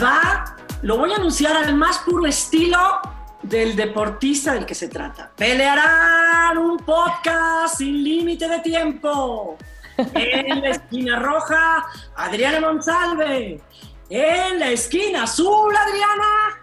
Va? 0.00 0.56
Lo 0.82 0.98
voy 0.98 1.12
a 1.12 1.16
anunciar 1.16 1.56
al 1.56 1.74
más 1.74 1.98
puro 1.98 2.26
estilo 2.26 3.00
del 3.42 3.74
deportista 3.74 4.54
del 4.54 4.66
que 4.66 4.74
se 4.74 4.88
trata. 4.88 5.30
Pelearán 5.36 6.58
un 6.58 6.76
podcast 6.78 7.78
sin 7.78 8.02
límite 8.02 8.48
de 8.48 8.60
tiempo. 8.60 9.56
En 9.96 10.60
la 10.60 10.70
esquina 10.70 11.18
roja, 11.18 11.84
Adriana 12.16 12.60
Monsalve. 12.60 13.60
En 14.08 14.58
la 14.58 14.70
esquina 14.70 15.24
azul, 15.24 15.74
Adriana. 15.76 16.60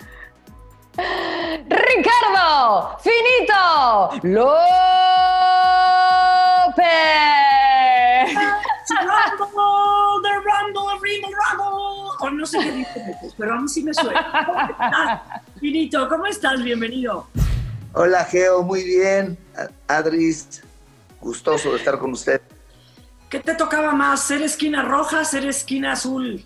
Ricardo 1.69 2.97
Finito 2.99 4.09
López. 4.23 4.59
Rumble, 8.89 10.21
the 10.23 10.35
Rumble, 10.43 10.99
the 11.01 11.27
Rumble. 11.27 12.09
O 12.21 12.29
no 12.31 12.45
sé 12.45 12.59
qué 12.59 12.71
dice, 12.71 13.17
pero 13.37 13.53
a 13.53 13.61
mí 13.61 13.67
sí 13.67 13.83
me 13.83 13.93
suena. 13.93 15.41
Finito, 15.59 16.07
¿cómo 16.09 16.25
estás? 16.25 16.61
Bienvenido. 16.63 17.27
Hola, 17.93 18.25
Geo, 18.25 18.63
muy 18.63 18.83
bien. 18.83 19.37
Adris, 19.87 20.61
gustoso 21.21 21.71
de 21.71 21.77
estar 21.77 21.97
con 21.99 22.11
usted. 22.11 22.41
¿Qué 23.29 23.39
te 23.39 23.53
tocaba 23.53 23.91
más? 23.91 24.23
¿Ser 24.23 24.41
esquina 24.41 24.83
roja, 24.83 25.23
ser 25.23 25.45
esquina 25.45 25.93
azul? 25.93 26.43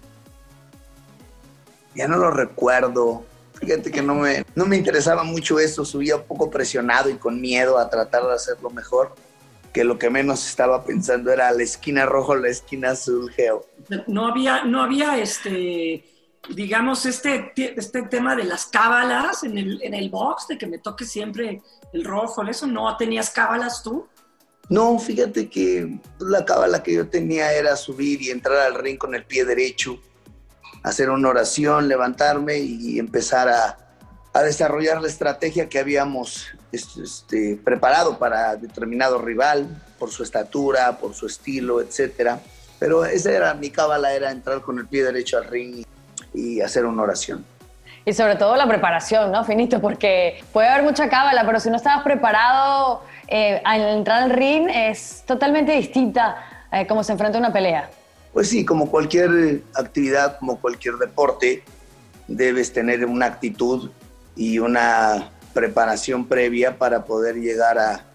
Ya 1.96 2.08
no 2.08 2.18
lo 2.18 2.32
recuerdo. 2.32 3.26
Fíjate 3.54 3.92
que 3.92 4.02
no 4.02 4.16
me, 4.16 4.46
no 4.56 4.66
me 4.66 4.76
interesaba 4.76 5.24
mucho 5.24 5.60
eso. 5.60 5.86
Subía 5.86 6.18
un 6.18 6.24
poco 6.24 6.50
presionado 6.50 7.10
y 7.10 7.16
con 7.16 7.40
miedo 7.40 7.78
a 7.78 7.90
tratar 7.90 8.24
de 8.24 8.34
hacerlo 8.34 8.70
mejor. 8.70 9.16
Que 9.74 9.84
lo 9.84 9.98
que 9.98 10.10
menos 10.10 10.48
estaba 10.48 10.84
pensando 10.86 11.32
era 11.32 11.52
la 11.52 11.64
esquina 11.64 12.06
roja 12.06 12.34
o 12.34 12.36
la 12.36 12.50
esquina 12.50 12.92
azul, 12.92 13.32
Geo. 13.32 13.66
No 14.08 14.28
había, 14.28 14.64
no 14.66 14.82
había 14.82 15.18
este, 15.18 16.06
digamos, 16.50 17.06
este, 17.06 17.52
este 17.56 18.04
tema 18.04 18.36
de 18.36 18.44
las 18.44 18.66
cábalas 18.66 19.44
en 19.44 19.58
el, 19.58 19.82
en 19.82 19.94
el 19.94 20.10
box, 20.10 20.48
de 20.48 20.58
que 20.58 20.68
me 20.68 20.78
toque 20.78 21.06
siempre 21.06 21.62
el 21.92 22.04
rojo, 22.04 22.44
¿eso 22.44 22.68
no 22.68 22.96
tenías 22.98 23.30
cábalas 23.30 23.82
tú? 23.84 24.08
No, 24.70 24.98
fíjate 24.98 25.50
que 25.50 26.00
la 26.20 26.46
cábala 26.46 26.84
que 26.84 26.94
yo 26.94 27.08
tenía 27.08 27.54
era 27.54 27.76
subir 27.76 28.22
y 28.22 28.32
entrar 28.32 28.60
al 28.60 28.76
ring 28.76 28.98
con 28.98 29.14
el 29.14 29.26
pie 29.26 29.46
derecho, 29.46 30.00
hacer 30.84 31.10
una 31.10 31.30
oración, 31.30 31.88
levantarme 31.88 32.58
y 32.60 33.00
empezar 33.00 33.50
a, 33.50 33.78
a 34.34 34.42
desarrollar 34.42 35.02
la 35.02 35.08
estrategia 35.08 35.70
que 35.70 35.80
habíamos 35.80 36.48
este, 36.74 37.60
preparado 37.64 38.18
para 38.18 38.56
determinado 38.56 39.20
rival, 39.20 39.68
por 40.00 40.12
su 40.12 40.24
estatura, 40.24 40.98
por 40.98 41.14
su 41.14 41.28
estilo, 41.28 41.82
etcétera. 41.82 42.40
Pero 42.80 43.06
esa 43.06 43.32
era 43.32 43.54
mi 43.54 43.70
cábala, 43.70 44.14
era 44.14 44.32
entrar 44.32 44.62
con 44.62 44.80
el 44.80 44.88
pie 44.88 45.04
derecho 45.04 45.38
al 45.38 45.46
ring 45.46 45.86
y 46.34 46.62
hacer 46.62 46.86
una 46.86 47.04
oración. 47.04 47.46
Y 48.06 48.12
sobre 48.12 48.36
todo 48.36 48.56
la 48.58 48.68
preparación, 48.68 49.32
¿no, 49.32 49.46
Finito? 49.46 49.80
Porque 49.80 50.44
puede 50.52 50.68
haber 50.68 50.84
mucha 50.84 51.08
cábala, 51.08 51.46
pero 51.46 51.60
si 51.60 51.70
no 51.70 51.78
estabas 51.78 52.04
preparado 52.04 53.04
eh, 53.28 53.62
al 53.64 53.82
entrar 53.82 54.24
al 54.24 54.30
ring 54.32 54.68
es 54.70 55.24
totalmente 55.26 55.72
distinta 55.72 56.68
eh, 56.72 56.86
cómo 56.86 57.04
se 57.04 57.14
enfrenta 57.14 57.38
una 57.38 57.54
pelea. 57.54 57.90
Pues 58.34 58.50
sí, 58.50 58.66
como 58.66 58.90
cualquier 58.90 59.62
actividad, 59.76 60.38
como 60.40 60.60
cualquier 60.60 60.96
deporte, 60.96 61.64
debes 62.28 62.74
tener 62.74 63.06
una 63.06 63.28
actitud 63.28 63.92
y 64.36 64.60
una 64.60 65.30
preparación 65.54 66.28
previa 66.28 66.78
para 66.78 67.06
poder 67.06 67.36
llegar 67.36 67.78
a, 67.78 68.06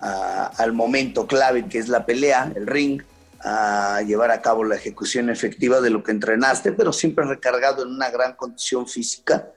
a, 0.00 0.46
al 0.58 0.72
momento 0.72 1.26
clave 1.26 1.68
que 1.68 1.78
es 1.78 1.88
la 1.88 2.06
pelea, 2.06 2.52
el 2.54 2.66
ring, 2.66 3.02
a 3.40 4.02
llevar 4.02 4.30
a 4.30 4.42
cabo 4.42 4.64
la 4.64 4.76
ejecución 4.76 5.30
efectiva 5.30 5.80
de 5.80 5.90
lo 5.90 6.02
que 6.02 6.10
entrenaste, 6.10 6.72
pero 6.72 6.92
siempre 6.92 7.24
recargado 7.24 7.82
en 7.82 7.90
una 7.90 8.10
gran 8.10 8.34
condición 8.34 8.86
física, 8.86 9.48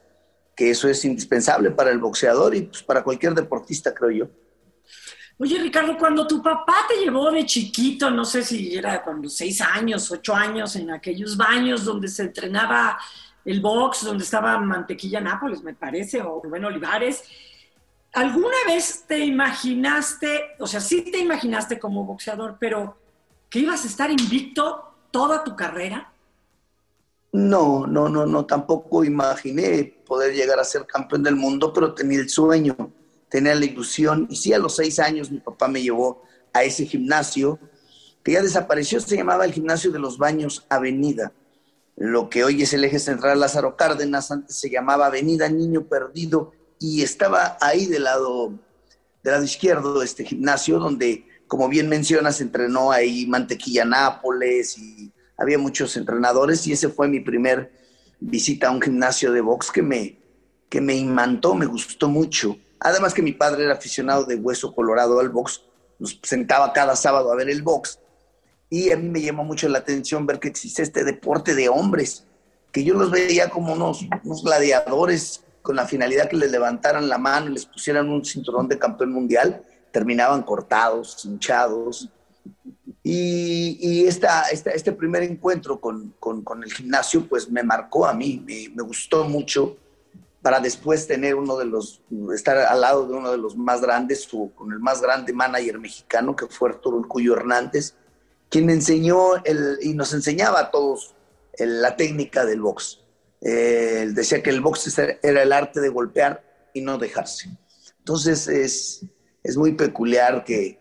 que 0.55 0.69
eso 0.69 0.87
es 0.87 1.03
indispensable 1.05 1.71
para 1.71 1.91
el 1.91 1.97
boxeador 1.97 2.55
y 2.55 2.61
pues, 2.63 2.83
para 2.83 3.03
cualquier 3.03 3.33
deportista, 3.33 3.93
creo 3.93 4.11
yo. 4.11 4.27
Oye, 5.39 5.57
Ricardo, 5.57 5.97
cuando 5.97 6.27
tu 6.27 6.43
papá 6.43 6.85
te 6.87 7.03
llevó 7.03 7.31
de 7.31 7.43
chiquito, 7.47 8.11
no 8.11 8.23
sé 8.23 8.43
si 8.43 8.75
era 8.75 9.03
los 9.19 9.35
seis 9.35 9.59
años, 9.59 10.11
ocho 10.11 10.35
años, 10.35 10.75
en 10.75 10.91
aquellos 10.91 11.35
baños 11.35 11.83
donde 11.83 12.07
se 12.07 12.21
entrenaba 12.21 12.99
el 13.45 13.61
box, 13.61 14.03
donde 14.03 14.23
estaba 14.23 14.57
Mantequilla 14.59 15.21
Nápoles, 15.21 15.63
me 15.63 15.73
parece, 15.73 16.21
o 16.21 16.41
Rubén 16.41 16.65
Olivares, 16.65 17.23
¿alguna 18.13 18.57
vez 18.67 19.05
te 19.07 19.19
imaginaste, 19.19 20.55
o 20.59 20.67
sea, 20.67 20.79
sí 20.79 21.01
te 21.01 21.19
imaginaste 21.19 21.79
como 21.79 22.05
boxeador, 22.05 22.57
pero 22.59 22.97
que 23.49 23.59
ibas 23.59 23.83
a 23.83 23.87
estar 23.87 24.11
invicto 24.11 24.95
toda 25.11 25.43
tu 25.43 25.55
carrera? 25.55 26.11
No, 27.33 27.87
no, 27.87 28.09
no, 28.09 28.25
no, 28.25 28.45
tampoco 28.45 29.03
imaginé 29.03 29.85
poder 30.05 30.33
llegar 30.33 30.59
a 30.59 30.65
ser 30.65 30.85
campeón 30.85 31.23
del 31.23 31.35
mundo, 31.35 31.71
pero 31.71 31.93
tenía 31.93 32.19
el 32.19 32.29
sueño, 32.29 32.75
tenía 33.29 33.55
la 33.55 33.65
ilusión. 33.65 34.27
Y 34.29 34.35
sí, 34.35 34.53
a 34.53 34.59
los 34.59 34.75
seis 34.75 34.99
años 34.99 35.31
mi 35.31 35.39
papá 35.39 35.69
me 35.69 35.81
llevó 35.81 36.23
a 36.53 36.63
ese 36.63 36.85
gimnasio 36.85 37.57
que 38.23 38.33
ya 38.33 38.41
desapareció, 38.41 38.99
se 38.99 39.17
llamaba 39.17 39.45
el 39.45 39.53
Gimnasio 39.53 39.91
de 39.91 39.99
los 39.99 40.17
Baños 40.17 40.65
Avenida. 40.69 41.31
Lo 41.97 42.29
que 42.29 42.43
hoy 42.43 42.61
es 42.61 42.73
el 42.73 42.83
eje 42.83 42.99
central 42.99 43.39
Lázaro 43.39 43.75
Cárdenas, 43.75 44.31
antes 44.31 44.55
se 44.55 44.69
llamaba 44.69 45.07
Avenida 45.07 45.49
Niño 45.49 45.87
Perdido 45.87 46.51
y 46.79 47.03
estaba 47.03 47.57
ahí 47.61 47.85
del 47.85 48.05
lado, 48.05 48.49
del 49.23 49.33
lado 49.33 49.43
izquierdo 49.43 50.01
este 50.01 50.25
gimnasio 50.25 50.79
donde, 50.79 51.27
como 51.47 51.69
bien 51.69 51.89
mencionas, 51.89 52.41
entrenó 52.41 52.91
ahí 52.91 53.27
Mantequilla 53.27 53.85
Nápoles 53.85 54.77
y 54.77 55.11
había 55.37 55.57
muchos 55.57 55.95
entrenadores 55.97 56.65
y 56.65 56.73
ese 56.73 56.89
fue 56.89 57.07
mi 57.07 57.19
primer 57.19 57.71
visita 58.19 58.67
a 58.67 58.71
un 58.71 58.81
gimnasio 58.81 59.31
de 59.31 59.41
box 59.41 59.71
que 59.71 59.81
me, 59.81 60.19
que 60.69 60.81
me 60.81 60.95
imantó, 60.95 61.53
me 61.55 61.65
gustó 61.65 62.07
mucho. 62.07 62.57
Además 62.79 63.13
que 63.13 63.21
mi 63.21 63.33
padre 63.33 63.65
era 63.65 63.73
aficionado 63.73 64.25
de 64.25 64.35
hueso 64.35 64.73
colorado 64.73 65.19
al 65.19 65.29
box, 65.29 65.61
nos 65.99 66.19
sentaba 66.23 66.73
cada 66.73 66.95
sábado 66.95 67.31
a 67.31 67.35
ver 67.35 67.49
el 67.49 67.61
box 67.61 68.00
y 68.71 68.89
a 68.89 68.95
mí 68.95 69.09
me 69.09 69.21
llamó 69.21 69.43
mucho 69.43 69.67
la 69.67 69.79
atención 69.79 70.25
ver 70.25 70.39
que 70.39 70.47
existe 70.47 70.81
este 70.81 71.03
deporte 71.03 71.53
de 71.55 71.67
hombres, 71.67 72.23
que 72.71 72.85
yo 72.85 72.93
los 72.93 73.11
veía 73.11 73.49
como 73.49 73.73
unos, 73.73 74.07
unos 74.23 74.43
gladiadores 74.43 75.43
con 75.61 75.75
la 75.75 75.85
finalidad 75.85 76.29
que 76.29 76.37
les 76.37 76.49
levantaran 76.51 77.09
la 77.09 77.17
mano 77.17 77.49
y 77.49 77.53
les 77.53 77.65
pusieran 77.65 78.09
un 78.09 78.23
cinturón 78.23 78.69
de 78.69 78.79
campeón 78.79 79.11
mundial, 79.11 79.61
terminaban 79.91 80.41
cortados, 80.43 81.25
hinchados. 81.25 82.09
Y, 83.03 83.77
y 83.81 84.07
esta, 84.07 84.43
esta, 84.43 84.71
este 84.71 84.93
primer 84.93 85.23
encuentro 85.23 85.81
con, 85.81 86.15
con, 86.17 86.41
con, 86.41 86.63
el 86.63 86.71
gimnasio, 86.71 87.27
pues 87.27 87.51
me 87.51 87.63
marcó 87.63 88.05
a 88.05 88.13
mí, 88.13 88.41
me, 88.47 88.73
me, 88.73 88.83
gustó 88.83 89.25
mucho 89.25 89.75
para 90.41 90.61
después 90.61 91.07
tener 91.07 91.35
uno 91.35 91.57
de 91.57 91.65
los, 91.65 92.01
estar 92.33 92.57
al 92.57 92.79
lado 92.79 93.05
de 93.05 93.15
uno 93.15 93.31
de 93.31 93.37
los 93.37 93.57
más 93.57 93.81
grandes, 93.81 94.29
con 94.55 94.71
el 94.71 94.79
más 94.79 95.01
grande 95.01 95.33
manager 95.33 95.77
mexicano, 95.77 96.37
que 96.37 96.47
fue 96.47 96.69
Arturo 96.69 97.05
Cuyo 97.05 97.35
Hernández, 97.35 97.95
quien 98.51 98.69
enseñó 98.69 99.37
el, 99.45 99.79
y 99.81 99.93
nos 99.93 100.13
enseñaba 100.13 100.59
a 100.59 100.71
todos 100.71 101.15
la 101.57 101.95
técnica 101.95 102.45
del 102.45 102.61
box. 102.61 102.99
Eh, 103.39 104.11
decía 104.13 104.43
que 104.43 104.51
el 104.51 104.61
box 104.61 104.99
era 105.23 105.41
el 105.41 105.53
arte 105.53 105.79
de 105.79 105.89
golpear 105.89 106.43
y 106.73 106.81
no 106.81 106.97
dejarse. 106.97 107.49
Entonces 107.99 108.47
es, 108.47 109.05
es 109.41 109.57
muy 109.57 109.71
peculiar 109.73 110.43
que, 110.43 110.79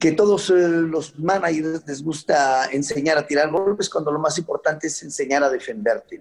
que 0.00 0.12
todos 0.12 0.50
eh, 0.50 0.54
los 0.54 1.18
managers 1.18 1.86
les 1.86 2.02
gusta 2.02 2.66
enseñar 2.72 3.16
a 3.18 3.26
tirar 3.26 3.50
golpes 3.50 3.88
cuando 3.88 4.10
lo 4.10 4.18
más 4.18 4.36
importante 4.36 4.88
es 4.88 5.02
enseñar 5.02 5.44
a 5.44 5.50
defenderte. 5.50 6.20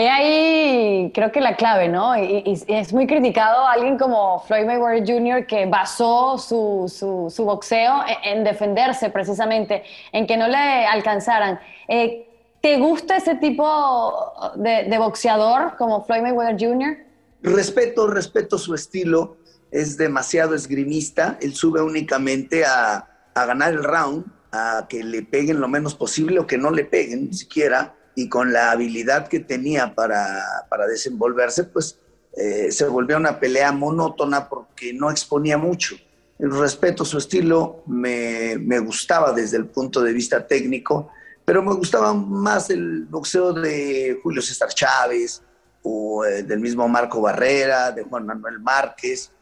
He 0.00 0.08
ahí 0.08 1.12
creo 1.12 1.30
que 1.30 1.40
la 1.40 1.56
clave, 1.56 1.88
¿no? 1.88 2.16
Y, 2.16 2.42
y, 2.46 2.64
es 2.68 2.92
muy 2.92 3.06
criticado 3.06 3.66
alguien 3.66 3.98
como 3.98 4.40
Floyd 4.46 4.64
Mayweather 4.64 5.06
Jr. 5.06 5.46
que 5.46 5.66
basó 5.66 6.38
su, 6.38 6.86
su, 6.88 7.30
su 7.30 7.44
boxeo 7.44 8.02
en, 8.24 8.38
en, 8.38 8.44
defenderse 8.44 9.10
precisamente, 9.10 9.82
en 10.12 10.26
que 10.26 10.36
no 10.36 10.48
le 10.48 10.86
alcanzaran. 10.86 11.60
Eh, 11.86 12.26
¿Te 12.62 12.78
gusta 12.78 13.16
ese 13.16 13.36
tipo 13.36 14.32
de, 14.56 14.84
de, 14.84 14.98
boxeador 14.98 15.76
como 15.76 16.04
Floyd 16.04 16.22
Mayweather 16.22 16.56
Jr.? 16.58 16.96
Respeto, 17.42 18.06
respeto 18.06 18.58
su 18.58 18.74
estilo. 18.74 19.36
es 19.70 19.96
demasiado 19.96 20.54
esgrimista, 20.54 21.38
él 21.40 21.54
sube 21.54 21.80
únicamente 21.80 22.64
a, 22.64 23.06
ganar 23.34 23.72
el 23.72 23.84
round, 23.84 24.26
a 24.52 24.86
que 24.88 25.02
le 25.02 25.22
peguen 25.22 25.60
lo 25.60 25.68
menos 25.68 25.94
posible 25.94 26.40
o 26.40 26.46
que 26.46 26.58
no 26.58 26.70
le 26.70 26.84
peguen 26.84 27.28
ni 27.28 27.34
siquiera, 27.34 27.94
y 28.20 28.28
con 28.28 28.52
la 28.52 28.70
habilidad 28.70 29.28
que 29.28 29.40
tenía 29.40 29.94
para, 29.94 30.44
desenvolverse, 30.86 31.64
pues 31.64 31.98
eh, 32.36 32.70
se 32.70 32.84
volvió 32.84 33.16
una 33.16 33.40
pelea 33.40 33.72
monótona 33.72 34.46
porque 34.46 34.92
no 34.92 35.10
exponía 35.10 35.56
mucho. 35.56 35.96
El 36.38 36.50
respeto 36.50 37.02
su 37.06 37.16
estilo, 37.16 37.82
me, 37.86 38.58
me 38.58 38.78
gustaba 38.78 39.32
desde 39.32 39.56
el 39.56 39.66
punto 39.66 40.02
de 40.02 40.12
vista 40.12 40.46
técnico, 40.46 41.10
pero 41.46 41.62
me 41.62 41.72
gustaba 41.72 42.12
más 42.12 42.68
el 42.68 43.06
boxeo 43.06 43.54
de 43.54 44.20
Julio 44.22 44.42
César 44.42 44.68
Chávez 44.68 45.42
o 45.82 46.22
eh, 46.26 46.42
del 46.42 46.60
mismo 46.60 46.86
Marco 46.86 47.22
Barrera, 47.22 47.90
de 47.92 48.02
Juan 48.02 48.26
Manuel 48.26 48.60
Márquez, 48.60 49.32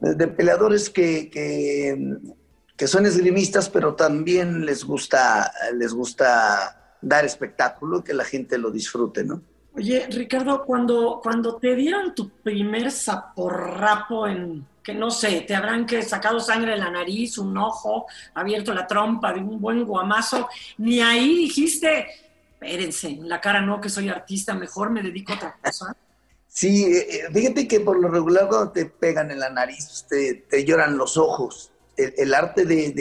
de 0.00 0.26
peleadores 0.28 0.88
que, 0.88 1.28
que, 1.30 2.86
son 2.86 3.04
esgrimistas, 3.04 3.68
pero 3.68 3.94
también 3.94 4.64
les 4.64 4.84
gusta, 4.84 5.52
les 5.74 5.92
gusta 5.92 6.85
dar 7.00 7.24
espectáculo, 7.24 8.02
que 8.02 8.14
la 8.14 8.24
gente 8.24 8.58
lo 8.58 8.70
disfrute, 8.70 9.24
¿no? 9.24 9.42
Oye, 9.74 10.06
Ricardo, 10.10 10.64
cuando, 10.64 11.20
cuando 11.22 11.56
te 11.56 11.74
dieron 11.74 12.14
tu 12.14 12.30
primer 12.30 12.90
zaporrapo 12.90 14.26
en, 14.26 14.66
que 14.82 14.94
no 14.94 15.10
sé, 15.10 15.42
te 15.42 15.54
habrán 15.54 15.84
que 15.84 16.00
sacado 16.02 16.40
sangre 16.40 16.72
de 16.72 16.78
la 16.78 16.90
nariz, 16.90 17.36
un 17.36 17.58
ojo, 17.58 18.06
abierto 18.34 18.72
la 18.72 18.86
trompa 18.86 19.34
de 19.34 19.40
un 19.40 19.60
buen 19.60 19.84
guamazo, 19.84 20.48
ni 20.78 21.00
ahí 21.00 21.36
dijiste, 21.36 22.06
espérense, 22.52 23.08
en 23.08 23.28
la 23.28 23.40
cara 23.40 23.60
no, 23.60 23.80
que 23.80 23.90
soy 23.90 24.08
artista, 24.08 24.54
mejor 24.54 24.90
me 24.90 25.02
dedico 25.02 25.32
a 25.32 25.36
otra 25.36 25.58
cosa. 25.62 25.96
Sí, 26.48 26.84
eh, 26.84 27.06
eh, 27.10 27.22
fíjate 27.34 27.68
que 27.68 27.80
por 27.80 28.00
lo 28.00 28.08
regular 28.08 28.48
cuando 28.48 28.72
te 28.72 28.86
pegan 28.86 29.30
en 29.30 29.40
la 29.40 29.50
nariz, 29.50 30.06
te, 30.08 30.46
te 30.48 30.64
lloran 30.64 30.96
los 30.96 31.18
ojos. 31.18 31.70
El, 31.98 32.32
arte 32.32 32.64
de, 32.64 32.92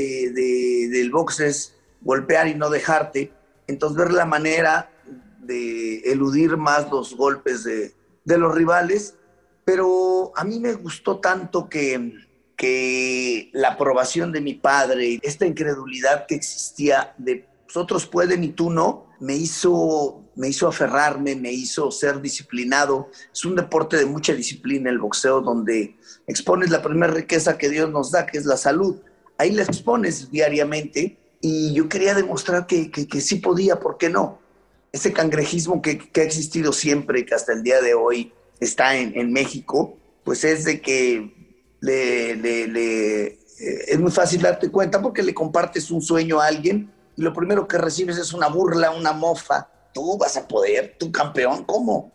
del 0.91 1.09
box 1.09 1.39
es 1.39 1.75
golpear 2.01 2.50
y 2.50 2.56
no 2.56 2.69
dejarte. 2.69 3.31
Entonces 3.67 3.97
ver 3.97 4.13
la 4.13 4.25
manera 4.25 4.91
de 5.39 6.00
eludir 6.12 6.57
más 6.57 6.89
los 6.91 7.15
golpes 7.15 7.63
de, 7.63 7.94
de 8.23 8.38
los 8.38 8.53
rivales 8.53 9.15
pero 9.65 10.31
a 10.35 10.44
mí 10.44 10.59
me 10.59 10.73
gustó 10.73 11.19
tanto 11.19 11.67
que, 11.67 12.13
que 12.56 13.50
la 13.51 13.69
aprobación 13.69 14.31
de 14.31 14.39
mi 14.39 14.53
padre, 14.53 15.19
esta 15.23 15.47
incredulidad 15.47 16.27
que 16.27 16.35
existía 16.35 17.13
de 17.17 17.47
otros 17.73 18.06
pueden 18.06 18.44
y 18.44 18.50
tú 18.50 18.69
no, 18.69 19.07
me 19.19 19.35
hizo, 19.35 20.23
me 20.35 20.47
hizo 20.47 20.67
aferrarme, 20.67 21.35
me 21.35 21.51
hizo 21.51 21.91
ser 21.91 22.21
disciplinado. 22.21 23.09
Es 23.33 23.44
un 23.44 23.56
deporte 23.56 23.97
de 23.97 24.06
mucha 24.06 24.33
disciplina 24.33 24.89
el 24.89 25.00
boxeo 25.00 25.41
donde 25.41 25.97
expones 26.27 26.69
la 26.69 26.81
primera 26.81 27.12
riqueza 27.12 27.57
que 27.57 27.69
Dios 27.69 27.89
nos 27.89 28.12
da, 28.12 28.25
que 28.27 28.38
es 28.38 28.45
la 28.45 28.56
salud. 28.56 28.97
Ahí 29.38 29.51
la 29.51 29.63
expones 29.63 30.31
diariamente 30.31 31.17
y 31.47 31.74
yo 31.74 31.88
quería 31.88 32.15
demostrar 32.15 32.65
que, 32.65 32.89
que, 32.89 33.21
sí 33.21 33.36
podía, 33.36 33.80
¿por 33.80 34.00
qué 34.00 34.09
no? 34.09 34.39
Ese 34.92 35.13
cangrejismo 35.13 35.80
que, 35.80 36.00
que 36.00 36.21
ha 36.21 36.24
existido 36.24 36.74
siempre 36.74 37.24
que 37.24 37.36
hasta 37.36 37.53
el 37.53 37.62
día 37.62 37.81
de 37.81 37.94
hoy 37.94 38.33
está 38.59 38.95
en, 38.95 39.31
México, 39.31 39.95
pues 40.24 40.44
es 40.44 40.63
de 40.63 40.81
que 40.81 41.31
le, 41.81 42.31
eh, 42.31 43.39
es 43.59 44.00
muy 44.00 44.12
fácil 44.12 44.42
darte 44.42 44.71
cuenta 44.71 45.00
porque 45.03 45.21
le 45.21 45.36
compartes 45.36 45.92
un 45.92 46.01
sueño 46.01 46.39
a 46.39 46.47
alguien 46.47 46.92
y 47.15 47.21
lo 47.21 47.31
primero 47.31 47.68
que 47.68 47.77
recibes 47.77 48.18
es 48.18 48.33
una 48.33 48.48
burla, 48.48 48.89
una 48.89 49.13
mofa. 49.13 49.69
Tú 49.94 50.18
vas 50.18 50.36
a 50.38 50.48
poder, 50.48 50.95
tu 50.98 51.12
campeón, 51.12 51.63
¿cómo? 51.63 52.12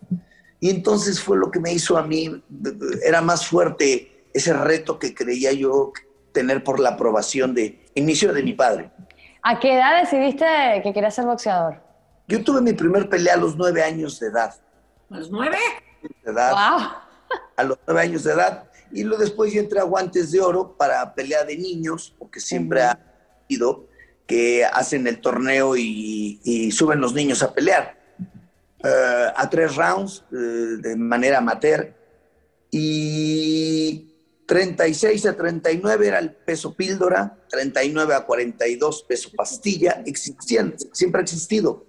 Y 0.59 0.71
entonces 0.71 1.21
fue 1.21 1.39
lo 1.39 1.53
que 1.53 1.61
me 1.61 1.73
hizo 1.73 1.97
a 1.97 2.03
mí, 2.03 2.43
era 3.05 3.21
más 3.21 3.47
fuerte 3.47 4.27
ese 4.35 4.55
reto 4.55 4.99
que 4.99 5.15
creía 5.15 5.53
yo 5.53 5.93
tener 6.33 6.65
por 6.65 6.81
la 6.81 6.91
aprobación 6.91 7.55
de 7.55 7.79
inicio 7.95 8.33
de 8.33 8.43
mi 8.43 8.55
padre. 8.55 8.91
¿A 9.43 9.59
qué 9.59 9.75
edad 9.75 10.01
decidiste 10.01 10.45
que 10.83 10.93
querías 10.93 11.15
ser 11.15 11.25
boxeador? 11.25 11.81
Yo 12.29 12.45
tuve 12.45 12.61
mi 12.61 12.73
primer 12.73 13.09
pelea 13.09 13.35
a 13.35 13.39
los 13.39 13.57
nueve 13.57 13.83
años 13.83 14.21
de 14.21 14.29
edad. 14.29 14.55
¿A 15.11 15.19
los 15.19 15.31
nueve? 15.31 15.57
edad, 16.25 16.53
a 17.57 17.65
los 17.65 17.79
nueve 17.87 18.03
años 18.03 18.25
de 18.25 18.33
edad. 18.33 18.71
Y 18.93 19.05
luego 19.05 19.23
después 19.23 19.53
yo 19.53 19.61
entré 19.61 19.81
a 19.81 19.85
Guantes 19.85 20.31
de 20.33 20.41
Oro 20.41 20.77
para 20.77 21.15
pelea 21.15 21.45
de 21.45 21.57
niños, 21.57 22.15
porque 22.19 22.41
siempre 22.41 22.83
ha 22.83 22.99
sido 23.49 23.87
que 24.27 24.65
hacen 24.65 25.07
el 25.07 25.21
torneo 25.21 25.77
y, 25.77 26.71
suben 26.73 27.01
los 27.01 27.15
niños 27.15 27.43
a 27.43 27.53
pelear. 27.53 27.99
Eh, 28.83 29.27
a 29.37 29.51
tres 29.51 29.77
rounds 29.77 30.25
eh, 30.33 30.37
de 30.37 30.97
manera 30.97 31.39
amateur. 31.39 31.95
Y 34.51 34.55
36 34.55 35.27
a 35.27 35.37
39 35.37 36.09
era 36.09 36.19
el 36.19 36.33
peso 36.33 36.75
píldora, 36.75 37.39
39 37.51 38.15
a 38.15 38.27
42 38.27 39.05
peso 39.05 39.31
pastilla, 39.37 40.03
existían, 40.05 40.75
siempre 40.93 41.21
ha 41.21 41.23
existido. 41.23 41.87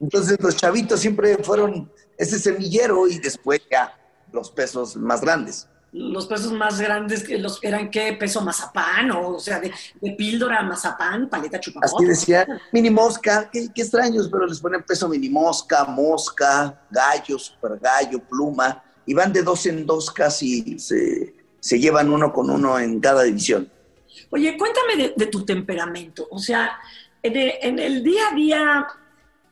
Entonces 0.00 0.38
los 0.40 0.56
chavitos 0.56 1.00
siempre 1.00 1.36
fueron 1.42 1.90
ese 2.16 2.38
semillero 2.38 3.08
y 3.08 3.18
después 3.18 3.60
ya 3.68 3.92
los 4.32 4.52
pesos 4.52 4.94
más 4.96 5.20
grandes. 5.20 5.68
Los 5.92 6.28
pesos 6.28 6.52
más 6.52 6.80
grandes 6.80 7.24
que 7.24 7.36
los 7.38 7.58
eran 7.64 7.90
qué 7.90 8.12
peso 8.12 8.40
mazapán 8.40 9.10
o, 9.10 9.40
sea 9.40 9.58
de, 9.58 9.72
píldora 10.16 10.62
mazapán, 10.62 11.28
paleta 11.28 11.58
chupapón. 11.58 11.88
Así 11.92 12.04
decía, 12.04 12.46
mini 12.72 12.90
mosca, 12.90 13.50
qué, 13.52 13.68
extraños, 13.74 14.28
pero 14.30 14.46
les 14.46 14.60
ponen 14.60 14.84
peso 14.84 15.08
mini 15.08 15.28
mosca, 15.28 15.84
mosca, 15.86 16.80
gallo, 16.88 17.36
super 17.36 17.76
gallo, 17.80 18.20
pluma, 18.20 18.80
y 19.04 19.12
van 19.12 19.32
de 19.32 19.42
dos 19.42 19.66
en 19.66 19.84
dos 19.84 20.08
casi, 20.08 20.78
se, 20.78 21.39
se 21.60 21.78
llevan 21.78 22.10
uno 22.10 22.32
con 22.32 22.50
uno 22.50 22.78
en 22.78 23.00
cada 23.00 23.22
división. 23.22 23.70
Oye, 24.30 24.56
cuéntame 24.56 25.12
de, 25.16 25.26
tu 25.26 25.44
temperamento, 25.44 26.26
o 26.30 26.38
sea, 26.38 26.78
en 27.22 27.78
el 27.78 28.02
día 28.02 28.28
a 28.30 28.34
día 28.34 28.86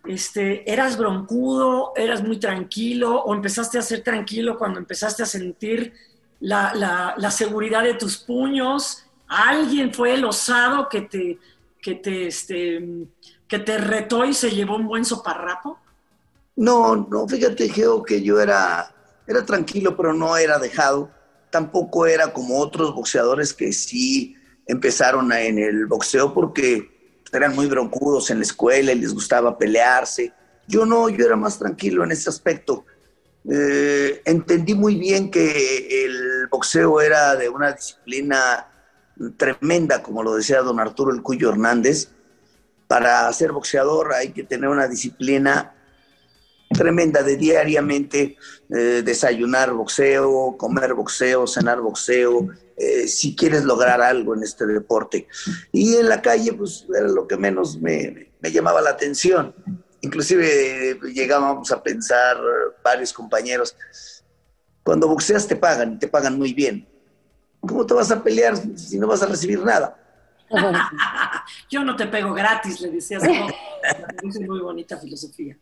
este, 0.08 0.70
¿eras 0.70 0.96
broncudo, 0.96 1.92
eras 1.94 2.22
muy 2.22 2.38
tranquilo 2.38 3.20
o 3.20 3.34
empezaste 3.34 3.78
a 3.78 3.82
ser 3.82 4.02
tranquilo 4.02 4.56
cuando 4.58 4.78
empezaste 4.78 5.22
a 5.22 5.26
sentir 5.26 5.92
la, 6.40 7.30
seguridad 7.30 7.82
de 7.82 7.94
tus 7.94 8.16
puños? 8.16 9.04
¿Alguien 9.26 9.92
fue 9.92 10.14
el 10.14 10.24
osado 10.24 10.88
que 10.88 11.02
te, 11.02 11.38
que 11.82 11.96
te, 11.96 12.28
este, 12.28 13.06
que 13.46 13.58
te 13.58 13.76
retó 13.76 14.24
y 14.24 14.32
se 14.32 14.50
llevó 14.50 14.76
un 14.76 14.86
buen 14.86 15.04
soparrapo? 15.04 15.78
No, 16.56 16.96
no, 16.96 17.28
fíjate, 17.28 17.68
Geo, 17.68 18.02
que 18.02 18.22
yo 18.22 18.40
era, 18.40 18.90
era 19.26 19.44
tranquilo, 19.44 19.94
pero 19.94 20.14
no 20.14 20.36
era 20.38 20.58
dejado. 20.58 21.10
Tampoco 21.50 22.06
era 22.06 22.32
como 22.32 22.58
otros 22.58 22.94
boxeadores 22.94 23.52
que 23.52 23.72
sí 23.72 24.36
empezaron 24.66 25.32
en 25.32 25.58
el 25.58 25.86
boxeo 25.86 26.34
porque 26.34 26.90
eran 27.32 27.54
muy 27.54 27.66
broncudos 27.66 28.30
en 28.30 28.38
la 28.38 28.44
escuela 28.44 28.92
y 28.92 28.98
les 28.98 29.14
gustaba 29.14 29.58
pelearse. 29.58 30.32
Yo 30.66 30.84
no, 30.84 31.08
yo 31.08 31.24
era 31.24 31.36
más 31.36 31.58
tranquilo 31.58 32.04
en 32.04 32.12
ese 32.12 32.28
aspecto. 32.28 32.84
Eh, 33.50 34.20
entendí 34.24 34.74
muy 34.74 34.96
bien 34.96 35.30
que 35.30 36.04
el 36.04 36.48
boxeo 36.50 37.00
era 37.00 37.34
de 37.36 37.48
una 37.48 37.72
disciplina 37.72 38.68
tremenda, 39.36 40.02
como 40.02 40.22
lo 40.22 40.34
decía 40.34 40.60
don 40.60 40.80
Arturo 40.80 41.12
El 41.12 41.22
Cuyo 41.22 41.50
Hernández. 41.50 42.10
Para 42.86 43.32
ser 43.32 43.52
boxeador 43.52 44.12
hay 44.12 44.32
que 44.32 44.44
tener 44.44 44.68
una 44.68 44.88
disciplina 44.88 45.74
tremenda 46.68 47.22
de 47.22 47.36
diariamente 47.36 48.36
eh, 48.70 49.02
desayunar 49.04 49.72
boxeo, 49.72 50.56
comer 50.56 50.94
boxeo, 50.94 51.46
cenar 51.46 51.80
boxeo, 51.80 52.48
eh, 52.76 53.08
si 53.08 53.34
quieres 53.34 53.64
lograr 53.64 54.00
algo 54.00 54.34
en 54.34 54.42
este 54.42 54.66
deporte. 54.66 55.26
Y 55.72 55.96
en 55.96 56.08
la 56.08 56.22
calle, 56.22 56.52
pues 56.52 56.86
era 56.94 57.08
lo 57.08 57.26
que 57.26 57.36
menos 57.36 57.80
me, 57.80 58.30
llamaba 58.42 58.80
la 58.80 58.90
atención. 58.90 59.54
Inclusive 60.00 60.90
eh, 60.90 60.98
llegábamos 61.12 61.72
a 61.72 61.82
pensar 61.82 62.36
varios 62.84 63.12
compañeros, 63.12 63.76
cuando 64.82 65.08
boxeas 65.08 65.46
te 65.46 65.56
pagan, 65.56 65.98
te 65.98 66.08
pagan 66.08 66.38
muy 66.38 66.54
bien. 66.54 66.88
¿Cómo 67.60 67.84
te 67.84 67.94
vas 67.94 68.10
a 68.10 68.22
pelear 68.22 68.56
si 68.76 68.98
no 68.98 69.06
vas 69.06 69.22
a 69.22 69.26
recibir 69.26 69.60
nada? 69.60 69.98
Yo 71.70 71.84
no 71.84 71.96
te 71.96 72.06
pego 72.06 72.32
gratis, 72.32 72.80
le 72.80 72.90
decías. 72.90 73.22
Es 73.22 74.40
muy 74.48 74.60
bonita 74.60 74.96
filosofía. 74.96 75.58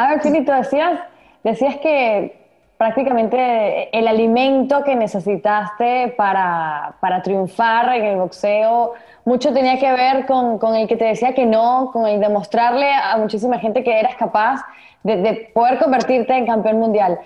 A 0.00 0.08
ver, 0.08 0.22
Finito, 0.22 0.50
decías, 0.50 0.98
decías 1.44 1.76
que 1.76 2.72
prácticamente 2.78 3.94
el 3.96 4.08
alimento 4.08 4.82
que 4.82 4.96
necesitaste 4.96 6.14
para, 6.16 6.94
para, 7.00 7.20
triunfar 7.20 7.94
en 7.94 8.06
el 8.06 8.16
boxeo. 8.16 8.94
Mucho 9.26 9.52
tenía 9.52 9.78
que 9.78 9.92
ver 9.92 10.24
con, 10.24 10.58
con, 10.58 10.74
el 10.74 10.88
que 10.88 10.96
te 10.96 11.04
decía 11.04 11.34
que 11.34 11.44
no, 11.44 11.90
con 11.92 12.06
el 12.06 12.18
demostrarle 12.18 12.90
a 12.90 13.18
muchísima 13.18 13.58
gente 13.58 13.84
que 13.84 14.00
eras 14.00 14.16
capaz 14.16 14.62
de, 15.02 15.18
de 15.18 15.50
poder 15.52 15.78
convertirte 15.78 16.34
en 16.34 16.46
campeón 16.46 16.78
mundial. 16.78 17.18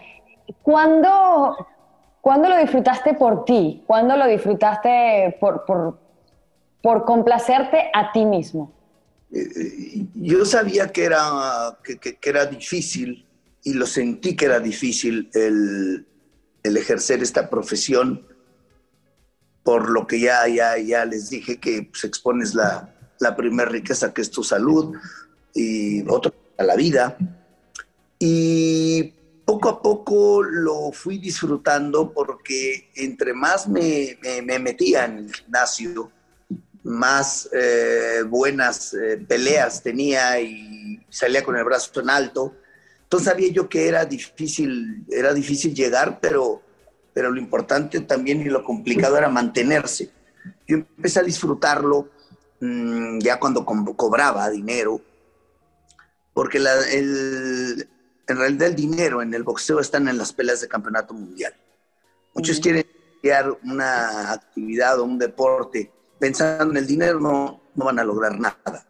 ¿Cuándo, 0.63 1.57
¿Cuándo, 2.21 2.49
lo 2.49 2.57
disfrutaste 2.57 3.15
por 3.15 3.45
ti? 3.45 3.85
¿Cuándo 3.87 4.17
lo 4.17 4.27
disfrutaste 4.27 5.37
por, 5.39 5.65
por, 5.65 6.01
por 6.83 7.05
complacerte 7.05 7.89
a 7.95 8.11
ti 8.11 8.25
mismo? 8.25 8.73
Eh, 9.35 9.51
eh, 9.57 10.07
yo 10.15 10.45
sabía 10.45 10.93
que 10.93 11.05
era, 11.05 11.77
que, 11.83 12.19
era 12.23 12.47
difícil 12.47 13.27
y 13.65 13.75
lo 13.75 13.87
sentí 13.87 14.37
que 14.37 14.45
era 14.45 14.61
difícil 14.61 15.29
el, 15.35 16.07
ejercer 16.63 17.23
esta 17.23 17.51
profesión 17.51 18.27
por 19.65 19.91
lo 19.91 20.07
que 20.07 20.21
ya, 20.21 20.47
ya, 20.47 20.79
ya 20.79 21.05
les 21.05 21.31
dije 21.31 21.59
que 21.59 21.89
pues, 21.91 22.05
expones 22.05 22.55
la, 22.55 22.95
la 23.19 23.35
primera 23.35 23.69
riqueza 23.69 24.15
que 24.15 24.23
es 24.23 24.31
tu 24.31 24.45
salud 24.45 24.95
y 25.53 26.09
otro 26.09 26.33
a 26.57 26.63
la 26.63 26.77
vida. 26.77 27.17
Y 28.19 29.15
poco 29.45 29.69
a 29.69 29.83
poco 29.83 30.43
lo 30.43 30.93
fui 30.93 31.19
disfrutando 31.19 32.13
porque 32.13 32.91
entre 32.95 33.35
más 33.35 33.69
me, 33.69 34.19
me, 34.45 34.59
metía 34.59 35.05
en 35.05 35.19
el 35.19 35.35
gimnasio, 35.35 36.11
más 36.85 37.49
eh, 37.53 38.23
buenas 38.27 38.95
eh, 38.95 39.17
peleas 39.27 39.83
tenía 39.83 40.41
y 40.41 41.05
salía 41.11 41.43
con 41.43 41.57
el 41.57 41.65
brazo 41.65 42.01
en 42.01 42.11
alto. 42.11 42.55
Entonces 43.03 43.29
sabía 43.29 43.51
yo 43.51 43.69
que 43.69 43.89
era 43.89 44.05
difícil, 44.05 45.05
era 45.11 45.35
difícil 45.35 45.75
llegar, 45.75 46.21
pero 46.21 46.63
pero 47.15 47.31
lo 47.31 47.41
importante 47.41 48.01
también 48.01 48.41
y 48.41 48.47
lo 48.47 48.65
complicado 48.65 49.17
era 49.17 49.29
mantenerse. 49.29 50.11
Yo 50.67 50.79
empecé 50.79 51.21
a 51.21 51.23
disfrutarlo 51.23 52.11
mm, 52.61 53.21
ya 53.21 53.39
cuando 53.39 53.65
cobraba 53.65 54.51
dinero, 54.51 55.01
porque 56.35 56.59
el, 56.59 57.89
en 58.27 58.37
realidad 58.37 58.69
el 58.69 58.75
dinero 58.75 59.23
en 59.23 59.33
el 59.33 59.45
boxeo 59.45 59.79
están 59.79 60.09
en 60.09 60.19
las 60.19 60.33
peleas 60.33 60.61
de 60.61 60.69
campeonato 60.69 61.15
mundial. 61.15 61.55
Muchos 62.35 62.59
quieren 62.59 62.85
crear 63.23 63.57
una 63.63 64.33
actividad 64.33 64.99
o 64.99 65.05
un 65.05 65.19
deporte 65.19 65.93
pensando 66.19 66.71
en 66.71 66.77
el 66.77 66.87
dinero, 66.87 67.21
no, 67.21 67.63
no 67.75 67.85
van 67.85 67.99
a 67.99 68.05
lograr 68.05 68.39
nada. 68.39 68.87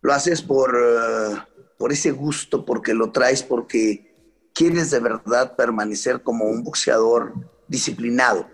Lo 0.00 0.12
haces 0.12 0.42
por, 0.42 0.76
eh, 0.76 1.36
por 1.78 1.92
ese 1.92 2.10
gusto, 2.10 2.64
porque 2.64 2.94
lo 2.94 3.12
traes, 3.12 3.42
porque 3.42 4.12
quieres 4.52 4.90
de 4.90 5.00
verdad 5.00 5.56
permanecer 5.56 6.22
como 6.22 6.44
un 6.44 6.64
boxeador 6.64 7.34
disciplinado. 7.68 8.48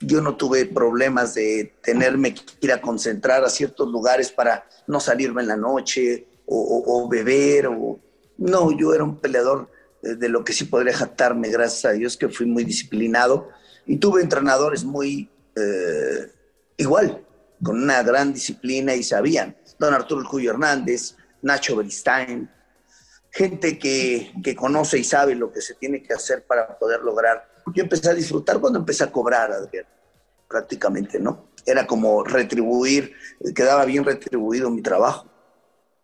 Yo 0.00 0.20
no 0.20 0.36
tuve 0.36 0.66
problemas 0.66 1.34
de 1.34 1.74
tenerme 1.82 2.34
que 2.34 2.42
ir 2.60 2.72
a 2.72 2.80
concentrar 2.80 3.44
a 3.44 3.48
ciertos 3.48 3.88
lugares 3.88 4.30
para 4.30 4.68
no 4.86 5.00
salirme 5.00 5.42
en 5.42 5.48
la 5.48 5.56
noche 5.56 6.28
o, 6.46 7.08
beber. 7.08 7.68
O... 7.68 7.98
No, 8.36 8.70
yo 8.76 8.92
era 8.92 9.04
un 9.04 9.18
peleador 9.18 9.70
de 10.02 10.28
lo 10.28 10.44
que 10.44 10.52
sí 10.52 10.64
podría 10.64 10.94
jactarme, 10.94 11.48
gracias 11.48 11.86
a 11.86 11.92
Dios 11.92 12.16
que 12.16 12.28
fui 12.28 12.46
muy 12.46 12.64
disciplinado 12.64 13.48
y 13.86 13.96
tuve 13.96 14.20
entrenadores 14.20 14.84
muy 14.84 15.30
eh, 15.56 16.30
igual, 16.76 17.24
con 17.62 17.82
una 17.82 18.02
gran 18.02 18.32
disciplina 18.32 18.94
y 18.94 19.02
sabían. 19.02 19.56
Don 19.78 19.94
Arturo 19.94 20.28
Cuyo 20.28 20.50
Hernández, 20.50 21.16
Nacho 21.42 21.76
Beristain, 21.76 22.50
gente 23.30 23.78
que, 23.78 24.56
conoce 24.56 24.98
y 24.98 25.04
sabe 25.04 25.34
lo 25.34 25.52
que 25.52 25.60
se 25.60 25.74
tiene 25.74 26.02
que 26.02 26.14
hacer 26.14 26.44
para 26.44 26.78
poder 26.78 27.00
lograr. 27.00 27.48
Yo 27.74 27.82
empecé 27.82 28.10
a 28.10 28.14
disfrutar 28.14 28.60
cuando 28.60 28.78
empecé 28.78 29.04
a 29.04 29.12
cobrar, 29.12 29.52
Adrián, 29.52 29.84
prácticamente, 30.48 31.18
¿no? 31.18 31.48
Era 31.64 31.86
como 31.86 32.24
retribuir, 32.24 33.12
quedaba 33.54 33.84
bien 33.84 34.04
retribuido 34.04 34.70
mi 34.70 34.82
trabajo. 34.82 35.28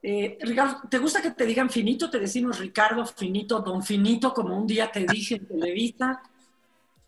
Eh, 0.02 0.36
Ricardo, 0.40 0.80
¿te 0.90 0.98
gusta 0.98 1.22
que 1.22 1.30
te 1.30 1.46
digan 1.46 1.70
finito? 1.70 2.10
Te 2.10 2.18
decimos 2.18 2.58
Ricardo 2.58 3.06
Finito, 3.06 3.60
Don 3.60 3.84
Finito, 3.84 4.34
como 4.34 4.58
un 4.58 4.66
día 4.66 4.90
te 4.90 5.06
dije 5.06 5.36
en 5.36 5.46
Televisa. 5.46 6.20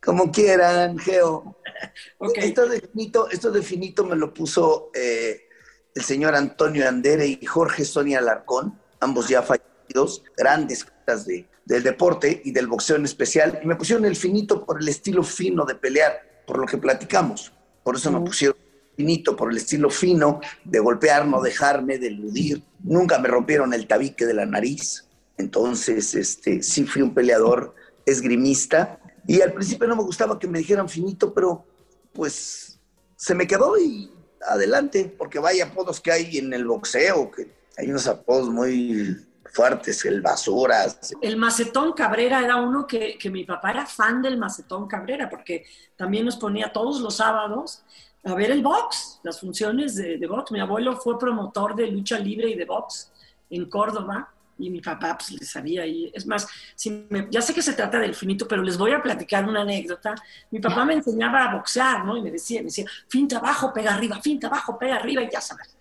Como 0.04 0.30
quieran, 0.30 0.98
Geo. 0.98 1.56
esto, 2.36 2.68
de 2.68 2.80
finito, 2.80 3.30
esto 3.30 3.50
de 3.50 3.62
finito 3.62 4.04
me 4.04 4.16
lo 4.16 4.34
puso 4.34 4.90
eh, 4.94 5.48
el 5.94 6.02
señor 6.02 6.34
Antonio 6.34 6.88
Andere 6.88 7.26
y 7.26 7.44
Jorge 7.46 7.84
Sonia 7.84 8.18
Alarcón, 8.18 8.78
ambos 9.00 9.28
ya 9.28 9.42
fallecidos 9.42 10.22
grandes 10.36 10.86
de, 11.26 11.46
del 11.64 11.82
deporte 11.82 12.42
y 12.44 12.52
del 12.52 12.66
boxeo 12.66 12.96
en 12.96 13.04
especial, 13.04 13.60
y 13.62 13.66
me 13.66 13.76
pusieron 13.76 14.04
el 14.04 14.16
finito 14.16 14.64
por 14.64 14.80
el 14.80 14.88
estilo 14.88 15.22
fino 15.22 15.64
de 15.64 15.74
pelear, 15.74 16.42
por 16.46 16.58
lo 16.58 16.66
que 16.66 16.76
platicamos. 16.76 17.52
Por 17.82 17.96
eso 17.96 18.10
me 18.10 18.20
pusieron 18.20 18.56
finito, 18.96 19.36
por 19.36 19.50
el 19.50 19.56
estilo 19.56 19.90
fino 19.90 20.40
de 20.64 20.78
golpear, 20.78 21.26
no 21.26 21.40
dejarme, 21.40 21.98
de 21.98 22.08
eludir. 22.08 22.62
Nunca 22.82 23.18
me 23.18 23.28
rompieron 23.28 23.72
el 23.74 23.86
tabique 23.86 24.26
de 24.26 24.34
la 24.34 24.46
nariz. 24.46 25.06
Entonces, 25.36 26.14
este, 26.14 26.62
sí 26.62 26.84
fui 26.84 27.02
un 27.02 27.12
peleador 27.12 27.74
esgrimista. 28.06 29.00
Y 29.26 29.40
al 29.40 29.52
principio 29.52 29.88
no 29.88 29.96
me 29.96 30.02
gustaba 30.02 30.38
que 30.38 30.46
me 30.46 30.58
dijeran 30.58 30.88
finito, 30.88 31.32
pero 31.32 31.64
pues 32.12 32.78
se 33.16 33.34
me 33.34 33.46
quedó 33.46 33.78
y 33.78 34.10
adelante, 34.46 35.14
porque 35.16 35.38
vaya 35.38 35.66
apodos 35.66 36.00
que 36.00 36.12
hay 36.12 36.38
en 36.38 36.52
el 36.52 36.66
boxeo, 36.66 37.30
que 37.30 37.50
hay 37.76 37.90
unos 37.90 38.06
apodos 38.06 38.50
muy 38.50 39.16
fuertes, 39.52 40.04
el 40.04 40.20
Basuras. 40.20 41.14
El 41.22 41.36
Macetón 41.36 41.92
Cabrera 41.92 42.42
era 42.42 42.56
uno 42.56 42.86
que, 42.86 43.18
mi 43.30 43.44
papá 43.44 43.70
era 43.70 43.86
fan 43.86 44.20
del 44.20 44.36
Macetón 44.36 44.86
Cabrera, 44.88 45.30
porque 45.30 45.64
también 45.96 46.24
nos 46.24 46.36
ponía 46.36 46.72
todos 46.72 47.00
los 47.00 47.16
sábados 47.16 47.84
a 48.24 48.34
ver 48.34 48.50
el 48.50 48.62
box, 48.62 49.20
las 49.22 49.40
funciones 49.40 49.94
de, 49.94 50.26
box. 50.26 50.50
Mi 50.50 50.60
abuelo 50.60 50.96
fue 50.96 51.18
promotor 51.18 51.76
de 51.76 51.86
lucha 51.86 52.18
libre 52.18 52.50
y 52.50 52.56
de 52.56 52.64
box 52.64 53.12
en 53.50 53.68
Córdoba 53.68 54.33
y 54.58 54.70
mi 54.70 54.80
papá 54.80 55.16
pues 55.18 55.32
le 55.32 55.44
sabía 55.44 55.86
y 55.86 56.10
es 56.14 56.26
más, 56.26 56.46
si 56.74 57.06
ya 57.30 57.42
sé 57.42 57.52
que 57.52 57.62
se 57.62 57.72
trata 57.72 57.98
del 57.98 58.14
finito, 58.14 58.46
pero 58.46 58.62
les 58.62 58.78
voy 58.78 58.92
a 58.92 59.02
platicar 59.02 59.48
una 59.48 59.62
anécdota. 59.62 60.14
Mi 60.50 60.60
papá 60.60 60.84
me 60.84 60.94
enseñaba 60.94 61.44
a 61.44 61.54
boxear, 61.56 62.04
¿no? 62.04 62.16
Y 62.16 62.22
me 62.22 62.30
decía, 62.30 62.60
me 62.60 62.66
decía, 62.66 62.86
finta 63.08 63.38
abajo, 63.38 63.72
pega 63.72 63.94
arriba, 63.94 64.20
finta 64.20 64.46
abajo, 64.46 64.78
pega 64.78 64.96
arriba 64.96 65.22
y 65.22 65.30
ya 65.30 65.40
sabes. 65.40 65.76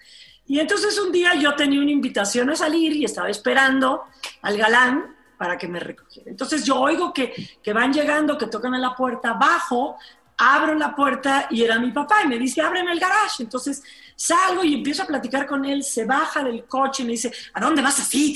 Y 0.46 0.60
entonces 0.60 1.00
un 1.00 1.12
día 1.12 1.36
yo 1.36 1.56
tenía 1.56 1.80
una 1.80 1.92
invitación 1.92 2.50
a 2.50 2.56
salir 2.56 2.94
y 2.94 3.06
estaba 3.06 3.30
esperando 3.30 4.04
al 4.42 4.58
galán 4.58 5.16
para 5.38 5.58
que 5.58 5.68
me 5.68 5.80
recogiera. 5.80 6.30
Entonces 6.30 6.64
yo 6.64 6.80
oigo 6.80 7.14
que, 7.14 7.34
que 7.62 7.74
van 7.74 7.94
llegando, 7.94 8.38
que 8.38 8.48
tocan 8.48 8.74
a 8.74 8.80
la 8.80 8.96
puerta, 8.96 9.34
bajo, 9.34 9.98
abro 10.38 10.76
la 10.76 10.96
puerta 10.96 11.48
y 11.50 11.64
era 11.64 11.80
mi 11.80 11.92
papá 11.92 12.24
y 12.24 12.28
me 12.28 12.38
dice, 12.38 12.62
ábreme 12.62 12.92
el 12.92 13.00
garage. 13.00 13.44
Entonces 13.44 13.84
salgo 14.16 14.64
y 14.64 14.76
empiezo 14.76 15.04
a 15.04 15.08
platicar 15.08 15.46
con 15.46 15.66
él, 15.66 15.84
se 15.84 16.06
baja 16.06 16.44
del 16.44 16.66
coche 16.66 17.04
y 17.04 17.06
me 17.06 17.12
dice, 17.14 17.32
¿a 17.54 17.60
dónde 17.60 17.82
vas 17.82 18.00
así? 18.00 18.36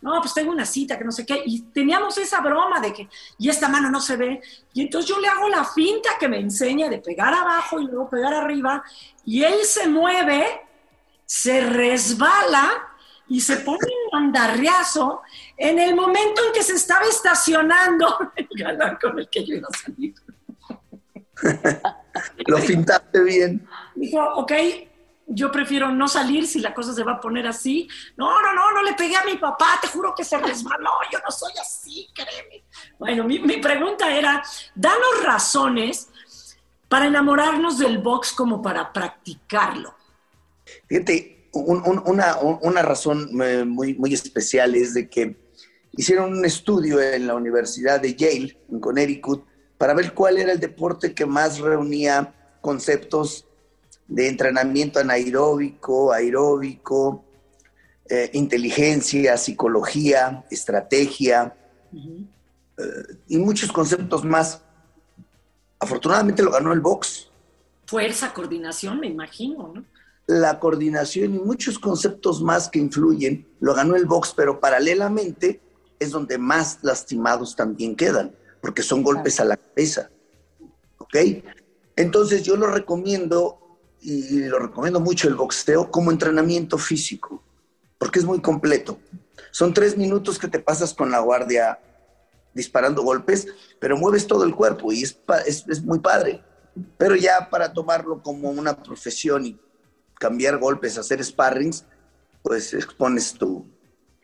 No, 0.00 0.20
pues 0.20 0.34
tengo 0.34 0.50
una 0.50 0.64
cita 0.64 0.98
que 0.98 1.04
no 1.04 1.12
sé 1.12 1.26
qué. 1.26 1.42
Y 1.44 1.62
teníamos 1.62 2.16
esa 2.18 2.40
broma 2.40 2.80
de 2.80 2.92
que, 2.92 3.08
y 3.38 3.48
esta 3.48 3.68
mano 3.68 3.90
no 3.90 4.00
se 4.00 4.16
ve. 4.16 4.40
Y 4.74 4.82
entonces 4.82 5.08
yo 5.08 5.20
le 5.20 5.28
hago 5.28 5.48
la 5.48 5.64
finta 5.64 6.10
que 6.18 6.28
me 6.28 6.38
enseña 6.38 6.88
de 6.88 6.98
pegar 6.98 7.34
abajo 7.34 7.80
y 7.80 7.86
luego 7.86 8.08
pegar 8.08 8.34
arriba 8.34 8.82
y 9.24 9.42
él 9.44 9.58
se 9.64 9.88
mueve 9.88 10.68
se 11.28 11.60
resbala 11.60 12.88
y 13.28 13.42
se 13.42 13.58
pone 13.58 13.86
un 14.10 14.18
andarriazo 14.18 15.20
en 15.58 15.78
el 15.78 15.94
momento 15.94 16.42
en 16.46 16.52
que 16.54 16.62
se 16.62 16.72
estaba 16.72 17.04
estacionando 17.04 18.32
el 18.36 18.48
galán 18.52 18.96
con 18.98 19.18
el 19.18 19.28
que 19.28 19.44
yo 19.44 19.56
iba 19.56 19.68
a 19.70 19.76
salir. 19.76 20.14
Lo 22.46 22.58
pintaste 22.58 23.22
bien. 23.22 23.68
Dijo, 23.94 24.22
ok, 24.34 24.52
yo 25.26 25.52
prefiero 25.52 25.90
no 25.90 26.08
salir 26.08 26.46
si 26.46 26.60
la 26.60 26.74
cosa 26.74 26.92
se 26.92 27.04
va 27.04 27.12
a 27.12 27.20
poner 27.20 27.46
así. 27.46 27.88
No, 28.16 28.42
no, 28.42 28.54
no, 28.54 28.72
no 28.72 28.82
le 28.82 28.94
pegué 28.94 29.16
a 29.16 29.24
mi 29.24 29.36
papá, 29.36 29.78
te 29.80 29.88
juro 29.88 30.14
que 30.16 30.24
se 30.24 30.38
resbaló, 30.38 30.90
yo 31.12 31.18
no 31.24 31.30
soy 31.30 31.52
así, 31.60 32.08
créeme. 32.14 32.64
Bueno, 32.98 33.24
mi, 33.24 33.38
mi 33.38 33.58
pregunta 33.58 34.10
era, 34.14 34.42
danos 34.74 35.22
razones 35.24 36.08
para 36.88 37.06
enamorarnos 37.06 37.78
del 37.78 37.98
box 37.98 38.32
como 38.32 38.62
para 38.62 38.92
practicarlo. 38.92 39.94
Fíjate, 40.86 41.38
una, 41.52 42.82
razón 42.82 43.30
eh, 43.42 43.64
muy, 43.64 43.94
muy 43.94 44.14
especial 44.14 44.74
es 44.74 44.94
de 44.94 45.08
que 45.08 45.36
hicieron 45.92 46.38
un 46.38 46.44
estudio 46.44 47.00
en 47.00 47.26
la 47.26 47.34
Universidad 47.34 48.00
de 48.00 48.14
Yale, 48.14 48.58
en 48.70 48.80
Connecticut, 48.80 49.44
para 49.78 49.94
ver 49.94 50.12
cuál 50.12 50.38
era 50.38 50.52
el 50.52 50.60
deporte 50.60 51.14
que 51.14 51.24
más 51.24 51.58
reunía 51.60 52.34
conceptos 52.60 53.46
de 54.06 54.28
entrenamiento 54.28 54.98
anaeróbico, 54.98 56.12
aeróbico, 56.12 57.24
eh, 58.08 58.30
inteligencia, 58.32 59.36
psicología, 59.36 60.44
estrategia 60.50 61.56
eh, 61.94 62.82
y 63.28 63.38
muchos 63.38 63.70
conceptos 63.70 64.24
más. 64.24 64.62
Afortunadamente 65.78 66.42
lo 66.42 66.50
ganó 66.50 66.72
el 66.72 66.80
box. 66.80 67.30
Fuerza, 67.86 68.34
coordinación, 68.34 69.00
me 69.00 69.06
imagino, 69.06 69.72
¿no? 69.74 69.84
la 70.28 70.60
coordinación 70.60 71.34
y 71.34 71.38
muchos 71.38 71.78
conceptos 71.78 72.42
más 72.42 72.68
que 72.68 72.78
influyen, 72.78 73.48
lo 73.60 73.74
ganó 73.74 73.96
el 73.96 74.04
box, 74.04 74.34
pero 74.36 74.60
paralelamente 74.60 75.58
es 75.98 76.10
donde 76.10 76.36
más 76.36 76.80
lastimados 76.82 77.56
también 77.56 77.96
quedan, 77.96 78.34
porque 78.60 78.82
son 78.82 79.02
golpes 79.02 79.40
a 79.40 79.44
la 79.44 79.56
cabeza. 79.56 80.10
¿Ok? 80.98 81.16
Entonces 81.96 82.42
yo 82.42 82.56
lo 82.56 82.68
recomiendo 82.68 83.78
y 84.00 84.40
lo 84.44 84.58
recomiendo 84.58 85.00
mucho 85.00 85.28
el 85.28 85.34
boxeo 85.34 85.90
como 85.90 86.12
entrenamiento 86.12 86.78
físico, 86.78 87.42
porque 87.98 88.20
es 88.20 88.24
muy 88.24 88.40
completo. 88.40 88.98
Son 89.50 89.74
tres 89.74 89.96
minutos 89.96 90.38
que 90.38 90.48
te 90.48 90.60
pasas 90.60 90.94
con 90.94 91.10
la 91.10 91.18
guardia 91.20 91.80
disparando 92.54 93.02
golpes, 93.02 93.46
pero 93.80 93.96
mueves 93.96 94.26
todo 94.26 94.44
el 94.44 94.54
cuerpo 94.54 94.92
y 94.92 95.02
es, 95.02 95.18
es, 95.46 95.64
es 95.68 95.82
muy 95.82 95.98
padre. 95.98 96.42
Pero 96.96 97.16
ya 97.16 97.48
para 97.50 97.72
tomarlo 97.72 98.22
como 98.22 98.50
una 98.50 98.80
profesión 98.82 99.46
y 99.46 99.58
cambiar 100.18 100.58
golpes, 100.58 100.98
hacer 100.98 101.24
sparrings, 101.24 101.84
pues 102.42 102.74
expones 102.74 103.32
tu, 103.32 103.66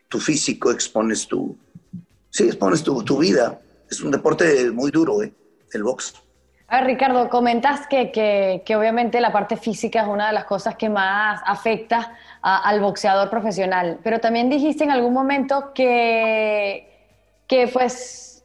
tu 0.09 0.19
físico, 0.19 0.71
expones 0.71 1.27
tu... 1.27 1.57
Sí, 2.29 2.43
expones 2.45 2.83
tu, 2.83 3.01
tu, 3.03 3.17
vida. 3.17 3.61
Es 3.89 4.01
un 4.01 4.11
deporte 4.11 4.71
muy 4.71 4.91
duro, 4.91 5.21
¿eh? 5.21 5.33
El 5.73 5.83
box. 5.83 6.13
A 6.67 6.77
ver, 6.77 6.87
Ricardo, 6.87 7.29
comentas 7.29 7.85
que, 7.87 8.11
que, 8.11 8.75
obviamente 8.75 9.21
la 9.21 9.31
parte 9.31 9.55
física 9.55 10.01
es 10.01 10.07
una 10.07 10.27
de 10.27 10.33
las 10.33 10.45
cosas 10.45 10.75
que 10.75 10.89
más 10.89 11.41
afecta 11.45 12.17
al 12.41 12.79
boxeador 12.79 13.29
profesional, 13.29 13.99
pero 14.03 14.19
también 14.19 14.49
dijiste 14.49 14.83
en 14.83 14.91
algún 14.91 15.13
momento 15.13 15.73
que, 15.75 16.89
que 17.47 17.67
pues 17.67 18.43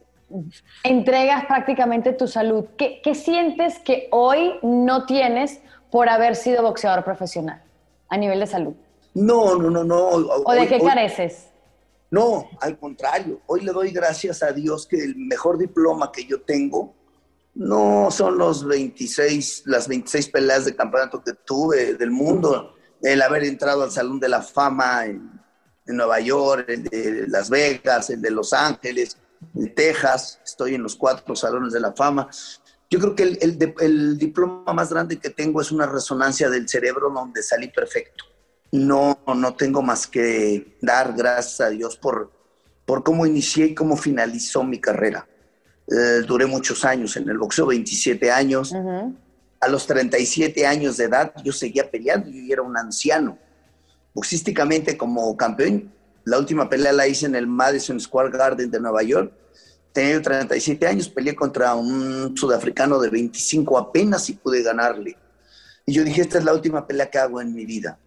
entregas 0.84 1.46
prácticamente 1.46 2.12
tu 2.12 2.26
salud. 2.26 2.66
¿Qué, 2.76 3.00
¿Qué 3.02 3.14
sientes 3.14 3.78
que 3.78 4.08
hoy 4.10 4.58
no 4.62 5.06
tienes 5.06 5.60
por 5.90 6.10
haber 6.10 6.36
sido 6.36 6.62
boxeador 6.62 7.04
profesional 7.04 7.62
a 8.10 8.16
nivel 8.18 8.40
de 8.40 8.46
salud? 8.46 8.74
No, 9.14 9.56
no, 9.56 9.70
no, 9.70 9.82
no. 9.82 10.08
¿O 10.44 10.52
de 10.52 10.68
qué 10.68 10.78
careces? 10.78 11.49
No, 12.10 12.50
al 12.60 12.78
contrario. 12.78 13.40
Hoy 13.46 13.60
le 13.60 13.72
doy 13.72 13.90
gracias 13.90 14.42
a 14.42 14.52
Dios 14.52 14.86
que 14.86 15.02
el 15.02 15.16
mejor 15.16 15.58
diploma 15.58 16.10
que 16.10 16.24
yo 16.26 16.42
tengo 16.42 16.94
no 17.54 18.10
son 18.10 18.38
los 18.38 18.64
26, 18.64 19.64
las 19.66 19.88
26 19.88 20.28
peleas 20.28 20.64
de 20.64 20.74
campeonato 20.74 21.22
que 21.22 21.32
tuve 21.32 21.94
del 21.94 22.10
mundo, 22.10 22.74
el 23.02 23.22
haber 23.22 23.44
entrado 23.44 23.82
al 23.82 23.90
Salón 23.90 24.20
de 24.20 24.28
la 24.28 24.42
Fama 24.42 25.06
en, 25.06 25.40
Nueva 25.86 26.20
York, 26.20 26.66
el 26.68 26.84
de 26.84 27.26
Las 27.26 27.50
Vegas, 27.50 28.10
el 28.10 28.22
de 28.22 28.30
Los 28.30 28.52
Ángeles, 28.52 29.16
en 29.56 29.74
Texas, 29.74 30.40
estoy 30.44 30.76
en 30.76 30.84
los 30.84 30.94
cuatro 30.94 31.34
salones 31.34 31.72
de 31.72 31.80
la 31.80 31.92
fama. 31.92 32.28
Yo 32.88 33.00
creo 33.00 33.16
que 33.16 33.24
el, 33.24 33.74
el, 33.80 34.16
diploma 34.16 34.72
más 34.72 34.90
grande 34.90 35.18
que 35.18 35.30
tengo 35.30 35.60
es 35.60 35.72
una 35.72 35.86
resonancia 35.86 36.48
del 36.48 36.68
cerebro 36.68 37.10
donde 37.10 37.42
salí 37.42 37.68
perfecto. 37.68 38.24
No, 38.72 39.18
no 39.26 39.54
tengo 39.54 39.82
más 39.82 40.06
que 40.06 40.76
dar 40.80 41.14
gracias 41.16 41.60
a 41.60 41.70
Dios 41.70 41.96
por, 41.96 42.30
por 42.84 43.02
cómo 43.02 43.26
inicié 43.26 43.66
y 43.66 43.74
cómo 43.74 43.96
finalizó 43.96 44.62
mi 44.62 44.78
carrera. 44.78 45.26
Eh, 45.88 46.22
duré 46.24 46.46
muchos 46.46 46.84
años 46.84 47.16
en 47.16 47.28
el 47.28 47.38
boxeo, 47.38 47.66
27 47.66 48.30
años. 48.30 48.72
A 49.60 49.68
los 49.68 49.86
37 49.86 50.64
años 50.66 50.96
de 50.96 51.04
edad 51.04 51.32
yo 51.44 51.52
seguía 51.52 51.90
peleando, 51.90 52.30
yo 52.30 52.52
era 52.52 52.62
un 52.62 52.76
anciano. 52.76 53.38
Boxísticamente 54.14 54.96
como 54.96 55.36
campeón, 55.36 55.92
la 56.24 56.38
última 56.38 56.68
pelea 56.68 56.92
la 56.92 57.08
hice 57.08 57.26
en 57.26 57.34
el 57.34 57.46
Madison 57.46 57.98
Square 57.98 58.30
Garden 58.30 58.70
de 58.70 58.80
Nueva 58.80 59.02
York. 59.02 59.32
Tenía 59.92 60.22
37 60.22 60.86
años, 60.86 61.08
peleé 61.08 61.34
contra 61.34 61.74
un 61.74 62.36
sudafricano 62.36 63.00
de 63.00 63.10
25 63.10 63.76
apenas 63.76 64.28
y 64.30 64.34
pude 64.34 64.62
ganarle. 64.62 65.16
Y 65.84 65.92
yo 65.92 66.04
dije, 66.04 66.20
esta 66.20 66.38
es 66.38 66.44
la 66.44 66.54
última 66.54 66.86
pelea 66.86 67.10
que 67.10 67.18
hago 67.18 67.40
en 67.40 67.52
mi 67.52 67.66
vida. 67.66 67.98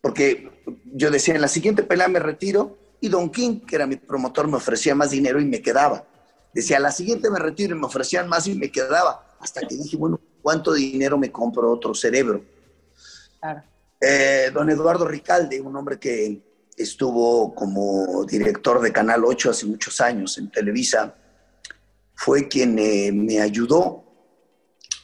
Porque 0.00 0.62
yo 0.84 1.10
decía, 1.10 1.34
en 1.34 1.40
la 1.40 1.48
siguiente 1.48 1.82
pelea 1.82 2.08
me 2.08 2.18
retiro 2.18 2.76
y 3.00 3.08
Don 3.08 3.30
King, 3.30 3.60
que 3.60 3.76
era 3.76 3.86
mi 3.86 3.96
promotor, 3.96 4.48
me 4.48 4.56
ofrecía 4.56 4.94
más 4.94 5.10
dinero 5.10 5.40
y 5.40 5.44
me 5.44 5.62
quedaba. 5.62 6.04
Decía, 6.52 6.80
la 6.80 6.90
siguiente 6.90 7.30
me 7.30 7.38
retiro 7.38 7.76
y 7.76 7.78
me 7.78 7.86
ofrecían 7.86 8.28
más 8.28 8.46
y 8.46 8.54
me 8.54 8.70
quedaba. 8.70 9.36
Hasta 9.40 9.60
que 9.62 9.76
dije, 9.76 9.96
bueno, 9.96 10.20
¿cuánto 10.42 10.72
dinero 10.72 11.18
me 11.18 11.30
compro 11.30 11.70
otro 11.70 11.94
cerebro? 11.94 12.44
Eh, 14.00 14.50
don 14.52 14.70
Eduardo 14.70 15.06
Ricalde, 15.06 15.60
un 15.60 15.76
hombre 15.76 15.98
que 15.98 16.42
estuvo 16.76 17.54
como 17.54 18.24
director 18.24 18.80
de 18.80 18.92
Canal 18.92 19.24
8 19.24 19.50
hace 19.50 19.66
muchos 19.66 20.00
años 20.00 20.38
en 20.38 20.50
Televisa, 20.50 21.14
fue 22.14 22.48
quien 22.48 22.78
eh, 22.78 23.12
me 23.12 23.40
ayudó, 23.40 24.04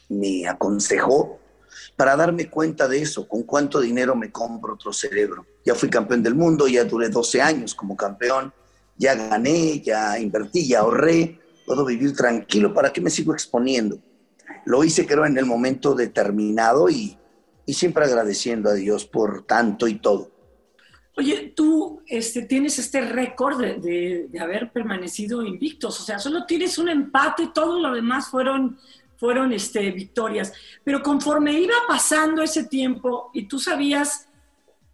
me 0.08 0.48
aconsejó 0.48 1.40
para 1.96 2.16
darme 2.16 2.48
cuenta 2.48 2.88
de 2.88 3.02
eso, 3.02 3.28
con 3.28 3.42
cuánto 3.42 3.80
dinero 3.80 4.14
me 4.14 4.30
compro 4.30 4.74
otro 4.74 4.92
cerebro. 4.92 5.46
Ya 5.64 5.74
fui 5.74 5.88
campeón 5.88 6.22
del 6.22 6.34
mundo, 6.34 6.68
ya 6.68 6.84
duré 6.84 7.08
12 7.08 7.40
años 7.40 7.74
como 7.74 7.96
campeón 7.96 8.52
ya 8.96 9.14
gané, 9.14 9.80
ya 9.80 10.18
invertí, 10.18 10.68
ya 10.68 10.80
ahorré, 10.80 11.38
puedo 11.66 11.84
vivir 11.84 12.14
tranquilo, 12.14 12.72
¿para 12.72 12.92
qué 12.92 13.00
me 13.00 13.10
sigo 13.10 13.32
exponiendo? 13.32 13.98
Lo 14.66 14.84
hice 14.84 15.06
creo 15.06 15.26
en 15.26 15.36
el 15.36 15.46
momento 15.46 15.94
determinado 15.94 16.88
y, 16.88 17.18
siempre 17.66 18.04
agradeciendo 18.04 18.68
a 18.70 18.74
Dios 18.74 19.06
por 19.06 19.46
tanto 19.46 19.88
y 19.88 19.94
todo. 19.94 20.30
Oye, 21.16 21.52
tú 21.54 22.02
este, 22.06 22.42
tienes 22.42 22.78
este 22.78 23.00
récord 23.00 23.58
de, 23.60 24.28
de, 24.28 24.40
haber 24.40 24.70
permanecido 24.72 25.42
invictos, 25.42 26.00
o 26.00 26.02
sea, 26.02 26.18
solo 26.18 26.44
tienes 26.44 26.76
un 26.76 26.88
empate, 26.88 27.50
todo 27.54 27.80
lo 27.80 27.94
demás 27.94 28.28
fueron, 28.28 28.78
fueron 29.16 29.52
este, 29.52 29.90
victorias. 29.90 30.52
Pero 30.82 31.02
conforme 31.02 31.52
iba 31.52 31.74
pasando 31.86 32.42
ese 32.42 32.64
tiempo 32.64 33.30
y 33.32 33.44
tú 33.44 33.58
sabías 33.58 34.28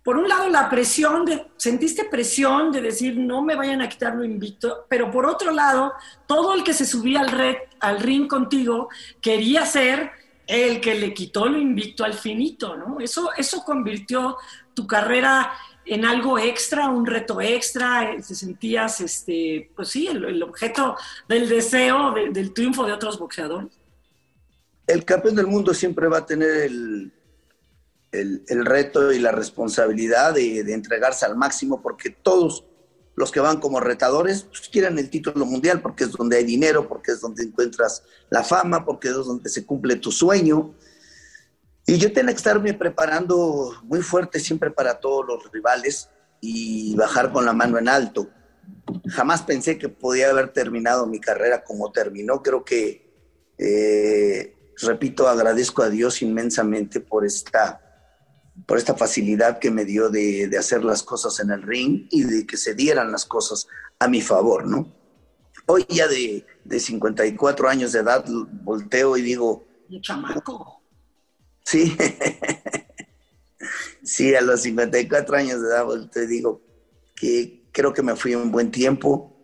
por 0.02 0.16
un 0.16 0.28
lado 0.28 0.48
la 0.48 0.70
presión 0.70 1.26
de, 1.26 1.46
sentiste 1.56 2.04
presión 2.04 2.72
de 2.72 2.80
decir 2.80 3.16
no 3.16 3.42
me 3.42 3.54
vayan 3.54 3.83
a 3.83 3.88
quitar 3.88 4.14
lo 4.14 4.24
invicto, 4.24 4.87
pero 4.88 5.11
por 5.11 5.26
otro 5.26 5.50
lado, 5.52 5.92
todo 6.26 6.54
el 6.54 6.64
que 6.64 6.72
se 6.72 6.87
subía 6.87 7.20
al, 7.20 7.59
al 7.80 8.00
ring 8.00 8.26
contigo 8.26 8.88
quería 9.20 9.66
ser 9.66 10.11
el 10.46 10.80
que 10.80 10.94
le 10.94 11.14
quitó 11.14 11.46
lo 11.46 11.59
invicto 11.59 12.02
al 12.02 12.14
finito, 12.14 12.76
¿no? 12.76 12.98
Eso, 12.98 13.30
eso 13.37 13.62
convirtió 13.62 14.37
tu 14.74 14.87
carrera 14.87 15.52
en 15.85 16.04
algo 16.04 16.38
extra, 16.38 16.88
un 16.88 17.06
reto 17.06 17.40
extra, 17.40 18.14
te 18.16 18.35
sentías, 18.35 19.00
este, 19.00 19.70
pues 19.74 19.88
sí, 19.88 20.09
el, 20.09 20.42
objeto 20.42 20.96
del 21.28 21.48
deseo 21.48 22.12
del 22.12 22.52
triunfo 22.52 22.85
de 22.85 22.92
otros 22.92 23.18
boxeadores. 23.18 23.80
El 24.90 25.05
campeón 25.05 25.37
del 25.37 25.46
mundo 25.46 25.72
siempre 25.72 26.09
va 26.09 26.18
a 26.18 26.26
tener 26.26 26.50
el, 26.50 27.12
el, 28.12 28.66
reto 28.66 29.12
y 29.12 29.18
la 29.18 29.31
responsabilidad 29.31 30.35
de, 30.35 30.61
entregarse 30.72 31.24
al 31.24 31.37
máximo, 31.37 31.81
porque 31.81 32.11
todos 32.11 32.64
los 33.14 33.31
que 33.31 33.40
van 33.40 33.61
como 33.61 33.81
retadores 33.81 34.44
pues, 34.44 34.68
quieren 34.68 34.98
el 34.98 35.11
título 35.11 35.44
mundial, 35.46 35.81
porque 35.81 36.05
es 36.05 36.12
donde 36.12 36.38
hay 36.38 36.44
dinero, 36.44 36.88
porque 36.88 37.12
es 37.12 37.20
donde 37.20 37.44
encuentras 37.44 38.03
la 38.31 38.42
fama, 38.42 38.85
porque 38.85 39.09
es 39.09 39.14
donde 39.14 39.48
se 39.48 39.64
cumple 39.64 39.96
tu 39.96 40.11
sueño. 40.11 40.74
Y 41.87 41.98
yo 41.98 42.12
tenía 42.12 42.33
que 42.33 42.38
estarme 42.38 42.74
preparando 42.74 43.72
muy 43.85 44.03
fuerte 44.03 44.40
siempre 44.40 44.70
para 44.70 44.98
todos 45.00 45.26
los 45.26 45.53
rivales 45.53 46.09
y 46.40 46.94
bajar 46.96 47.33
con 47.33 47.44
la 47.44 47.53
mano 47.53 47.79
en 47.79 47.88
alto. 47.88 48.29
Jamás 49.09 49.42
pensé 49.42 49.79
que 49.79 49.88
podía 49.88 50.31
haber 50.31 50.53
terminado 50.53 51.07
mi 51.07 51.20
carrera 51.20 51.64
como 51.64 51.92
terminó. 51.92 52.42
Creo 52.42 52.64
que, 52.64 53.11
eh, 53.59 54.57
repito, 54.83 55.29
agradezco 55.29 55.83
a 55.83 55.90
Dios 55.90 56.23
inmensamente 56.23 57.01
por 57.01 57.25
esta 57.25 57.87
por 58.66 58.77
esta 58.77 58.95
facilidad 58.95 59.59
que 59.59 59.71
me 59.71 59.85
dio 59.85 60.11
de, 60.11 60.49
de, 60.49 60.59
hacer 60.59 60.85
las 60.85 61.03
cosas 61.03 61.40
en 61.40 61.51
el 61.51 61.62
ring 61.62 62.07
y 62.11 62.25
de 62.25 62.47
que 62.47 62.57
se 62.57 62.75
dieran 62.75 63.11
las 63.11 63.25
cosas 63.25 63.66
a 63.99 64.09
mi 64.09 64.21
favor, 64.21 64.66
¿no? 64.66 64.93
Hoy 65.66 65.87
ya 65.88 66.09
de, 66.09 66.45
de 66.64 66.81
54 66.81 67.69
años 67.69 67.93
de 67.93 68.01
edad 68.01 68.25
volteo 68.29 69.16
y 69.16 69.23
digo... 69.23 69.66
Un 69.88 70.03
chamaco. 70.03 70.83
Sí, 71.64 71.97
sí, 74.03 74.35
a 74.35 74.40
los 74.40 74.62
54 74.62 75.37
años 75.37 75.62
de 75.62 75.69
edad 75.69 75.85
volteo 75.85 76.25
y 76.25 76.27
digo 76.27 76.62
que 77.14 77.69
creo 77.73 77.93
que 77.93 78.03
me 78.03 78.16
fui 78.16 78.35
un 78.35 78.51
buen 78.51 78.71
tiempo 78.71 79.37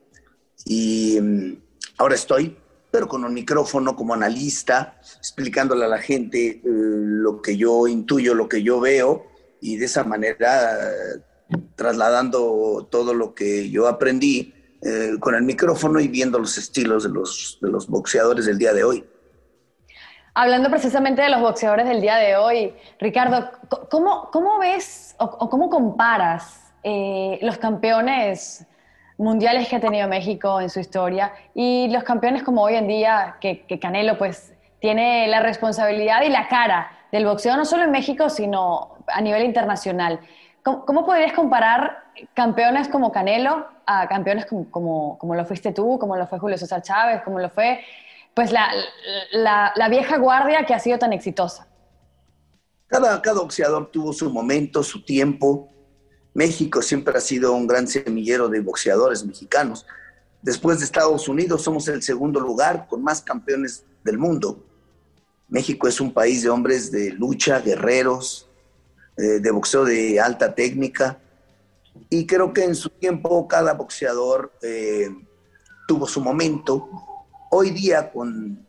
y 0.65 1.19
mm, 1.21 1.53
ahora 1.99 2.17
estoy 2.17 2.57
pero 2.97 3.09
con 3.09 3.27
un 3.27 3.35
micrófono 3.35 3.95
como 3.95 4.15
analista, 4.15 4.97
explicándole 5.19 5.85
a 5.85 5.89
la 5.89 5.99
gente 5.99 6.47
eh, 6.49 6.61
lo 6.65 7.43
que 7.43 7.55
yo 7.55 7.87
intuyo, 7.87 8.33
lo 8.33 8.49
que 8.49 8.63
yo 8.63 8.81
veo, 8.81 9.27
y 9.61 9.77
de 9.77 9.85
esa 9.85 10.03
manera 10.03 10.79
trasladando 11.75 12.89
todo 12.91 13.13
lo 13.13 13.35
que 13.35 13.69
yo 13.69 13.87
aprendí 13.87 14.55
eh, 14.81 15.11
con 15.21 15.35
el 15.35 15.43
micrófono 15.43 16.01
y 16.01 16.09
viendo 16.09 16.39
los 16.39 16.57
estilos 16.57 17.03
de 17.03 17.11
los, 17.11 17.59
de 17.61 17.69
los 17.69 17.87
boxeadores 17.87 18.47
del 18.47 18.57
día 18.57 18.73
de 18.73 18.85
hoy. 18.85 19.07
Hablando 20.33 20.71
precisamente 20.71 21.21
de 21.21 21.29
los 21.29 21.43
boxeadores 21.43 21.87
del 21.87 22.01
día 22.01 22.17
de 22.17 22.37
hoy, 22.37 22.73
Ricardo, 22.99 23.51
¿cómo, 23.91 24.31
cómo 24.33 24.59
ves 24.59 25.15
o, 25.19 25.51
cómo 25.51 25.69
comparas 25.69 26.73
eh, 26.83 27.39
los 27.43 27.59
campeones 27.59 28.65
mundiales 29.19 29.69
que 29.69 29.77
ha 29.77 29.81
tenido 29.81 30.09
México 30.09 30.61
en 30.61 30.71
su 30.71 30.81
historia 30.81 31.33
y 31.55 31.89
los 31.89 32.05
campeones 32.05 32.43
como 32.43 32.63
hoy 32.63 32.75
en 32.75 32.87
día, 32.87 33.37
que, 33.41 33.65
Canelo 33.81 34.19
pues 34.19 34.53
tiene 34.81 35.27
la 35.29 35.41
responsabilidad 35.41 36.23
y 36.23 36.29
la 36.29 36.49
cara 36.49 36.91
del 37.13 37.25
boxeo 37.25 37.57
no 37.57 37.65
solo 37.65 37.85
en 37.85 37.91
México, 37.91 38.29
sino 38.29 38.97
a 39.07 39.21
nivel 39.21 39.45
internacional. 39.45 40.21
¿Cómo, 40.63 41.07
podrías 41.07 41.33
comparar 41.33 42.05
campeones 42.35 42.89
como 42.89 43.13
Canelo 43.13 43.67
a 43.87 44.09
campeones 44.09 44.47
como, 44.47 45.17
como, 45.17 45.35
lo 45.35 45.45
fuiste 45.45 45.73
tú, 45.73 45.99
como 45.99 46.17
lo 46.17 46.27
fue 46.27 46.41
Julio 46.41 46.59
César 46.59 46.83
Chávez, 46.83 47.23
como 47.23 47.39
lo 47.39 47.49
fue 47.51 47.81
pues 48.35 48.53
la, 48.53 48.69
la, 49.33 49.89
vieja 49.89 50.19
guardia 50.19 50.67
que 50.67 50.75
ha 50.75 50.79
sido 50.79 50.99
tan 50.99 51.13
exitosa? 51.13 51.69
Cada 52.89 53.21
boxeador 53.33 53.91
tuvo 53.91 54.13
su 54.13 54.29
momento, 54.29 54.83
su 54.83 55.05
tiempo, 55.05 55.69
México 56.37 56.83
siempre 56.83 57.17
ha 57.17 57.21
sido 57.23 57.55
un 57.55 57.67
gran 57.67 57.89
semillero 57.89 58.51
de 58.51 58.61
boxeadores 58.61 59.25
mexicanos. 59.25 59.87
Después 60.43 60.79
de 60.79 60.85
Estados 60.85 61.29
Unidos 61.29 61.63
somos 61.63 61.89
el 61.89 62.03
segundo 62.03 62.41
lugar 62.41 62.87
con 62.91 63.03
más 63.03 63.23
campeones 63.23 63.85
del 64.05 64.19
mundo. 64.19 64.63
México 65.49 65.89
es 65.89 65.99
un 65.99 66.13
país 66.13 66.43
de 66.43 66.51
hombres 66.51 66.93
de 66.93 67.11
lucha, 67.13 67.61
guerreros, 67.61 68.51
eh, 69.17 69.41
de 69.41 69.51
boxeo 69.51 69.87
de 69.87 70.21
alta 70.21 70.55
técnica. 70.55 71.19
Y 72.11 72.27
creo 72.27 72.53
que 72.53 72.65
en 72.65 72.75
su 72.75 72.91
tiempo 72.91 73.49
cada 73.49 73.73
boxeador 73.73 74.53
eh, 74.61 75.09
tuvo 75.89 76.07
su 76.07 76.21
momento. 76.21 76.87
Hoy 77.51 77.71
día 77.71 78.13
con, 78.13 78.67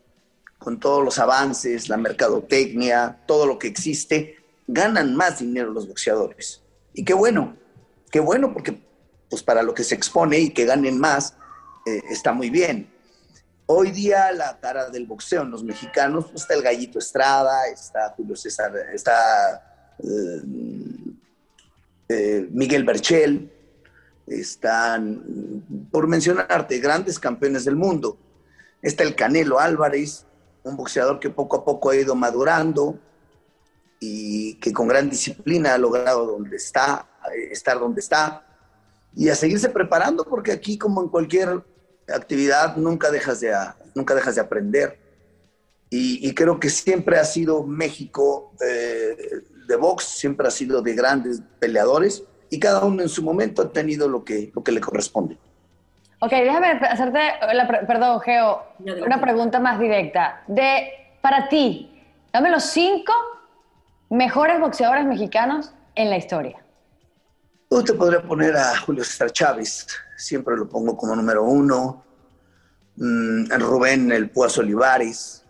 con 0.56 0.80
todos 0.80 1.04
los 1.04 1.18
avances, 1.18 1.90
la 1.90 1.98
mercadotecnia, 1.98 3.24
todo 3.26 3.44
lo 3.44 3.58
que 3.58 3.68
existe, 3.68 4.36
ganan 4.66 5.14
más 5.14 5.40
dinero 5.40 5.70
los 5.70 5.86
boxeadores. 5.86 6.62
Y 6.98 7.04
qué 7.04 7.14
bueno, 7.14 7.56
qué 8.10 8.18
bueno, 8.18 8.52
porque 8.52 8.76
pues 9.30 9.44
para 9.44 9.62
lo 9.62 9.72
que 9.72 9.84
se 9.84 9.94
expone 9.94 10.40
y 10.40 10.50
que 10.50 10.64
ganen 10.64 10.98
más, 10.98 11.36
eh, 11.86 12.02
está 12.10 12.32
muy 12.32 12.50
bien. 12.50 12.90
Hoy 13.66 13.92
día 13.92 14.32
la 14.32 14.58
cara 14.58 14.90
del 14.90 15.06
boxeo 15.06 15.42
en 15.42 15.52
los 15.52 15.62
mexicanos, 15.62 16.24
pues, 16.24 16.42
está 16.42 16.54
el 16.54 16.62
Gallito 16.62 16.98
Estrada, 16.98 17.68
está 17.68 18.12
Julio 18.16 18.34
César, 18.34 18.72
está 18.92 19.94
eh, 20.00 20.42
eh, 22.08 22.48
Miguel 22.50 22.82
Berchel, 22.82 23.48
están, 24.26 25.62
por 25.92 26.08
mencionarte, 26.08 26.80
grandes 26.80 27.20
campeones 27.20 27.64
del 27.64 27.76
mundo. 27.76 28.18
Está 28.82 29.04
el 29.04 29.14
Canelo 29.14 29.60
Álvarez, 29.60 30.26
un 30.64 30.76
boxeador 30.76 31.20
que 31.20 31.30
poco 31.30 31.58
a 31.58 31.64
poco 31.64 31.90
ha 31.90 31.96
ido 31.96 32.16
madurando 32.16 32.98
y 34.00 34.54
que 34.54 34.72
con 34.72 34.88
gran 34.88 35.10
disciplina 35.10 35.74
ha 35.74 35.78
logrado 35.78 36.26
donde 36.26 36.56
está, 36.56 37.06
estar 37.50 37.78
donde 37.78 38.00
está 38.00 38.44
y 39.14 39.28
a 39.28 39.34
seguirse 39.34 39.68
preparando 39.68 40.24
porque 40.24 40.52
aquí 40.52 40.78
como 40.78 41.02
en 41.02 41.08
cualquier 41.08 41.62
actividad 42.08 42.76
nunca 42.76 43.10
dejas 43.10 43.40
de, 43.40 43.54
nunca 43.94 44.14
dejas 44.14 44.36
de 44.36 44.40
aprender. 44.40 44.98
Y, 45.90 46.34
creo 46.34 46.60
que 46.60 46.68
siempre 46.68 47.18
ha 47.18 47.24
sido 47.24 47.64
México 47.64 48.52
eh, 48.60 49.16
de 49.66 49.76
box, 49.76 50.04
siempre 50.04 50.46
ha 50.46 50.50
sido 50.50 50.82
de 50.82 50.94
grandes 50.94 51.40
peleadores 51.58 52.24
y 52.50 52.60
cada 52.60 52.84
uno 52.84 53.02
en 53.02 53.08
su 53.08 53.22
momento 53.22 53.62
ha 53.62 53.72
tenido 53.72 54.06
lo 54.06 54.22
que, 54.22 54.52
lo 54.54 54.62
que 54.62 54.72
le 54.72 54.82
corresponde. 54.82 55.38
Ok, 56.20 56.30
déjame 56.30 56.72
hacerte, 56.72 57.20
perdón, 57.86 58.20
Geo, 58.20 58.64
una 58.78 59.18
pregunta 59.18 59.60
más 59.60 59.80
directa. 59.80 60.42
De, 60.46 60.90
para 61.22 61.48
ti, 61.48 62.04
dame 62.32 62.50
los 62.50 62.64
cinco 62.64 63.12
mejores 64.10 64.60
boxeadores 64.60 65.06
mexicanos 65.06 65.72
en 65.94 66.10
la 66.10 66.16
historia. 66.16 66.64
Yo 67.70 67.84
te 67.84 67.92
podría 67.92 68.22
poner 68.22 68.56
a 68.56 68.78
Julio 68.78 69.04
César 69.04 69.30
Chávez, 69.30 69.86
siempre 70.16 70.56
lo 70.56 70.68
pongo 70.68 70.96
como 70.96 71.14
número 71.14 71.44
uno. 71.44 72.04
Mm, 72.96 73.50
Rubén 73.58 74.10
El 74.10 74.30
Puazo 74.30 74.62
Olivares, 74.62 75.44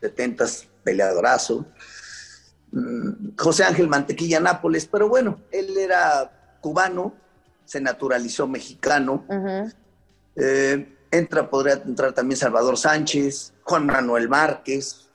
70 0.00 0.44
peleadorazo. 0.82 1.66
Mm, 2.72 3.36
José 3.36 3.64
Ángel 3.64 3.88
Mantequilla 3.88 4.40
Nápoles, 4.40 4.86
pero 4.86 5.08
bueno, 5.08 5.40
él 5.50 5.76
era 5.76 6.58
cubano, 6.60 7.14
se 7.64 7.80
naturalizó 7.80 8.48
mexicano. 8.48 9.24
Eh, 10.34 10.96
entra, 11.10 11.48
podría 11.50 11.74
entrar 11.74 12.12
también 12.12 12.38
Salvador 12.38 12.78
Sánchez, 12.78 13.52
Juan 13.62 13.86
Manuel 13.86 14.28
Márquez, 14.28 15.07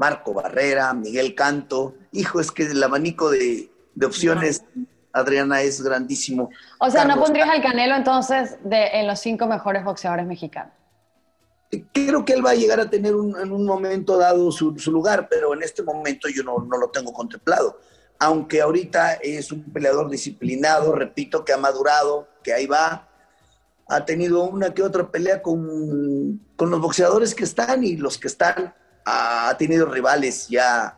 Marco 0.00 0.32
Barrera, 0.32 0.94
Miguel 0.94 1.34
Canto. 1.34 1.94
Hijo, 2.12 2.40
es 2.40 2.50
que 2.50 2.62
el 2.62 2.82
abanico 2.82 3.28
de, 3.30 3.70
opciones, 4.02 4.64
Adriana, 5.12 5.60
es 5.60 5.82
grandísimo. 5.82 6.48
O 6.78 6.90
sea, 6.90 7.04
¿no 7.04 7.20
pondrías 7.20 7.50
al 7.50 7.60
Canelo 7.60 7.94
entonces 7.94 8.56
de, 8.64 8.86
en 8.94 9.06
los 9.06 9.20
cinco 9.20 9.46
mejores 9.46 9.84
boxeadores 9.84 10.26
mexicanos? 10.26 10.72
Creo 11.92 12.24
que 12.24 12.32
él 12.32 12.44
va 12.44 12.52
a 12.52 12.54
llegar 12.54 12.80
a 12.80 12.88
tener 12.88 13.12
en 13.12 13.52
un 13.52 13.66
momento 13.66 14.16
dado 14.16 14.50
su, 14.50 14.72
lugar, 14.86 15.28
pero 15.28 15.52
en 15.52 15.62
este 15.62 15.82
momento 15.82 16.28
yo 16.30 16.44
no, 16.44 16.58
no 16.58 16.78
lo 16.78 16.88
tengo 16.88 17.12
contemplado 17.12 17.78
aunque 18.22 18.60
ahorita 18.60 19.14
es 19.14 19.50
un 19.50 19.64
peleador 19.72 20.10
disciplinado, 20.10 20.94
repito, 20.94 21.42
que 21.42 21.54
ha 21.54 21.56
madurado, 21.56 22.28
que 22.42 22.52
ahí 22.52 22.66
va, 22.66 23.08
ha 23.88 24.04
tenido 24.04 24.42
una 24.42 24.74
que 24.74 24.82
otra 24.82 25.10
pelea 25.10 25.40
con, 25.40 26.38
los 26.58 26.80
boxeadores 26.82 27.34
que 27.34 27.44
están 27.44 27.82
y 27.82 27.96
los 27.96 28.18
que 28.18 28.28
están, 28.28 28.74
ha 29.10 29.56
tenido 29.56 29.86
rivales 29.86 30.48
ya 30.48 30.96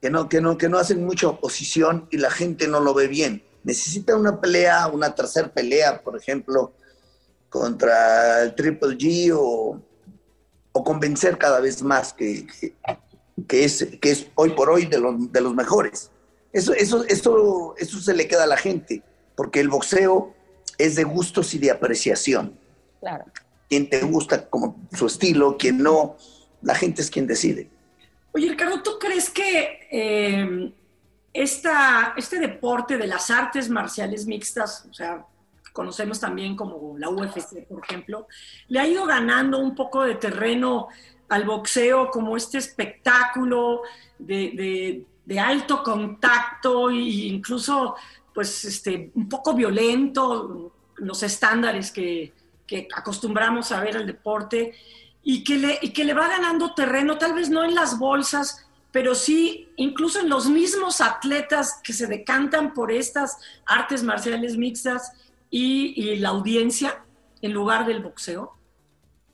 que 0.00 0.10
no, 0.10 0.28
que, 0.28 0.40
no, 0.40 0.58
que 0.58 0.68
no 0.68 0.78
hacen 0.78 1.04
mucha 1.04 1.28
oposición 1.28 2.08
y 2.10 2.18
la 2.18 2.30
gente 2.30 2.66
no 2.66 2.80
lo 2.80 2.92
ve 2.92 3.06
bien. 3.06 3.44
Necesita 3.62 4.16
una 4.16 4.40
pelea, 4.40 4.88
una 4.88 5.14
tercera 5.14 5.46
pelea, 5.46 6.02
por 6.02 6.16
ejemplo, 6.16 6.72
contra 7.48 8.42
el 8.42 8.54
Triple 8.56 8.96
G 8.96 9.32
o, 9.32 9.80
convencer 10.72 11.38
cada 11.38 11.60
vez 11.60 11.82
más 11.82 12.12
que, 12.12 12.46
que, 13.46 13.64
es, 13.64 13.86
que 14.00 14.10
es 14.10 14.26
hoy 14.34 14.50
por 14.50 14.70
hoy 14.70 14.86
de 14.86 14.98
los, 14.98 15.30
de 15.30 15.40
los 15.40 15.54
mejores. 15.54 16.10
Eso, 16.52 16.72
eso, 16.72 17.04
eso, 17.04 17.74
eso 17.78 18.00
se 18.00 18.14
le 18.14 18.26
queda 18.26 18.44
a 18.44 18.48
la 18.48 18.56
gente, 18.56 19.02
porque 19.36 19.60
el 19.60 19.68
boxeo 19.68 20.34
es 20.78 20.96
de 20.96 21.04
gustos 21.04 21.54
y 21.54 21.58
de 21.58 21.70
apreciación. 21.70 22.58
Claro. 22.98 23.26
Quien 23.68 23.88
te 23.88 24.00
gusta 24.02 24.50
como 24.50 24.88
su 24.92 25.06
estilo, 25.06 25.56
quien 25.56 25.78
no, 25.78 26.16
la 26.62 26.74
gente 26.74 27.02
es 27.02 27.10
quien 27.10 27.26
decide. 27.26 27.68
Oye, 28.32 28.48
Ricardo, 28.48 28.82
¿tú 28.82 28.92
crees 28.98 29.28
que 29.28 29.88
eh, 29.90 30.72
esta, 31.32 32.14
este 32.16 32.38
deporte 32.38 32.96
de 32.96 33.06
las 33.06 33.30
artes 33.30 33.68
marciales 33.68 34.26
mixtas, 34.26 34.86
o 34.90 34.94
sea, 34.94 35.26
conocemos 35.72 36.20
también 36.20 36.56
como 36.56 36.96
la 36.98 37.08
UFC, 37.08 37.66
por 37.66 37.82
ejemplo, 37.84 38.26
le 38.68 38.80
ha 38.80 38.86
ido 38.86 39.06
ganando 39.06 39.58
un 39.58 39.74
poco 39.74 40.02
de 40.02 40.14
terreno 40.16 40.88
al 41.28 41.44
boxeo 41.44 42.10
como 42.10 42.36
este 42.36 42.58
espectáculo 42.58 43.82
de, 44.18 45.04
de 45.24 45.40
alto 45.40 45.82
contacto 45.82 46.90
e 46.90 46.96
incluso 46.96 47.94
pues 48.34 48.64
este, 48.64 49.10
un 49.14 49.28
poco 49.28 49.54
violento, 49.54 50.72
los 50.96 51.22
estándares 51.22 51.90
que, 51.90 52.32
que 52.66 52.88
acostumbramos 52.94 53.72
a 53.72 53.80
ver 53.80 53.96
el 53.96 54.06
deporte, 54.06 54.74
y 55.22 55.44
que, 55.44 55.56
le, 55.56 55.78
y 55.80 55.90
que 55.90 56.04
le 56.04 56.14
va 56.14 56.28
ganando 56.28 56.74
terreno, 56.74 57.18
tal 57.18 57.34
vez 57.34 57.48
no 57.48 57.64
en 57.64 57.74
las 57.74 57.98
bolsas, 57.98 58.66
pero 58.90 59.14
sí 59.14 59.68
incluso 59.76 60.20
en 60.20 60.28
los 60.28 60.48
mismos 60.48 61.00
atletas 61.00 61.80
que 61.82 61.92
se 61.92 62.06
decantan 62.06 62.74
por 62.74 62.92
estas 62.92 63.38
artes 63.64 64.02
marciales 64.02 64.56
mixtas 64.56 65.12
y, 65.50 66.16
la 66.16 66.30
audiencia 66.30 67.04
en 67.40 67.52
lugar 67.52 67.86
del 67.86 68.02
boxeo? 68.02 68.52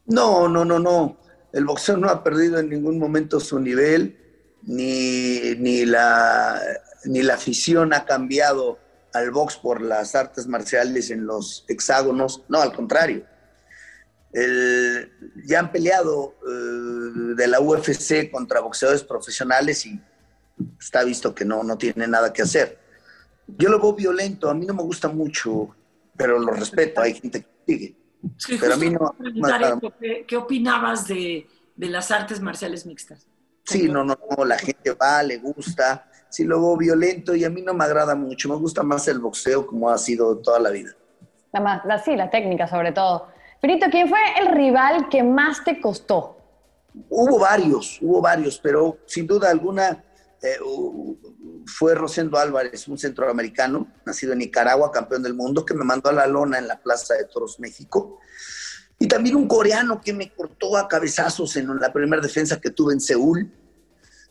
No, 0.07 0.49
no, 0.49 0.65
no, 0.65 0.79
no. 0.79 1.17
El 1.53 1.65
boxeo 1.65 1.97
no 1.97 2.09
ha 2.09 2.23
perdido 2.23 2.59
en 2.59 2.69
ningún 2.69 2.99
momento 2.99 3.41
su 3.41 3.59
nivel 3.59 4.17
ni, 4.63 5.55
ni, 5.59 5.85
la, 5.87 6.61
ni 7.05 7.23
la 7.23 7.35
afición 7.35 7.93
ha 7.93 8.05
cambiado 8.05 8.79
al 9.13 9.31
box 9.31 9.57
por 9.57 9.81
las 9.81 10.15
artes 10.15 10.47
marciales 10.47 11.11
en 11.11 11.27
los 11.27 11.65
hexágonos, 11.69 12.43
no, 12.49 12.61
al 12.61 12.73
contrario. 12.73 13.25
Ya 14.33 15.61
han 15.61 15.73
peleado 15.73 16.35
eh, 16.47 17.35
de 17.35 17.47
la 17.47 17.61
UFC 17.61 18.31
contra 18.31 18.61
boxeadores 18.61 19.03
profesionales 19.03 19.87
y 19.87 20.01
está 20.79 21.05
visto 21.05 21.35
que 21.35 21.45
no, 21.45 21.63
no 21.63 21.79
tiene 21.79 22.07
nada 22.07 22.33
que 22.33 22.43
hacer. 22.43 22.79
Yo 23.47 23.71
lo 23.71 23.81
veo 23.81 23.95
violento, 23.95 24.51
a 24.51 24.55
mí 24.55 24.67
no 24.67 24.75
me 24.75 24.83
gusta 24.83 25.09
mucho, 25.09 25.75
pero 26.17 26.39
lo 26.39 26.53
respeto, 26.53 27.01
hay 27.01 27.15
gente 27.15 27.43
que 27.43 27.49
sigue. 27.67 27.97
pero 28.61 28.75
a 28.75 28.77
mí 28.77 28.91
no, 28.91 29.15
¿Qué, 30.27 30.37
opinabas 30.37 31.09
de, 31.09 31.47
de 31.75 31.89
las 31.89 32.11
artes 32.11 32.41
marciales 32.41 32.85
mixtas? 32.85 33.27
Sí, 33.65 33.89
no, 33.89 34.05
no, 34.05 34.19
no, 34.37 34.45
la 34.45 34.59
gente 34.59 34.93
va, 34.93 35.23
le 35.23 35.39
gusta. 35.39 36.11
Sí, 36.31 36.45
luego 36.45 36.77
violento 36.77 37.35
y 37.35 37.45
a 37.45 37.51
mí 37.51 37.63
no 37.63 37.75
me 37.75 37.85
agrada 37.85 38.15
mucho. 38.15 38.49
Me 38.49 38.57
gusta 38.57 38.83
más 38.83 39.09
el 39.09 39.19
boxeo 39.19 39.67
como 39.67 39.91
ha 39.91 39.99
sido 39.99 40.39
toda 40.39 40.59
la 40.59 40.71
vida. 40.71 40.93
La 41.53 41.61
más, 41.61 41.85
la, 41.85 41.99
sí, 41.99 42.17
la 42.17 42.31
técnica 42.31 42.67
sobre 42.67 42.93
todo. 42.93 43.29
Perito, 43.61 43.87
¿quién 43.91 44.09
fue 44.09 44.19
el 44.41 44.55
rival 44.55 45.09
que 45.09 45.23
más 45.23 45.65
te 45.65 45.81
costó? 45.81 46.37
Hubo 47.09 47.39
varios, 47.39 47.99
hubo 48.01 48.21
varios, 48.21 48.59
pero 48.59 48.99
sin 49.07 49.27
duda 49.27 49.51
alguna 49.51 50.05
eh, 50.43 50.57
fue 51.67 51.95
Rosendo 51.95 52.39
Álvarez, 52.39 52.87
un 52.89 52.99
centroamericano, 52.99 53.89
nacido 54.07 54.33
en 54.33 54.39
Nicaragua, 54.39 54.93
campeón 54.93 55.23
del 55.23 55.35
mundo, 55.35 55.65
que 55.65 55.75
me 55.75 55.85
mandó 55.85 56.09
a 56.11 56.13
la 56.13 56.27
lona 56.27 56.59
en 56.59 56.69
la 56.69 56.81
Plaza 56.81 57.15
de 57.15 57.25
Toros, 57.25 57.59
México. 57.59 58.19
Y 58.99 59.09
también 59.09 59.37
un 59.37 59.49
coreano 59.49 60.01
que 60.01 60.13
me 60.13 60.33
cortó 60.33 60.77
a 60.77 60.89
cabezazos 60.89 61.57
en 61.57 61.69
la 61.79 61.93
primera 61.93 62.23
defensa 62.23 62.61
que 62.61 62.71
tuve 62.71 62.95
en 62.95 63.01
Seúl. 63.01 63.53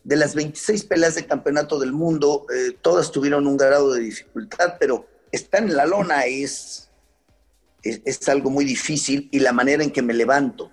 De 0.04 0.16
las 0.16 0.36
26 0.36 0.86
peleas 0.86 1.16
de 1.16 1.26
campeonato 1.26 1.80
del 1.80 1.92
mundo, 1.92 2.46
eh, 2.54 2.78
todas 2.82 3.12
tuvieron 3.12 3.46
un 3.46 3.58
grado 3.58 3.94
de 3.94 4.02
dificultad, 4.02 4.76
pero 4.80 5.06
estar 5.32 5.62
en 5.62 5.76
la 5.76 5.86
lona 5.86 6.26
es, 6.26 6.87
es, 7.84 8.30
algo 8.30 8.50
muy 8.50 8.66
difícil 8.66 9.30
y 9.32 9.40
la 9.40 9.54
manera 9.54 9.84
en 9.84 9.92
que 9.92 10.02
me 10.02 10.14
levanto. 10.14 10.72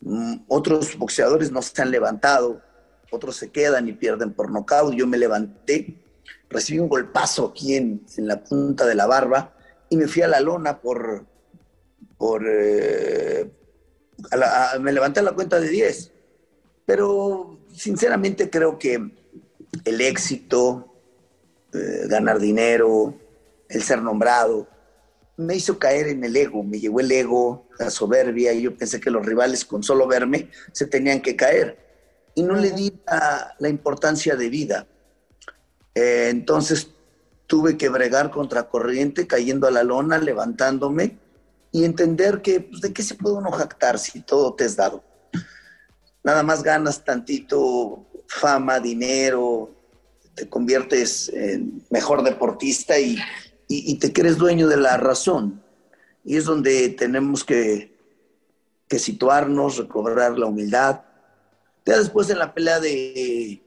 Mm, 0.00 0.36
otros 0.48 0.96
boxeadores 0.96 1.50
no 1.50 1.62
se 1.62 1.80
han 1.82 1.90
levantado, 1.90 2.62
otros 3.10 3.36
se 3.36 3.50
quedan 3.50 3.88
y 3.88 3.92
pierden 3.92 4.32
por 4.32 4.50
nocaut. 4.50 4.94
Yo 4.94 5.06
me 5.06 5.18
levanté, 5.18 5.96
recibí 6.48 6.78
un 6.78 6.88
golpazo 6.88 7.46
aquí 7.46 7.76
en, 7.76 8.04
en 8.16 8.26
la 8.26 8.42
punta 8.42 8.86
de 8.86 8.94
la 8.94 9.06
barba 9.06 9.54
y 9.88 9.96
me 9.96 10.08
fui 10.08 10.22
a 10.22 10.28
la 10.28 10.40
lona 10.40 10.80
por, 10.80 11.24
por 12.18 12.44
eh, 12.46 13.50
me 14.80 14.92
levanté 14.92 15.20
a 15.20 15.24
la 15.24 15.32
cuenta 15.32 15.60
de 15.60 15.68
10. 15.68 16.12
Pero 16.84 17.58
sinceramente 17.72 18.48
creo 18.50 18.78
que 18.78 19.10
el 19.84 20.00
éxito, 20.00 20.94
eh, 21.72 22.06
ganar 22.06 22.38
dinero, 22.38 23.14
el 23.68 23.82
ser 23.82 24.02
nombrado, 24.02 24.68
me 25.36 25.56
hizo 25.56 25.78
caer 25.78 26.08
en 26.08 26.24
el 26.24 26.36
ego, 26.36 26.62
me 26.62 26.80
llegó 26.80 27.00
el 27.00 27.12
ego, 27.12 27.68
la 27.78 27.90
soberbia, 27.90 28.52
y 28.52 28.62
yo 28.62 28.76
pensé 28.76 29.00
que 29.00 29.10
los 29.10 29.24
rivales 29.24 29.64
con 29.64 29.82
solo 29.82 30.06
verme 30.06 30.50
se 30.72 30.86
tenían 30.86 31.20
que 31.20 31.36
caer. 31.36 31.78
Y 32.34 32.42
no 32.42 32.54
le 32.54 32.70
di 32.70 32.92
la, 33.58 33.68
importancia 33.68 34.36
de 34.36 34.48
vida. 34.48 34.86
Eh, 35.94 36.28
entonces 36.30 36.88
tuve 37.46 37.76
que 37.76 37.88
bregar 37.88 38.30
contra 38.30 38.68
corriente, 38.68 39.26
cayendo 39.26 39.66
a 39.66 39.70
la 39.70 39.82
lona, 39.82 40.18
levantándome 40.18 41.18
y 41.72 41.84
entender 41.84 42.42
que 42.42 42.60
pues, 42.60 42.80
de 42.80 42.92
qué 42.92 43.02
se 43.02 43.14
puede 43.14 43.36
uno 43.36 43.50
jactar 43.52 43.98
si 43.98 44.20
todo 44.20 44.54
te 44.54 44.64
es 44.64 44.76
dado. 44.76 45.04
Nada 46.22 46.42
más 46.42 46.62
ganas 46.62 47.04
tantito 47.04 48.06
fama, 48.26 48.80
dinero, 48.80 49.70
te 50.34 50.48
conviertes 50.48 51.28
en 51.30 51.84
mejor 51.90 52.22
deportista 52.22 52.98
y, 52.98 53.16
te 53.98 54.12
crees 54.12 54.38
dueño 54.38 54.68
de 54.68 54.76
la 54.76 54.96
razón. 54.96 55.62
Y 56.24 56.36
es 56.36 56.44
donde 56.44 56.88
tenemos 56.90 57.44
que, 57.44 57.94
situarnos, 58.88 59.78
recobrar 59.78 60.38
la 60.38 60.46
humildad. 60.46 61.02
Ya 61.84 61.98
después 61.98 62.28
de 62.28 62.34
la 62.34 62.52
pelea 62.52 62.80
de, 62.80 63.62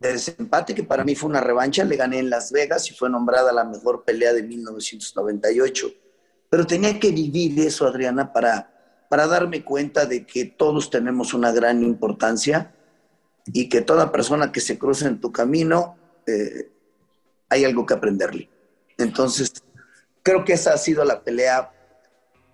de 0.00 0.12
desempate, 0.12 0.74
que 0.74 0.84
para 0.84 1.04
mí 1.04 1.14
fue 1.14 1.30
una 1.30 1.40
revancha, 1.40 1.84
le 1.84 1.96
gané 1.96 2.18
en 2.18 2.30
Las 2.30 2.52
Vegas 2.52 2.90
y 2.90 2.94
fue 2.94 3.08
nombrada 3.08 3.52
la 3.52 3.64
mejor 3.64 4.04
pelea 4.04 4.32
de 4.32 4.42
1998. 4.42 5.90
Pero 6.48 6.66
tenía 6.66 6.98
que 6.98 7.10
vivir 7.10 7.58
eso, 7.60 7.86
Adriana, 7.86 8.32
para, 8.32 8.70
darme 9.10 9.64
cuenta 9.64 10.06
de 10.06 10.26
que 10.26 10.44
todos 10.44 10.90
tenemos 10.90 11.34
una 11.34 11.52
gran 11.52 11.82
importancia 11.82 12.74
y 13.46 13.68
que 13.68 13.80
toda 13.80 14.12
persona 14.12 14.52
que 14.52 14.60
se 14.60 14.78
cruce 14.78 15.06
en 15.06 15.20
tu 15.20 15.32
camino 15.32 15.96
eh, 16.26 16.70
hay 17.48 17.64
algo 17.64 17.86
que 17.86 17.94
aprenderle. 17.94 18.48
Entonces, 18.98 19.52
creo 20.22 20.44
que 20.44 20.54
esa 20.54 20.74
ha 20.74 20.78
sido 20.78 21.04
la 21.04 21.20
pelea, 21.20 21.70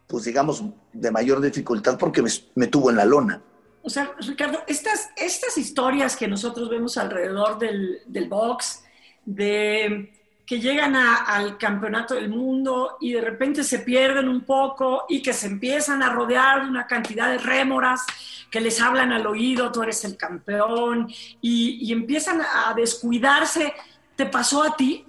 pues 0.07 0.25
digamos, 0.25 0.63
de 0.93 1.11
mayor 1.11 1.41
dificultad 1.41 1.99
porque 1.99 2.23
me, 2.55 2.67
tuvo 2.67 2.91
en 2.91 2.97
la 2.97 3.05
lona. 3.05 3.43
O 3.83 3.91
sea, 3.91 4.15
Ricardo, 4.21 4.63
estas, 4.67 5.11
estas 5.17 5.59
historias 5.59 6.17
que 6.17 6.29
nosotros 6.29 6.69
vemos 6.69 6.97
alrededor 6.99 7.59
del, 7.59 8.01
del 8.07 8.29
box, 8.29 8.85
de 9.25 10.13
que 10.47 10.61
llegan 10.61 10.97
al 10.97 11.57
campeonato 11.57 12.15
del 12.15 12.29
mundo 12.29 12.99
y 13.01 13.13
de 13.13 13.21
repente 13.21 13.63
se 13.65 13.79
pierden 13.79 14.29
un 14.29 14.43
poco 14.43 15.05
y 15.09 15.23
que 15.23 15.33
se 15.33 15.47
empiezan 15.47 16.03
a 16.03 16.11
rodear 16.11 16.65
de 16.65 16.69
una 16.69 16.87
cantidad 16.87 17.31
de 17.31 17.39
rémoras 17.39 18.05
que 18.51 18.61
les 18.61 18.81
hablan 18.81 19.13
al 19.13 19.27
oído, 19.27 19.73
tú 19.73 19.83
eres 19.83 20.05
el 20.05 20.17
campeón, 20.17 21.11
y, 21.41 21.91
empiezan 21.91 22.43
a 22.43 22.75
descuidarse. 22.75 23.73
¿Te 24.15 24.27
pasó 24.27 24.63
a 24.63 24.77
ti? 24.77 25.07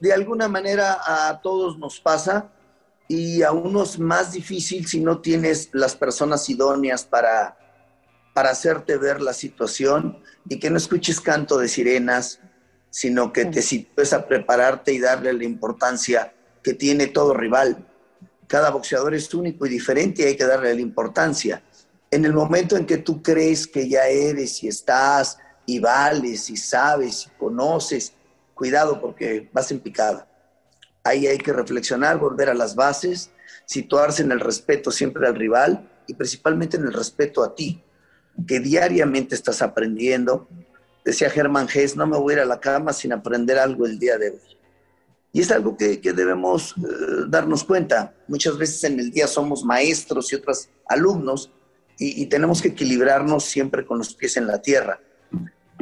De 0.00 0.12
alguna 0.12 0.48
manera 0.48 0.98
a 1.04 1.40
todos 1.40 1.78
nos 1.78 2.00
pasa 2.00 2.50
y 3.08 3.42
a 3.42 3.52
unos 3.52 3.98
más 3.98 4.32
difícil 4.32 4.86
si 4.86 5.00
no 5.00 5.20
tienes 5.20 5.70
las 5.72 5.94
personas 5.94 6.48
idóneas 6.48 7.04
para, 7.04 7.56
para 8.34 8.50
hacerte 8.50 8.96
ver 8.96 9.20
la 9.20 9.32
situación 9.32 10.22
y 10.48 10.58
que 10.58 10.70
no 10.70 10.76
escuches 10.76 11.20
canto 11.20 11.58
de 11.58 11.68
sirenas, 11.68 12.40
sino 12.90 13.32
que 13.32 13.44
te 13.46 13.62
sitúes 13.62 14.12
a 14.12 14.26
prepararte 14.26 14.92
y 14.92 15.00
darle 15.00 15.32
la 15.32 15.44
importancia 15.44 16.34
que 16.62 16.74
tiene 16.74 17.08
todo 17.08 17.34
rival. 17.34 17.86
Cada 18.46 18.70
boxeador 18.70 19.14
es 19.14 19.32
único 19.34 19.66
y 19.66 19.68
diferente 19.70 20.22
y 20.22 20.26
hay 20.26 20.36
que 20.36 20.44
darle 20.44 20.74
la 20.74 20.80
importancia. 20.80 21.62
En 22.10 22.24
el 22.24 22.32
momento 22.32 22.76
en 22.76 22.86
que 22.86 22.98
tú 22.98 23.22
crees 23.22 23.66
que 23.66 23.88
ya 23.88 24.06
eres 24.06 24.62
y 24.62 24.68
estás 24.68 25.38
y 25.66 25.78
vales 25.80 26.50
y 26.50 26.56
sabes 26.56 27.26
y 27.26 27.38
conoces, 27.38 28.12
cuidado 28.54 29.00
porque 29.00 29.50
vas 29.52 29.70
en 29.70 29.80
picada. 29.80 30.28
Ahí 31.02 31.26
hay 31.26 31.38
que 31.38 31.52
reflexionar, 31.52 32.18
volver 32.18 32.48
a 32.48 32.54
las 32.54 32.74
bases, 32.74 33.30
situarse 33.66 34.22
en 34.22 34.32
el 34.32 34.40
respeto 34.40 34.90
siempre 34.90 35.26
al 35.26 35.34
rival 35.34 35.90
y 36.06 36.14
principalmente 36.14 36.76
en 36.76 36.84
el 36.84 36.92
respeto 36.92 37.42
a 37.42 37.54
ti, 37.54 37.82
que 38.46 38.60
diariamente 38.60 39.34
estás 39.34 39.60
aprendiendo, 39.62 40.48
Decía 41.04 41.28
Germán 41.28 41.68
Hess, 41.72 41.96
no 41.96 42.06
me 42.06 42.16
voy 42.16 42.32
a 42.32 42.36
ir 42.36 42.42
a 42.42 42.46
la 42.46 42.60
cama 42.60 42.92
sin 42.92 43.12
aprender 43.12 43.58
algo 43.58 43.84
el 43.84 43.98
día 43.98 44.16
de 44.16 44.30
hoy. 44.30 44.40
Y 45.32 45.40
es 45.40 45.50
algo 45.50 45.76
que, 45.76 45.98
debemos 45.98 46.74
eh, 46.78 47.26
darnos 47.28 47.64
cuenta. 47.64 48.14
Muchas 48.26 48.56
veces 48.56 48.82
en 48.84 48.98
el 48.98 49.10
día 49.10 49.26
somos 49.26 49.64
maestros 49.64 50.32
y 50.32 50.36
otros 50.36 50.70
alumnos 50.88 51.52
y, 51.98 52.26
tenemos 52.26 52.60
que 52.60 52.68
equilibrarnos 52.68 53.44
siempre 53.44 53.84
con 53.86 53.98
los 53.98 54.14
pies 54.14 54.36
en 54.36 54.46
la 54.46 54.60
tierra. 54.60 55.00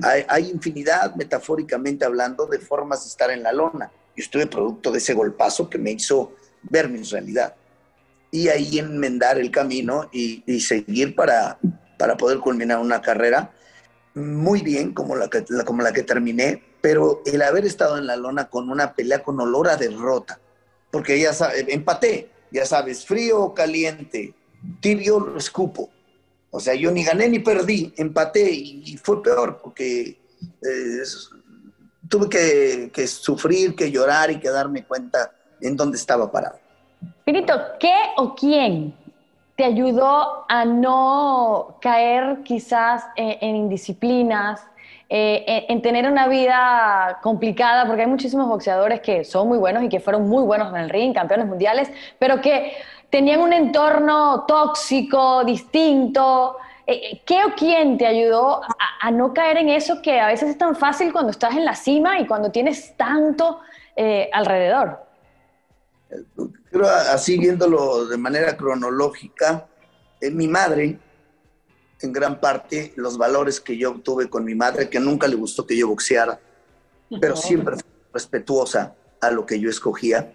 Hay, 0.03 0.51
infinidad, 0.51 1.15
metafóricamente 1.15 2.05
hablando, 2.05 2.47
de 2.47 2.59
formas 2.59 3.05
de 3.05 3.09
estar 3.09 3.31
en 3.31 3.43
la 3.43 3.53
lona. 3.53 3.91
Yo 4.17 4.23
estuve 4.23 4.47
producto 4.47 4.91
de 4.91 4.99
ese 4.99 5.15
golpazo 5.15 5.71
que 5.71 5.79
me 5.79 5.93
hizo 5.93 6.35
ver 6.63 6.89
mi 6.89 7.03
realidad. 7.03 7.55
Y 8.31 8.49
ahí 8.49 8.79
enmendar 8.79 9.39
el 9.39 9.51
camino 9.51 10.09
y, 10.13 10.61
seguir 10.61 11.15
para, 11.15 11.59
para 11.99 12.17
poder 12.17 12.39
culminar 12.39 12.79
una 12.79 13.01
carrera 13.01 13.53
muy 14.15 14.61
bien 14.61 14.93
como 14.93 15.17
la, 15.17 15.29
que, 15.29 15.45
como 15.65 15.83
la 15.83 15.93
que 15.93 16.03
terminé, 16.03 16.63
pero 16.81 17.23
el 17.25 17.43
haber 17.43 17.65
estado 17.65 17.97
en 17.99 18.07
la 18.07 18.17
lona 18.17 18.49
con 18.49 18.71
una 18.71 18.95
pelea 18.95 19.23
con 19.23 19.41
olor 19.41 19.69
a 19.69 19.77
derrota, 19.77 20.41
porque 20.91 21.19
ya 21.19 21.33
sabes, 21.33 21.65
empaté, 21.69 22.31
ya 22.51 22.67
sabes, 22.67 23.07
frío 23.07 23.41
o 23.41 23.55
caliente, 23.55 24.35
tibio 24.81 25.21
lo 25.21 25.39
escupo. 25.39 25.91
O 26.55 26.61
sea, 26.61 26.75
yo 26.75 26.91
ni 26.91 27.03
gané 27.03 27.29
ni 27.29 27.39
perdí, 27.39 27.93
empaté 27.97 28.51
y, 28.53 28.97
fue 29.03 29.23
peor 29.23 29.59
porque 29.63 30.21
eh, 30.41 31.03
tuve 32.09 32.29
que, 32.29 32.91
que, 32.93 33.07
sufrir, 33.07 33.75
que 33.75 33.91
llorar 33.91 34.31
y 34.31 34.39
que 34.39 34.51
darme 34.51 34.85
cuenta 34.85 35.33
en 35.63 35.77
dónde 35.77 35.97
estaba 35.97 36.31
parado. 36.31 36.59
Pinito, 37.25 37.55
¿qué 37.81 37.95
o 38.19 38.35
quién 38.35 38.95
te 39.57 39.65
ayudó 39.65 40.45
a 40.49 40.65
no 40.65 41.77
caer 41.81 42.43
quizás 42.43 43.05
en, 43.17 43.57
indisciplinas, 43.57 44.61
eh, 45.09 45.67
en, 45.69 45.83
tener 45.83 46.11
una 46.11 46.27
vida 46.27 47.19
complicada, 47.23 47.87
porque 47.87 48.03
hay 48.03 48.09
muchísimos 48.09 48.49
boxeadores 48.49 49.01
que 49.01 49.25
son 49.25 49.49
muy 49.49 49.59
buenos 49.59 49.83
y 49.83 49.89
que 49.89 50.01
fueron 50.01 50.29
muy 50.29 50.43
buenos 50.43 50.73
en 50.73 50.81
el 50.81 50.91
ring, 50.91 51.15
campeones 51.15 51.47
mundiales, 51.47 51.91
pero 52.19 52.41
que 52.41 52.73
tenían 53.13 53.41
un 53.41 53.53
entorno 53.53 54.47
tóxico, 54.49 55.45
distinto. 55.45 56.57
Eh, 56.87 56.95
eh, 56.95 57.23
¿Qué 57.25 57.45
o 57.45 57.55
quién 57.55 57.99
te 57.99 58.07
ayudó 58.07 58.63
a, 59.01 59.11
no 59.11 59.35
caer 59.35 59.59
en 59.59 59.69
eso 59.69 60.01
que 60.03 60.19
a 60.19 60.29
veces 60.29 60.49
es 60.51 60.59
tan 60.59 60.75
fácil 60.75 61.13
cuando 61.13 61.31
estás 61.31 61.55
en 61.55 61.65
la 61.65 61.77
cima 61.77 62.19
y 62.19 62.27
cuando 62.27 62.51
tienes 62.51 62.97
tanto 62.97 63.61
alrededor? 64.33 64.99
Pero 66.71 66.89
así 66.89 67.39
viéndolo 67.39 68.07
de 68.07 68.17
manera 68.17 68.57
cronológica, 68.57 69.69
en 70.21 70.37
mi 70.37 70.49
madre, 70.49 70.99
en 72.01 72.13
gran 72.13 72.41
parte, 72.41 72.93
los 72.97 73.19
valores 73.19 73.61
que 73.61 73.77
yo 73.77 73.91
obtuve 73.91 74.31
con 74.31 74.45
mi 74.45 74.55
madre, 74.55 74.89
que 74.89 74.99
nunca 74.99 75.29
le 75.29 75.37
gustó 75.37 75.67
que 75.67 75.77
yo 75.77 75.89
boxeara, 75.89 76.41
pero 77.21 77.37
siempre 77.37 77.77
fue 77.77 77.85
respetuosa 78.15 78.95
a 79.21 79.31
lo 79.31 79.45
que 79.45 79.61
yo 79.61 79.69
escogía. 79.69 80.33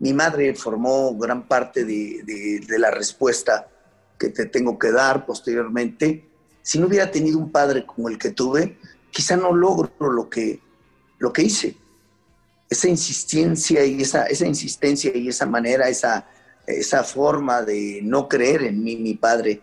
Mi 0.00 0.12
madre 0.12 0.54
formó 0.54 1.16
gran 1.16 1.46
parte 1.46 1.84
de, 1.84 2.60
la 2.78 2.90
respuesta 2.90 3.68
que 4.18 4.28
te 4.28 4.46
tengo 4.46 4.78
que 4.78 4.90
dar 4.92 5.24
posteriormente. 5.24 6.28
Si 6.62 6.78
no 6.78 6.88
hubiera 6.88 7.10
tenido 7.10 7.38
un 7.38 7.52
padre 7.52 7.86
como 7.86 8.08
el 8.08 8.18
que 8.18 8.30
tuve, 8.30 8.78
quizá 9.10 9.36
no 9.36 9.52
logro 9.54 10.10
lo 10.10 10.28
que, 10.28 10.60
lo 11.18 11.32
que 11.32 11.42
hice 11.42 11.76
esa 12.70 12.88
insistencia 12.88 13.84
y 13.84 14.00
esa, 14.00 14.26
esa 14.26 14.46
insistencia 14.46 15.14
y 15.14 15.28
esa 15.28 15.44
manera, 15.44 15.88
esa, 15.88 16.28
esa 16.66 17.02
forma 17.02 17.62
de 17.62 18.00
no 18.02 18.28
creer 18.28 18.62
en 18.62 18.82
mí, 18.82 18.96
mi 18.96 19.14
padre, 19.14 19.60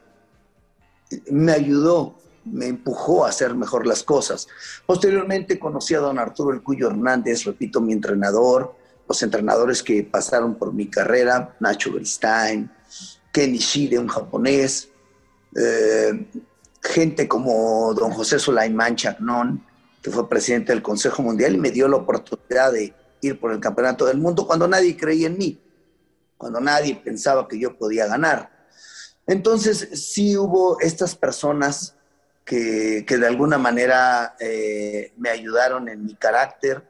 me 1.31 1.53
ayudó, 1.53 2.17
me 2.43 2.67
empujó 2.67 3.25
a 3.25 3.29
hacer 3.29 3.55
mejor 3.55 3.87
las 3.87 4.03
cosas. 4.03 4.49
Posteriormente 4.85 5.57
conocí 5.57 5.95
a 5.95 5.99
don 5.99 6.19
Arturo 6.19 6.53
El 6.53 6.61
Cuyo 6.61 6.87
Hernández, 6.87 7.45
repito, 7.45 7.79
mi 7.79 7.93
entrenador, 7.93 8.75
los 9.07 9.23
entrenadores 9.23 9.81
que 9.81 10.03
pasaron 10.03 10.55
por 10.55 10.73
mi 10.73 10.87
carrera, 10.87 11.55
Nacho 11.59 11.93
Gristain, 11.93 12.69
Ken 13.31 13.55
Ishide, 13.55 13.99
un 13.99 14.07
japonés, 14.07 14.89
eh, 15.55 16.27
gente 16.81 17.27
como 17.27 17.93
don 17.93 18.11
José 18.11 18.39
Sulaimán 18.39 18.95
Chacnón, 18.95 19.63
que 20.01 20.11
fue 20.11 20.29
presidente 20.29 20.71
del 20.71 20.81
Consejo 20.81 21.21
Mundial 21.21 21.55
y 21.55 21.57
me 21.57 21.71
dio 21.71 21.87
la 21.87 21.97
oportunidad 21.97 22.71
de 22.71 22.93
ir 23.21 23.39
por 23.39 23.51
el 23.51 23.59
Campeonato 23.59 24.05
del 24.05 24.17
Mundo 24.17 24.45
cuando 24.45 24.67
nadie 24.67 24.95
creía 24.95 25.27
en 25.27 25.37
mí, 25.37 25.59
cuando 26.37 26.59
nadie 26.59 26.95
pensaba 26.95 27.47
que 27.47 27.59
yo 27.59 27.77
podía 27.77 28.07
ganar. 28.07 28.51
Entonces 29.25 29.89
sí 29.93 30.37
hubo 30.37 30.79
estas 30.79 31.15
personas 31.15 31.95
que, 32.45 33.03
de 33.05 33.27
alguna 33.27 33.57
manera 33.57 34.35
eh, 34.39 35.11
me 35.17 35.29
ayudaron 35.29 35.89
en 35.89 36.05
mi 36.05 36.15
carácter, 36.15 36.86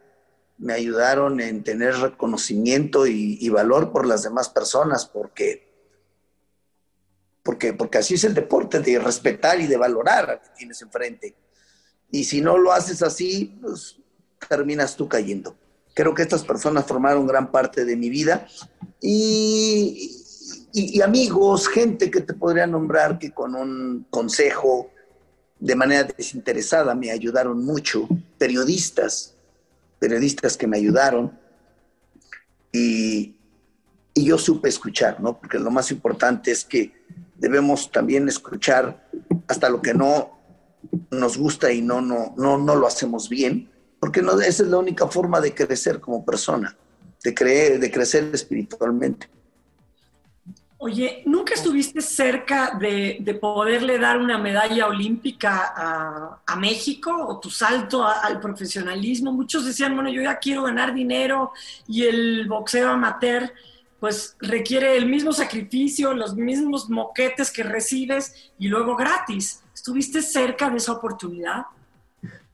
me 0.57 0.73
ayudaron 0.73 1.39
en 1.39 1.63
tener 1.63 1.95
reconocimiento 1.95 3.05
y, 3.05 3.47
valor 3.49 3.91
por 3.91 4.05
las 4.05 4.23
demás 4.23 4.49
personas, 4.49 5.05
porque, 5.05 5.67
porque, 7.43 7.73
porque 7.73 7.99
así 7.99 8.15
es 8.15 8.23
el 8.23 8.33
deporte, 8.33 8.79
de 8.79 8.99
respetar 8.99 9.61
y 9.61 9.67
de 9.67 9.77
valorar 9.77 10.29
a 10.29 10.41
que 10.41 10.49
tienes 10.57 10.81
enfrente. 10.81 11.35
Y 12.09 12.23
si 12.23 12.41
no 12.41 12.57
lo 12.57 12.71
haces 12.71 13.03
así, 13.03 13.57
pues 13.61 13.97
terminas 14.49 14.95
tú 14.95 15.07
cayendo. 15.07 15.55
Creo 15.93 16.13
que 16.13 16.21
estas 16.21 16.43
personas 16.43 16.85
formaron 16.85 17.27
gran 17.27 17.51
parte 17.51 17.85
de 17.85 17.95
mi 17.95 18.09
vida 18.09 18.47
y, 19.01 20.11
y, 20.73 21.01
amigos, 21.01 21.67
gente 21.67 22.09
que 22.09 22.21
te 22.21 22.33
podría 22.33 22.67
nombrar 22.67 23.19
que 23.19 23.31
con 23.31 23.55
un 23.55 24.05
consejo 24.09 24.91
de 25.59 25.75
manera 25.75 26.03
desinteresada 26.03 26.93
me 26.93 27.11
ayudaron 27.11 27.65
mucho, 27.65 28.07
periodistas, 28.37 29.36
periodistas 29.99 30.57
que 30.57 30.67
me 30.67 30.77
ayudaron 30.77 31.37
y, 32.71 33.35
y 34.13 34.25
yo 34.25 34.37
supe 34.37 34.69
escuchar, 34.69 35.19
¿no? 35.21 35.39
Porque 35.39 35.59
lo 35.59 35.71
más 35.71 35.91
importante 35.91 36.51
es 36.51 36.63
que 36.63 36.93
debemos 37.35 37.91
también 37.91 38.27
escuchar 38.27 39.07
hasta 39.47 39.69
lo 39.69 39.81
que 39.81 39.93
no 39.93 40.37
nos 41.11 41.37
gusta 41.37 41.71
y 41.71 41.81
no, 41.81 42.01
no, 42.01 42.33
no, 42.37 42.57
no 42.57 42.75
lo 42.75 42.87
hacemos 42.87 43.29
bien, 43.29 43.69
porque 43.99 44.21
no, 44.21 44.39
esa 44.39 44.63
es 44.63 44.69
la 44.69 44.77
única 44.77 45.07
forma 45.07 45.41
de 45.41 45.53
crecer 45.53 45.99
como 45.99 46.25
persona, 46.25 46.75
de, 47.23 47.33
creer, 47.33 47.79
de 47.79 47.91
crecer 47.91 48.29
espiritualmente. 48.33 49.29
Oye, 50.79 51.23
¿nunca 51.25 51.55
estuviste 51.55 52.01
cerca 52.01 52.77
de, 52.79 53.37
poderle 53.41 53.97
dar 53.97 54.19
una 54.19 54.37
medalla 54.37 54.85
olímpica 54.87 55.73
a, 56.45 56.55
México 56.55 57.11
o 57.27 57.39
tu 57.39 57.49
salto 57.49 58.05
al 58.05 58.39
profesionalismo? 58.39 59.31
Muchos 59.31 59.65
decían, 59.65 59.95
bueno, 59.95 60.09
yo 60.11 60.21
ya 60.21 60.37
quiero 60.37 60.63
ganar 60.63 60.93
dinero 60.93 61.51
y 61.87 62.03
el 62.03 62.47
boxeo 62.47 62.89
amateur 62.89 63.51
pues 63.99 64.35
requiere 64.39 64.95
el 64.95 65.07
mismo 65.07 65.33
sacrificio, 65.33 66.13
los 66.13 66.35
mismos 66.35 66.87
moquetes 66.89 67.49
que 67.49 67.63
recibes 67.63 68.51
y 68.59 68.67
luego 68.67 68.95
gratis. 68.95 69.63
¿Estuviste 69.73 70.21
cerca 70.21 70.69
de 70.69 70.77
esa 70.77 70.91
oportunidad? 70.91 71.65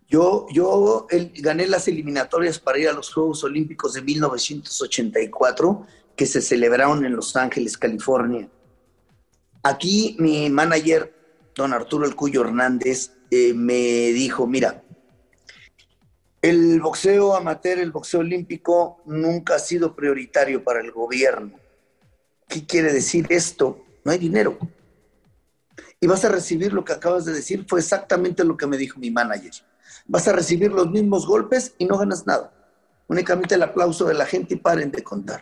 Yo, 0.07 0.45
yo 0.51 1.07
gané 1.39 1.67
las 1.67 1.87
eliminatorias 1.89 2.59
para 2.59 2.77
ir 2.77 2.87
a 2.87 2.93
los 2.93 3.13
Juegos 3.13 3.43
Olímpicos 3.43 3.93
de 3.93 4.01
1984 4.01 5.85
que 6.15 6.25
se 6.25 6.41
celebraron 6.41 7.05
en 7.05 7.15
Los 7.15 7.35
Ángeles, 7.35 7.77
California. 7.77 8.49
Aquí 9.63 10.15
mi 10.19 10.49
manager, 10.49 11.13
don 11.55 11.73
Arturo 11.73 12.05
El 12.05 12.15
Cuyo 12.15 12.41
Hernández, 12.41 13.11
eh, 13.31 13.53
me 13.53 14.11
dijo, 14.11 14.45
mira, 14.45 14.83
el 16.41 16.81
boxeo 16.81 17.35
amateur, 17.35 17.79
el 17.79 17.91
boxeo 17.91 18.19
olímpico 18.19 19.01
nunca 19.05 19.55
ha 19.55 19.59
sido 19.59 19.95
prioritario 19.95 20.63
para 20.63 20.81
el 20.81 20.91
gobierno. 20.91 21.57
¿Qué 22.49 22.65
quiere 22.65 22.91
decir 22.91 23.25
esto? 23.29 23.83
No 24.03 24.11
hay 24.11 24.17
dinero. 24.17 24.57
Y 26.01 26.07
vas 26.07 26.25
a 26.25 26.29
recibir 26.29 26.73
lo 26.73 26.83
que 26.83 26.91
acabas 26.91 27.23
de 27.23 27.33
decir, 27.33 27.65
fue 27.67 27.79
exactamente 27.79 28.43
lo 28.43 28.57
que 28.57 28.67
me 28.67 28.75
dijo 28.75 28.99
mi 28.99 29.09
manager. 29.09 29.53
Vas 30.05 30.27
a 30.27 30.33
recibir 30.33 30.71
los 30.73 30.91
mismos 30.91 31.25
golpes 31.25 31.75
y 31.77 31.85
no 31.85 31.97
ganas 31.97 32.27
nada. 32.27 32.51
Únicamente 33.07 33.55
el 33.55 33.63
aplauso 33.63 34.03
de 34.05 34.13
la 34.13 34.25
gente 34.25 34.55
y 34.55 34.57
paren 34.57 34.91
de 34.91 35.01
contar. 35.01 35.41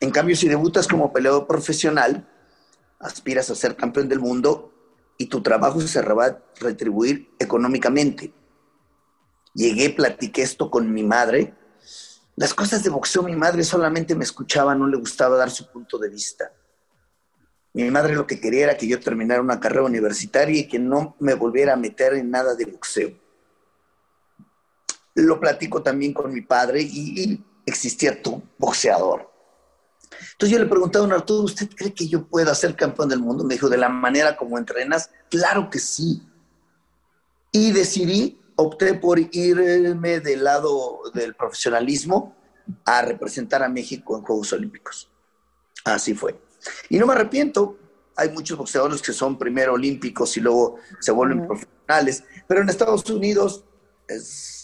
En 0.00 0.10
cambio, 0.10 0.36
si 0.36 0.48
debutas 0.48 0.86
como 0.86 1.12
peleador 1.12 1.46
profesional, 1.46 2.28
aspiras 3.00 3.50
a 3.50 3.54
ser 3.54 3.76
campeón 3.76 4.08
del 4.08 4.20
mundo 4.20 4.72
y 5.16 5.26
tu 5.26 5.42
trabajo 5.42 5.80
se 5.80 6.00
va 6.02 6.26
a 6.26 6.38
retribuir 6.60 7.30
económicamente. 7.38 8.32
Llegué, 9.54 9.90
platiqué 9.90 10.42
esto 10.42 10.70
con 10.70 10.92
mi 10.92 11.02
madre. 11.02 11.54
Las 12.36 12.54
cosas 12.54 12.84
de 12.84 12.90
boxeo, 12.90 13.24
mi 13.24 13.34
madre 13.34 13.64
solamente 13.64 14.14
me 14.14 14.22
escuchaba, 14.22 14.74
no 14.76 14.86
le 14.86 14.96
gustaba 14.96 15.36
dar 15.36 15.50
su 15.50 15.68
punto 15.68 15.98
de 15.98 16.08
vista. 16.08 16.52
Mi 17.72 17.90
madre 17.90 18.14
lo 18.14 18.26
que 18.26 18.40
quería 18.40 18.64
era 18.64 18.76
que 18.76 18.86
yo 18.86 19.00
terminara 19.00 19.40
una 19.40 19.58
carrera 19.58 19.82
universitaria 19.82 20.60
y 20.60 20.68
que 20.68 20.78
no 20.78 21.16
me 21.18 21.34
volviera 21.34 21.72
a 21.72 21.76
meter 21.76 22.14
en 22.14 22.30
nada 22.30 22.54
de 22.54 22.66
boxeo. 22.66 23.10
Lo 25.14 25.40
platico 25.40 25.82
también 25.82 26.14
con 26.14 26.32
mi 26.32 26.42
padre 26.42 26.82
y, 26.82 27.20
y 27.20 27.44
existía 27.66 28.22
tu 28.22 28.40
boxeador. 28.56 29.37
Entonces 30.32 30.50
yo 30.50 30.58
le 30.58 30.66
pregunté 30.66 30.98
a 30.98 31.02
don 31.02 31.12
Arturo, 31.12 31.44
¿usted 31.44 31.68
cree 31.74 31.92
que 31.92 32.08
yo 32.08 32.26
pueda 32.26 32.54
ser 32.54 32.74
campeón 32.74 33.08
del 33.08 33.20
mundo? 33.20 33.44
Me 33.44 33.54
dijo, 33.54 33.68
de 33.68 33.76
la 33.76 33.88
manera 33.88 34.36
como 34.36 34.58
entrenas, 34.58 35.10
claro 35.30 35.70
que 35.70 35.78
sí. 35.78 36.22
Y 37.52 37.72
decidí, 37.72 38.40
opté 38.56 38.94
por 38.94 39.18
irme 39.18 40.20
del 40.20 40.44
lado 40.44 41.00
del 41.14 41.34
profesionalismo 41.34 42.36
a 42.84 43.02
representar 43.02 43.62
a 43.62 43.68
México 43.68 44.16
en 44.16 44.24
Juegos 44.24 44.52
Olímpicos. 44.52 45.10
Así 45.84 46.14
fue. 46.14 46.38
Y 46.88 46.98
no 46.98 47.06
me 47.06 47.14
arrepiento, 47.14 47.78
hay 48.16 48.30
muchos 48.30 48.58
boxeadores 48.58 49.00
que 49.00 49.12
son 49.12 49.38
primero 49.38 49.74
olímpicos 49.74 50.36
y 50.36 50.40
luego 50.40 50.76
se 50.98 51.12
vuelven 51.12 51.46
profesionales, 51.46 52.24
pero 52.48 52.62
en 52.62 52.68
Estados 52.68 53.08
Unidos 53.08 53.64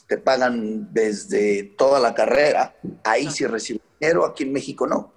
te 0.09 0.19
pagan 0.19 0.93
desde 0.93 1.63
toda 1.79 2.01
la 2.01 2.15
carrera, 2.15 2.77
ahí 3.05 3.31
sí 3.31 3.47
reciben 3.47 3.83
dinero, 4.01 4.25
aquí 4.27 4.43
en 4.43 4.53
México 4.53 4.87
no. 4.87 5.14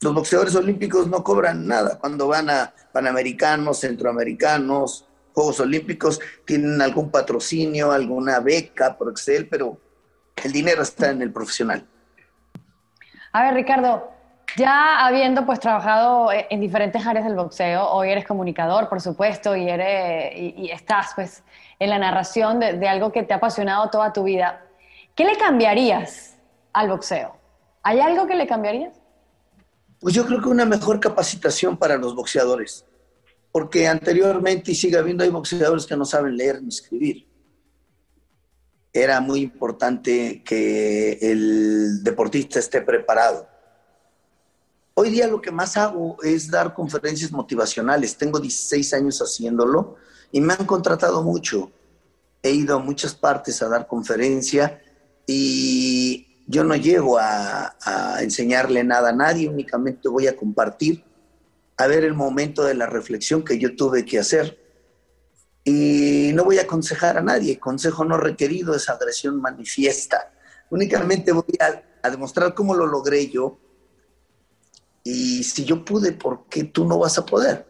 Los 0.00 0.14
boxeadores 0.14 0.54
olímpicos 0.54 1.08
no 1.08 1.24
cobran 1.24 1.66
nada. 1.66 1.98
Cuando 1.98 2.28
van 2.28 2.48
a 2.50 2.72
Panamericanos, 2.92 3.80
Centroamericanos, 3.80 5.08
Juegos 5.32 5.58
Olímpicos, 5.58 6.20
tienen 6.44 6.80
algún 6.80 7.10
patrocinio, 7.10 7.90
alguna 7.90 8.38
beca 8.38 8.96
por 8.96 9.10
Excel, 9.10 9.48
pero 9.48 9.76
el 10.44 10.52
dinero 10.52 10.82
está 10.82 11.10
en 11.10 11.22
el 11.22 11.32
profesional. 11.32 11.84
A 13.32 13.42
ver, 13.42 13.54
Ricardo, 13.54 14.10
ya 14.56 15.04
habiendo 15.04 15.44
pues 15.44 15.58
trabajado 15.58 16.30
en 16.32 16.60
diferentes 16.60 17.04
áreas 17.04 17.24
del 17.24 17.34
boxeo, 17.34 17.88
hoy 17.88 18.10
eres 18.10 18.24
comunicador, 18.24 18.88
por 18.88 19.00
supuesto, 19.00 19.56
y, 19.56 19.68
eres, 19.68 20.32
y, 20.34 20.70
estás 20.70 21.12
pues 21.16 21.42
en 21.80 21.90
la 21.90 21.98
narración 21.98 22.60
de, 22.60 22.74
de 22.74 22.88
algo 22.88 23.10
que 23.10 23.24
te 23.24 23.34
ha 23.34 23.38
apasionado 23.38 23.90
toda 23.90 24.12
tu 24.12 24.22
vida. 24.22 24.62
¿Qué 25.16 25.24
le 25.24 25.36
cambiarías 25.36 26.36
al 26.72 26.88
boxeo? 26.88 27.36
¿Hay 27.82 27.98
algo 27.98 28.28
que 28.28 28.36
le 28.36 28.46
cambiarías? 28.46 28.98
Pues 30.00 30.14
yo 30.14 30.24
creo 30.26 30.40
que 30.40 30.48
una 30.48 30.64
mejor 30.64 31.00
capacitación 31.00 31.76
para 31.76 31.96
los 31.96 32.14
boxeadores, 32.14 32.84
porque 33.50 33.88
anteriormente 33.88 34.72
y 34.72 34.74
sigue 34.74 34.96
habiendo 34.96 35.24
hay 35.24 35.30
boxeadores 35.30 35.86
que 35.86 35.96
no 35.96 36.04
saben 36.04 36.36
leer 36.36 36.62
ni 36.62 36.68
escribir. 36.68 37.26
Era 38.92 39.20
muy 39.20 39.40
importante 39.40 40.42
que 40.44 41.18
el 41.20 42.02
deportista 42.02 42.58
esté 42.58 42.80
preparado. 42.80 43.48
Hoy 44.94 45.10
día 45.10 45.28
lo 45.28 45.40
que 45.40 45.52
más 45.52 45.76
hago 45.76 46.16
es 46.22 46.50
dar 46.50 46.74
conferencias 46.74 47.30
motivacionales. 47.30 48.16
Tengo 48.16 48.40
16 48.40 48.94
años 48.94 49.20
haciéndolo 49.20 49.96
y 50.32 50.40
me 50.40 50.54
han 50.54 50.66
contratado 50.66 51.22
mucho. 51.22 51.70
He 52.42 52.50
ido 52.50 52.76
a 52.76 52.80
muchas 52.80 53.14
partes 53.14 53.62
a 53.62 53.68
dar 53.68 53.86
conferencia 53.86 54.80
y 55.26 56.27
yo 56.48 56.64
no 56.64 56.74
llego 56.74 57.18
a, 57.18 57.74
enseñarle 58.20 58.82
nada 58.82 59.10
a 59.10 59.12
nadie, 59.12 59.48
únicamente 59.48 60.08
voy 60.08 60.26
a 60.26 60.36
compartir, 60.36 61.04
a 61.76 61.86
ver 61.86 62.04
el 62.04 62.14
momento 62.14 62.64
de 62.64 62.74
la 62.74 62.86
reflexión 62.86 63.44
que 63.44 63.58
yo 63.58 63.76
tuve 63.76 64.04
que 64.04 64.18
hacer. 64.18 64.58
Y 65.62 66.30
no 66.34 66.44
voy 66.44 66.58
a 66.58 66.62
aconsejar 66.62 67.18
a 67.18 67.22
nadie, 67.22 67.60
consejo 67.60 68.04
no 68.04 68.16
requerido 68.16 68.74
es 68.74 68.88
agresión 68.88 69.40
manifiesta. 69.40 70.32
Únicamente 70.70 71.32
voy 71.32 71.54
a, 71.60 72.08
demostrar 72.08 72.54
cómo 72.54 72.74
lo 72.74 72.86
logré 72.86 73.28
yo. 73.28 73.58
Y 75.04 75.44
si 75.44 75.66
yo 75.66 75.84
pude, 75.84 76.12
¿por 76.12 76.48
qué 76.48 76.64
tú 76.64 76.86
no 76.86 76.98
vas 76.98 77.18
a 77.18 77.26
poder? 77.26 77.66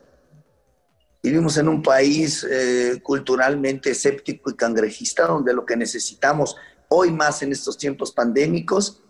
Vivimos 1.20 1.56
en 1.56 1.68
un 1.68 1.82
país 1.82 2.46
eh, 2.48 3.00
culturalmente 3.02 3.90
escéptico 3.90 4.50
y 4.50 4.54
cangrejista, 4.54 5.26
donde 5.26 5.52
lo 5.52 5.66
que 5.66 5.76
necesitamos 5.76 6.56
hoy 6.88 7.10
más 7.10 7.42
en 7.42 7.52
estos 7.52 7.76
tiempos 7.76 8.12
pandémicos, 8.12 9.02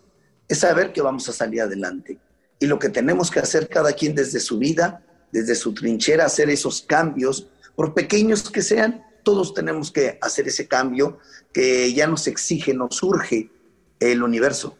es 0.47 0.59
saber 0.59 0.91
que 0.91 1.01
vamos 1.01 1.27
a 1.29 1.33
salir 1.33 1.61
adelante. 1.61 2.17
Y 2.59 2.67
lo 2.67 2.79
que 2.79 2.89
tenemos 2.89 3.31
que 3.31 3.39
hacer 3.39 3.69
cada 3.69 3.93
quien 3.93 4.15
desde 4.15 4.39
su 4.39 4.57
vida, 4.57 5.05
desde 5.31 5.55
su 5.55 5.73
trinchera, 5.73 6.25
hacer 6.25 6.49
esos 6.49 6.81
cambios, 6.81 7.47
por 7.75 7.93
pequeños 7.93 8.49
que 8.49 8.61
sean, 8.61 9.05
todos 9.23 9.53
tenemos 9.53 9.91
que 9.91 10.17
hacer 10.21 10.47
ese 10.47 10.67
cambio 10.67 11.19
que 11.53 11.93
ya 11.93 12.07
nos 12.07 12.27
exige, 12.27 12.73
nos 12.73 13.01
urge 13.03 13.49
el 13.99 14.23
universo. 14.23 14.77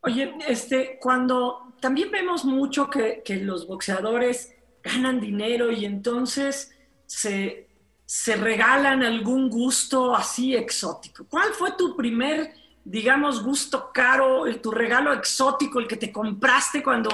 Oye, 0.00 0.34
este, 0.46 0.98
cuando 1.00 1.74
también 1.80 2.10
vemos 2.10 2.44
mucho 2.44 2.90
que 2.90 3.22
los 3.42 3.66
boxeadores 3.66 4.52
ganan 4.82 5.20
dinero 5.20 5.70
y 5.72 5.84
entonces 5.84 6.70
se, 7.06 7.66
se 8.06 8.36
regalan 8.36 9.02
algún 9.02 9.50
gusto 9.50 10.14
así 10.14 10.54
exótico. 10.54 11.26
¿Cuál 11.28 11.52
fue 11.52 11.72
tu 11.72 11.96
primer, 11.96 12.54
digamos, 12.84 13.42
gusto 13.42 13.90
caro, 13.92 14.44
tu 14.62 14.70
regalo 14.70 15.12
exótico, 15.12 15.80
el 15.80 15.88
que 15.88 15.96
te 15.96 16.12
compraste 16.12 16.84
cuando, 16.84 17.10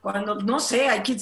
cuando 0.00 0.34
no 0.36 0.60
sé, 0.60 0.88
hay 0.88 1.00
quien 1.00 1.18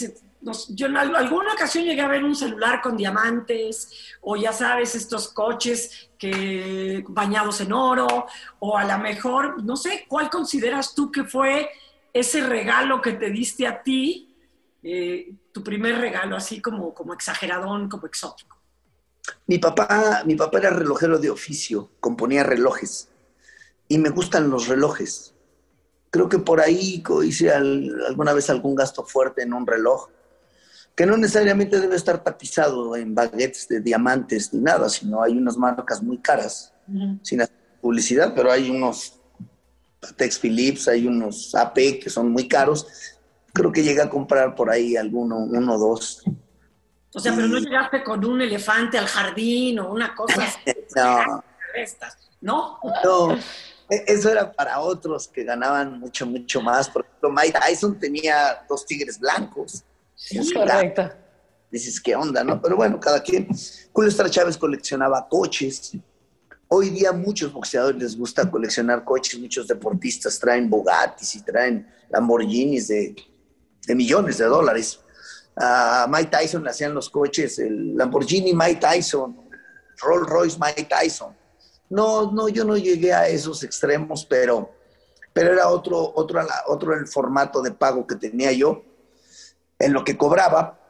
yo 0.70 0.86
en 0.88 0.96
alguna 0.96 1.54
ocasión 1.54 1.84
llegué 1.84 2.02
a 2.02 2.08
ver 2.08 2.22
un 2.22 2.36
celular 2.36 2.82
con 2.82 2.96
diamantes, 2.96 4.16
o 4.20 4.36
ya 4.36 4.52
sabes, 4.52 4.94
estos 4.94 5.28
coches 5.28 6.10
que 6.18 7.02
bañados 7.08 7.60
en 7.60 7.72
oro, 7.72 8.26
o 8.58 8.76
a 8.76 8.84
lo 8.84 8.98
mejor, 8.98 9.62
no 9.62 9.76
sé, 9.76 10.04
¿cuál 10.06 10.28
consideras 10.28 10.94
tú 10.94 11.10
que 11.10 11.24
fue 11.24 11.70
ese 12.12 12.46
regalo 12.46 13.00
que 13.00 13.12
te 13.12 13.30
diste 13.30 13.66
a 13.66 13.82
ti, 13.82 14.34
eh, 14.82 15.32
tu 15.50 15.62
primer 15.62 15.98
regalo, 15.98 16.36
así 16.36 16.60
como, 16.60 16.92
como 16.92 17.14
exageradón, 17.14 17.88
como 17.88 18.06
exótico? 18.06 18.53
Mi 19.46 19.58
papá, 19.58 20.22
mi 20.26 20.34
papá 20.34 20.58
era 20.58 20.70
relojero 20.70 21.18
de 21.18 21.30
oficio, 21.30 21.90
componía 22.00 22.42
relojes 22.42 23.08
y 23.88 23.98
me 23.98 24.10
gustan 24.10 24.50
los 24.50 24.68
relojes. 24.68 25.34
Creo 26.10 26.28
que 26.28 26.38
por 26.38 26.60
ahí 26.60 27.02
hice 27.24 27.50
alguna 27.50 28.32
vez 28.32 28.48
algún 28.50 28.74
gasto 28.74 29.04
fuerte 29.04 29.42
en 29.42 29.52
un 29.52 29.66
reloj, 29.66 30.08
que 30.94 31.06
no 31.06 31.16
necesariamente 31.16 31.80
debe 31.80 31.96
estar 31.96 32.22
tapizado 32.22 32.94
en 32.96 33.14
baguettes 33.14 33.66
de 33.68 33.80
diamantes 33.80 34.52
ni 34.54 34.60
nada, 34.60 34.88
sino 34.88 35.22
hay 35.22 35.36
unas 35.36 35.56
marcas 35.56 36.02
muy 36.02 36.18
caras, 36.18 36.72
sin 37.22 37.42
publicidad, 37.80 38.32
pero 38.34 38.50
hay 38.50 38.70
unos 38.70 39.20
Patex 40.00 40.38
Philips, 40.38 40.88
hay 40.88 41.06
unos 41.06 41.54
AP 41.54 41.98
que 42.02 42.10
son 42.10 42.30
muy 42.30 42.46
caros. 42.46 42.86
Creo 43.52 43.72
que 43.72 43.82
llegué 43.82 44.02
a 44.02 44.10
comprar 44.10 44.54
por 44.54 44.70
ahí 44.70 44.96
alguno, 44.96 45.38
uno 45.38 45.74
o 45.74 45.78
dos. 45.78 46.22
O 47.16 47.20
sea, 47.20 47.32
pero 47.34 47.46
no 47.46 47.58
llegaste 47.58 48.02
con 48.02 48.24
un 48.24 48.42
elefante 48.42 48.98
al 48.98 49.06
jardín 49.06 49.78
o 49.78 49.92
una 49.92 50.14
cosa 50.14 50.52
no. 50.96 51.44
¿no? 52.40 52.80
No, 53.04 53.34
e-, 53.88 54.04
eso 54.06 54.30
era 54.30 54.52
para 54.52 54.80
otros 54.80 55.28
que 55.28 55.44
ganaban 55.44 56.00
mucho, 56.00 56.26
mucho 56.26 56.60
más. 56.60 56.90
Por 56.90 57.04
ejemplo, 57.04 57.30
Mike 57.30 57.58
Tyson 57.60 57.98
tenía 58.00 58.64
dos 58.68 58.84
tigres 58.84 59.18
blancos. 59.18 59.84
Sí, 60.16 60.52
correcto. 60.52 61.10
Dices, 61.70 62.00
¿qué 62.00 62.16
onda, 62.16 62.42
no? 62.42 62.60
Pero 62.60 62.76
bueno, 62.76 62.98
cada 62.98 63.22
quien. 63.22 63.48
Julio 63.92 64.10
Star 64.10 64.28
Chávez 64.28 64.56
coleccionaba 64.58 65.28
coches. 65.28 65.92
Hoy 66.66 66.90
día 66.90 67.12
muchos 67.12 67.52
boxeadores 67.52 68.02
les 68.02 68.18
gusta 68.18 68.50
coleccionar 68.50 69.04
coches, 69.04 69.38
muchos 69.38 69.68
deportistas 69.68 70.38
traen 70.40 70.68
Bugattis 70.68 71.36
y 71.36 71.42
traen 71.42 71.86
Lamborghinis 72.08 72.88
de, 72.88 73.14
de 73.86 73.94
millones 73.94 74.38
de 74.38 74.46
dólares 74.46 75.03
a 75.56 76.06
Mike 76.08 76.30
Tyson 76.30 76.64
le 76.64 76.70
hacían 76.70 76.94
los 76.94 77.10
coches, 77.10 77.58
el 77.58 77.96
Lamborghini 77.96 78.52
Mike 78.54 78.80
Tyson, 78.80 79.36
Rolls 80.00 80.28
Royce 80.28 80.58
Mike 80.58 80.88
Tyson. 80.88 81.34
No, 81.90 82.32
no, 82.32 82.48
yo 82.48 82.64
no 82.64 82.76
llegué 82.76 83.12
a 83.12 83.28
esos 83.28 83.62
extremos, 83.62 84.24
pero, 84.24 84.70
pero 85.32 85.52
era 85.52 85.68
otro, 85.68 86.12
otro, 86.14 86.40
otro 86.66 86.94
el 86.94 87.06
formato 87.06 87.62
de 87.62 87.70
pago 87.70 88.06
que 88.06 88.16
tenía 88.16 88.52
yo, 88.52 88.82
en 89.78 89.92
lo 89.92 90.04
que 90.04 90.16
cobraba, 90.16 90.80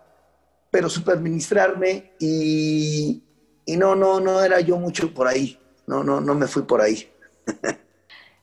pero 0.71 0.89
superministrarme 0.89 2.13
y, 2.19 3.23
y 3.67 3.77
no, 3.77 3.95
no, 3.95 4.21
no 4.21 4.43
era 4.43 4.61
yo 4.61 4.77
mucho 4.77 5.13
por 5.13 5.27
ahí. 5.27 5.59
No, 5.87 6.03
no, 6.03 6.21
no 6.21 6.35
me 6.35 6.47
fui 6.47 6.63
por 6.63 6.81
ahí. 6.81 7.11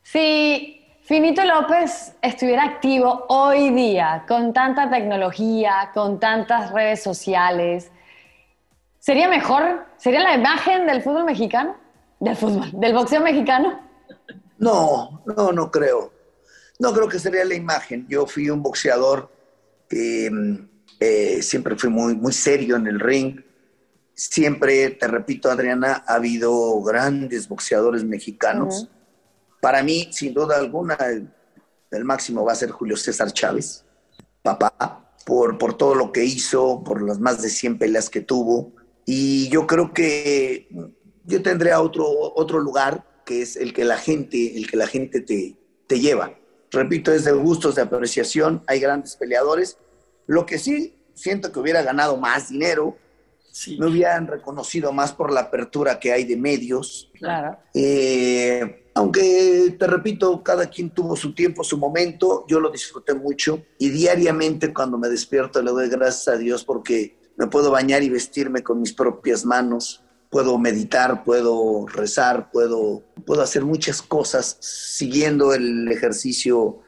Sí, 0.04 0.81
Finito 1.12 1.44
López 1.44 2.14
estuviera 2.22 2.64
activo 2.64 3.26
hoy 3.28 3.72
día 3.72 4.24
con 4.30 4.54
tanta 4.54 4.90
tecnología, 4.90 5.92
con 5.94 6.22
tantas 6.22 6.72
redes 6.72 7.04
sociales, 7.04 7.92
¿sería 8.98 9.28
mejor? 9.28 9.88
¿Sería 9.98 10.22
la 10.22 10.36
imagen 10.36 10.88
del 10.88 11.02
fútbol 11.02 11.26
mexicano? 11.26 11.76
Del 12.22 12.38
fútbol, 12.38 12.72
del 12.72 12.94
boxeo 12.94 13.20
mexicano. 13.20 13.78
No, 14.58 15.22
no, 15.26 15.52
no 15.52 15.70
creo. 15.70 16.14
No 16.80 16.94
creo 16.94 17.10
que 17.10 17.20
sería 17.20 17.44
la 17.44 17.56
imagen. 17.56 18.08
Yo 18.08 18.26
fui 18.26 18.50
un 18.50 18.64
boxeador 18.64 19.30
que 19.90 20.32
eh, 21.02 21.42
siempre 21.42 21.76
fui 21.76 21.90
muy, 21.90 22.16
muy 22.16 22.32
serio 22.32 22.78
en 22.78 22.88
el 22.88 23.02
ring. 23.02 23.44
Siempre, 24.14 24.92
te 24.92 25.10
repito, 25.10 25.52
Adriana, 25.52 26.06
ha 26.08 26.14
habido 26.14 26.82
grandes 26.82 27.50
boxeadores 27.50 28.06
mexicanos. 28.06 28.88
Para 29.62 29.84
mí, 29.84 30.10
sin 30.12 30.34
duda 30.34 30.58
alguna, 30.58 30.98
el, 31.92 32.04
máximo 32.04 32.44
va 32.44 32.52
a 32.52 32.56
ser 32.56 32.72
Julio 32.72 32.98
César 32.98 33.32
Chávez, 33.32 33.86
papá, 34.42 35.14
por, 35.26 35.58
por 35.58 35.78
todo 35.78 35.96
lo 35.96 36.12
que 36.12 36.26
hizo, 36.26 36.84
por 36.84 37.02
las 37.02 37.20
más 37.20 37.42
de 37.42 37.50
100 37.50 37.78
peleas 37.78 38.10
que 38.10 38.22
tuvo. 38.22 38.74
Y 39.06 39.48
yo 39.50 39.68
creo 39.68 39.94
que 39.94 40.68
yo 41.26 41.42
tendré 41.42 41.74
otro, 41.76 42.06
otro 42.36 42.60
lugar 42.60 43.06
que 43.26 43.44
es 43.44 43.56
el 43.56 43.74
que 43.74 43.86
la 43.86 43.98
gente, 43.98 44.58
el 44.58 44.70
que 44.70 44.78
la 44.78 44.88
gente 44.88 45.22
te, 45.22 45.56
te 45.88 46.00
lleva. 46.00 46.36
Repito, 46.72 47.14
es 47.14 47.26
de 47.26 47.34
gustos, 47.34 47.76
de 47.76 47.84
apreciación, 47.84 48.64
hay 48.66 48.80
grandes 48.80 49.16
peleadores. 49.16 49.78
Lo 50.26 50.46
que 50.46 50.58
sí 50.58 50.98
siento 51.14 51.52
que 51.52 51.60
hubiera 51.60 51.84
ganado 51.84 52.18
más 52.18 52.50
dinero, 52.50 52.98
me 53.78 53.88
hubieran 53.88 54.28
reconocido 54.28 54.94
más 54.94 55.12
por 55.12 55.32
la 55.32 55.42
apertura 55.42 56.00
que 56.00 56.12
hay 56.12 56.24
de 56.24 56.38
medios. 56.38 57.12
Claro. 57.14 57.58
Eh, 57.74 58.90
aunque 58.94 59.76
te 59.78 59.88
repito, 59.88 60.44
cada 60.44 60.68
quien 60.68 60.90
tuvo 60.90 61.16
su 61.16 61.34
tiempo, 61.34 61.64
su 61.64 61.78
momento, 61.78 62.46
yo 62.48 62.60
lo 62.60 62.70
disfruté 62.70 63.14
mucho 63.14 63.64
y 63.78 63.90
diariamente 63.90 64.74
cuando 64.74 64.98
me 64.98 65.08
despierto 65.10 65.62
le 65.62 65.72
doy 65.72 65.90
gracias 65.90 66.28
a 66.28 66.38
Dios 66.38 66.64
porque 66.64 67.18
me 67.38 67.48
puedo 67.48 67.72
bañar 67.72 68.04
y 68.04 68.10
vestirme 68.10 68.64
con 68.64 68.82
mis 68.82 68.94
propias 68.94 69.46
manos, 69.46 70.04
puedo 70.30 70.58
meditar, 70.58 71.24
puedo 71.24 71.88
rezar, 71.88 72.52
puedo, 72.52 73.04
puedo 73.26 73.42
hacer 73.42 73.64
muchas 73.64 74.02
cosas 74.02 74.58
siguiendo 74.60 75.54
el 75.54 75.90
ejercicio 75.90 76.80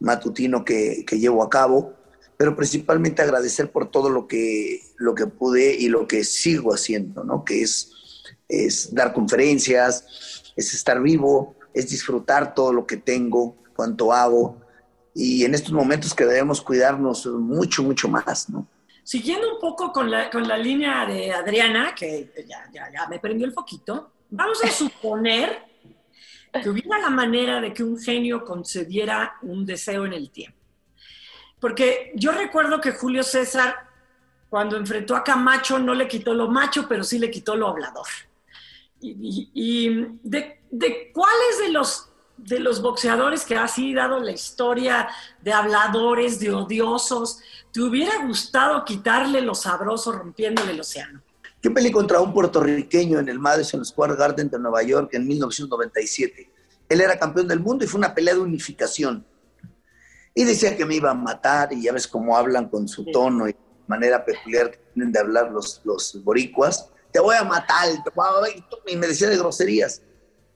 matutino 0.00 0.64
que, 0.64 1.04
que 1.06 1.18
llevo 1.18 1.42
a 1.44 1.48
cabo, 1.48 1.94
pero 2.42 2.56
principalmente 2.56 3.22
agradecer 3.22 3.70
por 3.70 3.88
todo 3.88 4.10
lo 4.10 4.26
que, 4.26 4.80
lo 4.96 5.14
que 5.14 5.28
pude 5.28 5.76
y 5.76 5.88
lo 5.88 6.08
que 6.08 6.24
sigo 6.24 6.74
haciendo, 6.74 7.22
¿no? 7.22 7.44
que 7.44 7.62
es, 7.62 7.92
es 8.48 8.92
dar 8.92 9.12
conferencias, 9.12 10.52
es 10.56 10.74
estar 10.74 11.00
vivo, 11.00 11.54
es 11.72 11.88
disfrutar 11.88 12.52
todo 12.52 12.72
lo 12.72 12.84
que 12.84 12.96
tengo, 12.96 13.54
cuanto 13.76 14.12
hago, 14.12 14.60
y 15.14 15.44
en 15.44 15.54
estos 15.54 15.70
momentos 15.70 16.14
que 16.14 16.24
debemos 16.24 16.60
cuidarnos 16.60 17.26
mucho, 17.26 17.84
mucho 17.84 18.08
más, 18.08 18.50
¿no? 18.50 18.66
Siguiendo 19.04 19.54
un 19.54 19.60
poco 19.60 19.92
con 19.92 20.10
la, 20.10 20.28
con 20.28 20.48
la 20.48 20.58
línea 20.58 21.06
de 21.06 21.30
Adriana, 21.30 21.94
que 21.94 22.32
ya, 22.48 22.68
ya, 22.72 22.90
ya 22.92 23.06
me 23.06 23.20
prendió 23.20 23.46
el 23.46 23.52
foquito, 23.52 24.10
vamos 24.30 24.64
a 24.64 24.68
suponer 24.68 25.62
que 26.60 26.68
hubiera 26.68 26.98
la 26.98 27.10
manera 27.10 27.60
de 27.60 27.72
que 27.72 27.84
un 27.84 28.00
genio 28.00 28.44
concediera 28.44 29.34
un 29.42 29.64
deseo 29.64 30.06
en 30.06 30.14
el 30.14 30.28
tiempo. 30.32 30.61
Porque 31.62 32.12
yo 32.14 32.32
recuerdo 32.32 32.78
que 32.78 32.92
Julio 32.92 33.22
César, 33.22 33.74
cuando 34.50 34.76
enfrentó 34.76 35.16
a 35.16 35.24
Camacho, 35.24 35.78
no 35.78 35.94
le 35.94 36.06
quitó 36.06 36.34
lo 36.34 36.48
macho, 36.48 36.86
pero 36.86 37.04
sí 37.04 37.18
le 37.18 37.30
quitó 37.30 37.56
lo 37.56 37.68
hablador 37.68 38.06
y, 39.02 40.06
de, 40.22 41.10
cuáles 41.12 41.58
de 41.60 41.70
los, 41.70 42.08
de 42.36 42.60
los 42.60 42.80
boxeadores 42.80 43.44
que 43.44 43.56
ha 43.56 43.64
así 43.64 43.92
dado 43.92 44.20
la 44.20 44.32
historia 44.32 45.08
de 45.40 45.52
habladores, 45.52 46.38
de 46.38 46.52
odiosos, 46.52 47.40
te 47.72 47.80
hubiera 47.80 48.24
gustado 48.26 48.84
quitarle 48.84 49.40
lo 49.40 49.54
sabroso 49.54 50.12
rompiéndole 50.12 50.72
el 50.72 50.80
océano? 50.80 51.22
Yo 51.62 51.72
peleé 51.72 51.92
contra 51.92 52.20
un 52.20 52.32
puertorriqueño 52.32 53.18
en 53.20 53.28
el 53.28 53.38
Madison 53.38 53.84
Square 53.84 54.16
Garden 54.16 54.50
de 54.50 54.58
Nueva 54.58 54.82
York 54.82 55.10
en 55.12 55.26
1997. 55.26 56.50
Él 56.88 57.00
era 57.00 57.18
campeón 57.18 57.46
del 57.46 57.60
mundo 57.60 57.84
y 57.84 57.88
fue 57.88 57.98
una 57.98 58.14
pelea 58.14 58.34
de 58.34 58.40
unificación. 58.40 59.24
Y 60.34 60.44
decía 60.44 60.76
que 60.76 60.84
me 60.84 60.94
iba 60.94 61.10
a 61.10 61.14
matar, 61.14 61.72
y 61.72 61.82
ya 61.82 61.92
ves 61.92 62.06
cómo 62.06 62.36
hablan 62.36 62.68
con 62.68 62.88
su 62.88 63.04
tono 63.06 63.48
y 63.48 63.56
manera 63.86 64.24
peculiar 64.24 64.70
que 64.70 64.78
tienen 64.94 65.12
de 65.12 65.18
hablar 65.18 65.50
los, 65.50 65.80
los 65.84 66.22
boricuas 66.24 66.88
te 67.12 67.20
voy 67.20 67.36
a 67.36 67.44
matar, 67.44 67.88
y 68.86 68.96
me 68.96 69.06
decía 69.06 69.28
de 69.28 69.36
groserías. 69.36 70.02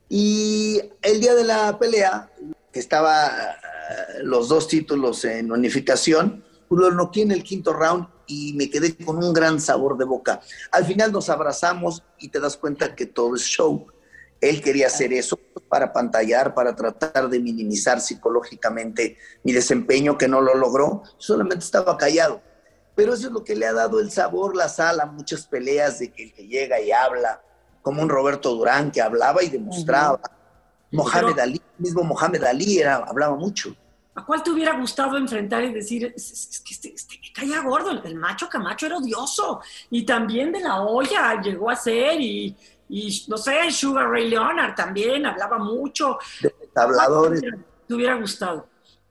Y 0.09 0.81
el 1.01 1.21
día 1.21 1.35
de 1.35 1.43
la 1.43 1.77
pelea, 1.77 2.31
que 2.71 2.79
estaba 2.79 3.27
eh, 3.27 4.23
los 4.23 4.49
dos 4.49 4.67
títulos 4.67 5.23
en 5.25 5.51
unificación, 5.51 6.43
pues 6.67 6.81
lo 6.81 6.91
noqué 6.91 7.21
en 7.21 7.31
el 7.31 7.43
quinto 7.43 7.73
round 7.73 8.07
y 8.25 8.53
me 8.53 8.69
quedé 8.69 8.97
con 8.97 9.23
un 9.23 9.31
gran 9.33 9.59
sabor 9.61 9.97
de 9.97 10.05
boca. 10.05 10.41
Al 10.71 10.85
final 10.85 11.11
nos 11.11 11.29
abrazamos 11.29 12.03
y 12.19 12.29
te 12.29 12.39
das 12.39 12.57
cuenta 12.57 12.95
que 12.95 13.05
todo 13.05 13.35
es 13.35 13.43
show. 13.43 13.87
Él 14.41 14.61
quería 14.61 14.87
hacer 14.87 15.13
eso 15.13 15.39
para 15.67 15.91
pantallar, 15.91 16.53
para 16.53 16.75
tratar 16.75 17.29
de 17.29 17.39
minimizar 17.39 17.99
psicológicamente 17.99 19.17
mi 19.43 19.51
desempeño, 19.51 20.17
que 20.17 20.27
no 20.27 20.41
lo 20.41 20.55
logró. 20.55 21.03
Solamente 21.17 21.65
estaba 21.65 21.97
callado 21.97 22.41
pero 22.97 23.13
eso 23.13 23.27
es 23.27 23.31
lo 23.31 23.43
que 23.43 23.55
le 23.55 23.67
ha 23.67 23.73
dado 23.73 23.99
el 23.99 24.09
sabor, 24.09 24.55
la 24.55 24.67
sal 24.67 24.99
a 24.99 25.05
muchas 25.05 25.45
peleas 25.45 25.99
de 25.99 26.11
que 26.11 26.23
el 26.23 26.33
que 26.33 26.47
llega 26.47 26.81
y 26.81 26.91
habla, 26.91 27.43
como 27.83 28.01
un 28.01 28.09
Roberto 28.09 28.55
Durán 28.55 28.89
que 28.89 29.03
hablaba 29.03 29.43
y 29.43 29.49
demostraba. 29.49 30.19
Mohamed 30.91 31.37
Ali, 31.37 31.61
mismo 31.77 32.03
Mohamed 32.03 32.43
Ali 32.43 32.79
era, 32.79 32.95
hablaba 32.95 33.35
mucho. 33.35 33.75
¿A 34.15 34.25
cuál 34.25 34.41
te 34.41 34.49
hubiera 34.49 34.79
gustado 34.79 35.15
enfrentar 35.15 35.63
y 35.63 35.73
decir, 35.73 36.11
es, 36.15 36.59
que 36.65 36.73
este, 36.73 36.91
este, 36.91 37.19
me 37.21 37.31
caía 37.33 37.61
gordo, 37.61 37.91
el, 37.91 38.15
macho 38.15 38.49
Camacho 38.49 38.87
era 38.87 38.97
odioso, 38.97 39.61
y 39.91 40.03
también 40.03 40.51
de 40.51 40.61
la 40.61 40.81
olla 40.81 41.39
llegó 41.39 41.69
a 41.69 41.75
ser, 41.75 42.19
y, 42.19 42.57
no 43.27 43.37
sé, 43.37 43.71
Sugar 43.71 44.09
Ray 44.09 44.29
Leonard 44.29 44.75
también 44.75 45.25
hablaba 45.25 45.57
mucho. 45.57 46.17
De 46.41 46.53
habladores. 46.75 47.41
¿Te 47.87 47.93
hubiera 47.93 48.15
gustado? 48.15 48.67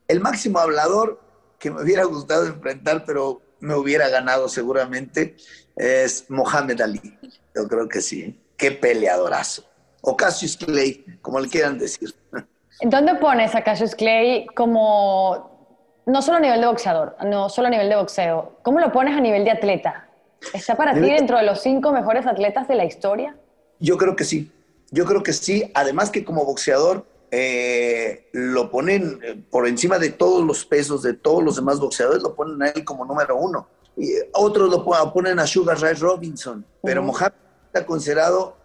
El 0.08 0.20
máximo 0.20 0.58
hablador 0.58 1.20
que 1.58 1.70
me 1.70 1.82
hubiera 1.82 2.04
gustado 2.04 2.46
enfrentar, 2.46 3.04
pero 3.04 3.42
me 3.60 3.74
hubiera 3.74 4.08
ganado 4.08 4.48
seguramente 4.48 5.36
es 5.76 6.28
Mohamed 6.30 6.80
Ali. 6.80 7.18
Yo 7.54 7.68
creo 7.68 7.88
que 7.88 8.00
sí. 8.00 8.40
Qué 8.56 8.72
peleadorazo. 8.72 9.64
O 10.00 10.16
Cassius 10.16 10.56
Clay, 10.56 11.04
como 11.20 11.40
le 11.40 11.48
quieran 11.48 11.78
decir. 11.78 12.14
¿Dónde 12.82 13.14
pones 13.16 13.54
a 13.54 13.62
Cassius 13.62 13.94
Clay 13.94 14.46
como, 14.54 16.02
no 16.06 16.22
solo 16.22 16.38
a 16.38 16.40
nivel 16.40 16.60
de 16.60 16.66
boxeador, 16.66 17.16
no 17.24 17.48
solo 17.48 17.68
a 17.68 17.70
nivel 17.70 17.88
de 17.88 17.96
boxeo, 17.96 18.58
¿cómo 18.62 18.80
lo 18.80 18.92
pones 18.92 19.16
a 19.16 19.20
nivel 19.20 19.44
de 19.44 19.50
atleta? 19.50 20.08
¿Está 20.52 20.76
para 20.76 20.92
ti 20.92 21.00
dentro 21.00 21.38
de 21.38 21.44
los 21.44 21.62
cinco 21.62 21.90
mejores 21.92 22.26
atletas 22.26 22.68
de 22.68 22.74
la 22.74 22.84
historia? 22.84 23.36
Yo 23.80 23.96
creo 23.96 24.16
que 24.16 24.24
sí. 24.24 24.50
Yo 24.90 25.04
creo 25.04 25.22
que 25.22 25.32
sí. 25.32 25.70
Además 25.74 26.10
que 26.10 26.24
como 26.24 26.44
boxeador 26.44 27.06
eh, 27.30 28.28
lo 28.32 28.70
ponen 28.70 29.18
eh, 29.22 29.42
por 29.50 29.66
encima 29.66 29.98
de 29.98 30.10
todos 30.10 30.44
los 30.44 30.64
pesos 30.64 31.02
de 31.02 31.14
todos 31.14 31.42
los 31.42 31.56
demás 31.56 31.80
boxeadores, 31.80 32.22
lo 32.22 32.34
ponen 32.34 32.62
a 32.62 32.68
él 32.68 32.84
como 32.84 33.04
número 33.04 33.36
uno. 33.36 33.68
Y 33.96 34.10
otros 34.32 34.70
lo 34.70 34.84
ponen 35.12 35.38
a 35.38 35.46
Sugar 35.46 35.80
Ray 35.80 35.94
Robinson, 35.94 36.64
pero 36.82 37.02
Mohamed 37.02 37.32
está 37.66 37.86
considerado 37.86 38.56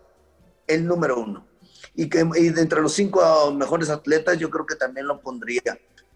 el 0.67 0.85
número 0.85 1.19
uno. 1.19 1.45
Y, 1.95 2.07
que, 2.07 2.25
y 2.37 2.49
de 2.49 2.61
entre 2.61 2.81
los 2.81 2.93
cinco 2.93 3.51
mejores 3.53 3.89
atletas, 3.89 4.37
yo 4.37 4.49
creo 4.49 4.65
que 4.65 4.75
también 4.75 5.07
lo 5.07 5.19
pondría 5.19 5.61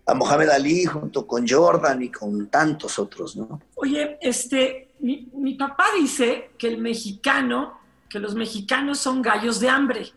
a 0.05 0.13
Mohamed 0.13 0.49
Ali 0.49 0.85
junto 0.85 1.25
con 1.25 1.47
Jordan 1.47 2.03
y 2.03 2.11
con 2.11 2.47
tantos 2.47 2.99
otros, 2.99 3.35
¿no? 3.35 3.59
Oye, 3.75 4.17
este, 4.21 4.93
mi, 4.99 5.29
mi 5.33 5.55
papá 5.55 5.85
dice 5.99 6.51
que 6.57 6.67
el 6.67 6.77
mexicano, 6.77 7.79
que 8.09 8.19
los 8.19 8.35
mexicanos 8.35 8.99
son 8.99 9.21
gallos 9.21 9.59
de 9.59 9.69
hambre, 9.69 10.11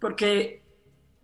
porque 0.00 0.62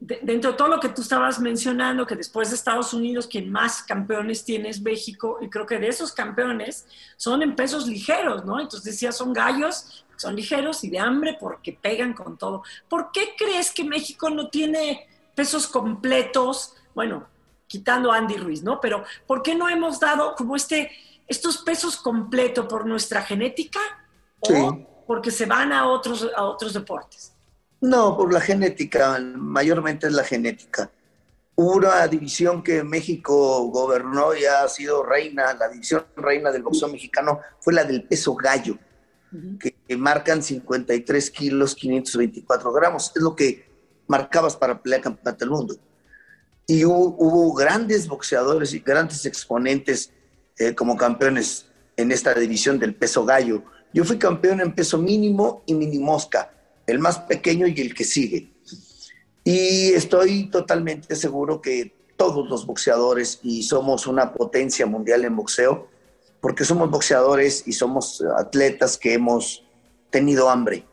dentro 0.00 0.52
de 0.52 0.56
todo 0.56 0.68
lo 0.68 0.80
que 0.80 0.88
tú 0.88 1.02
estabas 1.02 1.38
mencionando, 1.38 2.06
que 2.06 2.16
después 2.16 2.48
de 2.48 2.56
Estados 2.56 2.94
Unidos 2.94 3.26
quien 3.26 3.52
más 3.52 3.82
campeones 3.82 4.44
tiene 4.44 4.70
es 4.70 4.80
México, 4.80 5.38
y 5.42 5.48
creo 5.48 5.66
que 5.66 5.78
de 5.78 5.88
esos 5.88 6.12
campeones 6.12 6.86
son 7.16 7.42
en 7.42 7.54
pesos 7.54 7.86
ligeros, 7.86 8.44
¿no? 8.44 8.58
Entonces 8.58 8.92
decía, 8.92 9.12
son 9.12 9.34
gallos, 9.34 10.04
son 10.16 10.34
ligeros 10.34 10.84
y 10.84 10.90
de 10.90 10.98
hambre 10.98 11.36
porque 11.38 11.72
pegan 11.72 12.14
con 12.14 12.38
todo. 12.38 12.62
¿Por 12.88 13.12
qué 13.12 13.34
crees 13.36 13.70
que 13.70 13.84
México 13.84 14.30
no 14.30 14.48
tiene 14.48 15.06
pesos 15.34 15.66
completos? 15.66 16.74
Bueno, 16.94 17.26
quitando 17.66 18.10
a 18.10 18.16
Andy 18.16 18.36
Ruiz, 18.36 18.62
¿no? 18.62 18.80
Pero 18.80 19.04
¿por 19.26 19.42
qué 19.42 19.54
no 19.54 19.68
hemos 19.68 20.00
dado 20.00 20.34
como 20.34 20.56
este, 20.56 20.90
estos 21.28 21.58
pesos 21.58 21.96
completos 21.96 22.66
por 22.66 22.86
nuestra 22.86 23.22
genética 23.22 23.80
o 24.40 24.89
porque 25.10 25.32
se 25.32 25.44
van 25.44 25.72
a 25.72 25.88
otros, 25.88 26.30
a 26.36 26.44
otros 26.44 26.72
deportes? 26.72 27.32
No, 27.80 28.16
por 28.16 28.32
la 28.32 28.40
genética, 28.40 29.18
mayormente 29.18 30.06
es 30.06 30.12
la 30.12 30.22
genética. 30.22 30.88
Hubo 31.56 31.78
una 31.78 32.06
división 32.06 32.62
que 32.62 32.84
México 32.84 33.64
gobernó 33.72 34.36
y 34.36 34.44
ha 34.44 34.68
sido 34.68 35.02
reina, 35.02 35.52
la 35.54 35.68
división 35.68 36.06
reina 36.14 36.52
del 36.52 36.62
boxeo 36.62 36.86
mexicano 36.86 37.40
fue 37.58 37.72
la 37.72 37.82
del 37.82 38.04
peso 38.04 38.36
gallo, 38.36 38.78
que, 39.58 39.74
marcan 39.96 40.44
53 40.44 41.30
kilos, 41.32 41.74
524 41.74 42.72
gramos. 42.72 43.10
Es 43.12 43.20
lo 43.20 43.34
que 43.34 43.68
marcabas 44.06 44.54
para 44.54 44.80
pelear 44.80 45.00
campeonato 45.00 45.44
del 45.44 45.50
mundo. 45.50 45.76
Y 46.68 46.84
hubo, 46.84 47.52
grandes 47.54 48.06
boxeadores 48.06 48.72
y 48.74 48.78
grandes 48.78 49.26
exponentes 49.26 50.12
eh, 50.56 50.72
como 50.72 50.96
campeones 50.96 51.66
en 51.96 52.12
esta 52.12 52.32
división 52.32 52.78
del 52.78 52.94
peso 52.94 53.24
gallo. 53.24 53.64
Yo 53.92 54.04
fui 54.04 54.18
campeón 54.18 54.60
en 54.60 54.74
peso 54.74 54.98
mínimo 54.98 55.62
y 55.66 55.74
mini 55.74 55.98
mosca 55.98 56.52
el 56.86 56.98
más 56.98 57.18
pequeño 57.20 57.66
y 57.66 57.80
el 57.80 57.94
que 57.94 58.04
sigue. 58.04 58.52
Y 59.44 59.92
estoy 59.92 60.50
totalmente 60.50 61.14
seguro 61.16 61.60
que 61.60 61.94
todos 62.16 62.48
los 62.50 62.66
boxeadores, 62.66 63.40
y 63.42 63.62
somos 63.62 64.06
una 64.06 64.34
potencia 64.34 64.84
mundial 64.84 65.24
en 65.24 65.36
boxeo, 65.36 65.88
porque 66.40 66.64
somos 66.64 66.90
boxeadores 66.90 67.62
y 67.66 67.72
somos 67.72 68.22
atletas 68.36 68.98
que 68.98 69.14
hemos 69.14 69.64
tenido 70.10 70.50
hambre. 70.50 70.84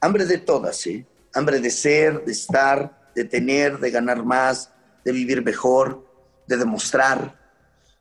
Hambre 0.00 0.24
de 0.24 0.38
todas, 0.38 0.76
¿sí? 0.76 1.06
Hambre 1.34 1.60
de 1.60 1.70
ser, 1.70 2.24
de 2.24 2.32
estar, 2.32 3.10
de 3.14 3.24
tener, 3.24 3.78
de 3.78 3.90
ganar 3.90 4.24
más, 4.24 4.72
de 5.04 5.12
vivir 5.12 5.44
mejor, 5.44 6.04
de 6.48 6.56
demostrar. 6.56 7.38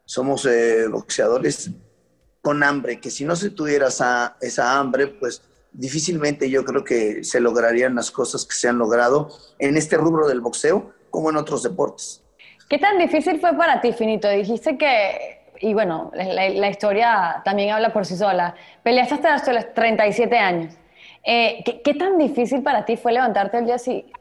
Somos 0.06 0.46
eh, 0.46 0.88
boxeadores 0.88 1.70
con 2.46 2.62
hambre, 2.62 3.00
que 3.00 3.10
si 3.10 3.26
no 3.26 3.36
se 3.36 3.50
tuviera 3.50 3.88
esa, 3.88 4.38
esa 4.40 4.78
hambre, 4.78 5.08
pues 5.08 5.42
difícilmente 5.74 6.48
yo 6.48 6.64
creo 6.64 6.84
que 6.84 7.24
se 7.24 7.40
lograrían 7.40 7.96
las 7.96 8.12
cosas 8.12 8.46
que 8.46 8.54
se 8.54 8.70
han 8.70 8.78
logrado 8.78 9.32
en 9.58 9.76
este 9.78 9.98
rubro 9.98 10.28
del 10.28 10.42
boxeo 10.42 10.94
como 11.10 11.32
en 11.32 11.38
otros 11.38 11.64
deportes. 11.64 12.24
¿Qué 12.70 12.78
tan 12.78 13.00
difícil 13.00 13.40
fue 13.40 13.58
para 13.58 13.82
ti, 13.82 13.94
Finito? 13.94 14.30
Dijiste 14.30 14.78
que, 14.78 15.50
y 15.60 15.74
bueno, 15.74 16.12
la, 16.14 16.70
historia 16.70 17.42
también 17.44 17.72
habla 17.72 17.92
por 17.92 18.06
sí 18.06 18.16
sola, 18.16 18.54
peleaste 18.84 19.28
hasta 19.28 19.52
los 19.52 19.74
37 19.74 20.38
años. 20.38 20.76
Eh, 21.24 21.64
¿qué, 21.84 21.94
tan 21.96 22.20
difícil 22.20 22.62
para 22.62 22.86
ti 22.86 22.96
fue 22.96 23.12
levantarte 23.12 23.58
al 23.58 23.66
día, 23.66 23.78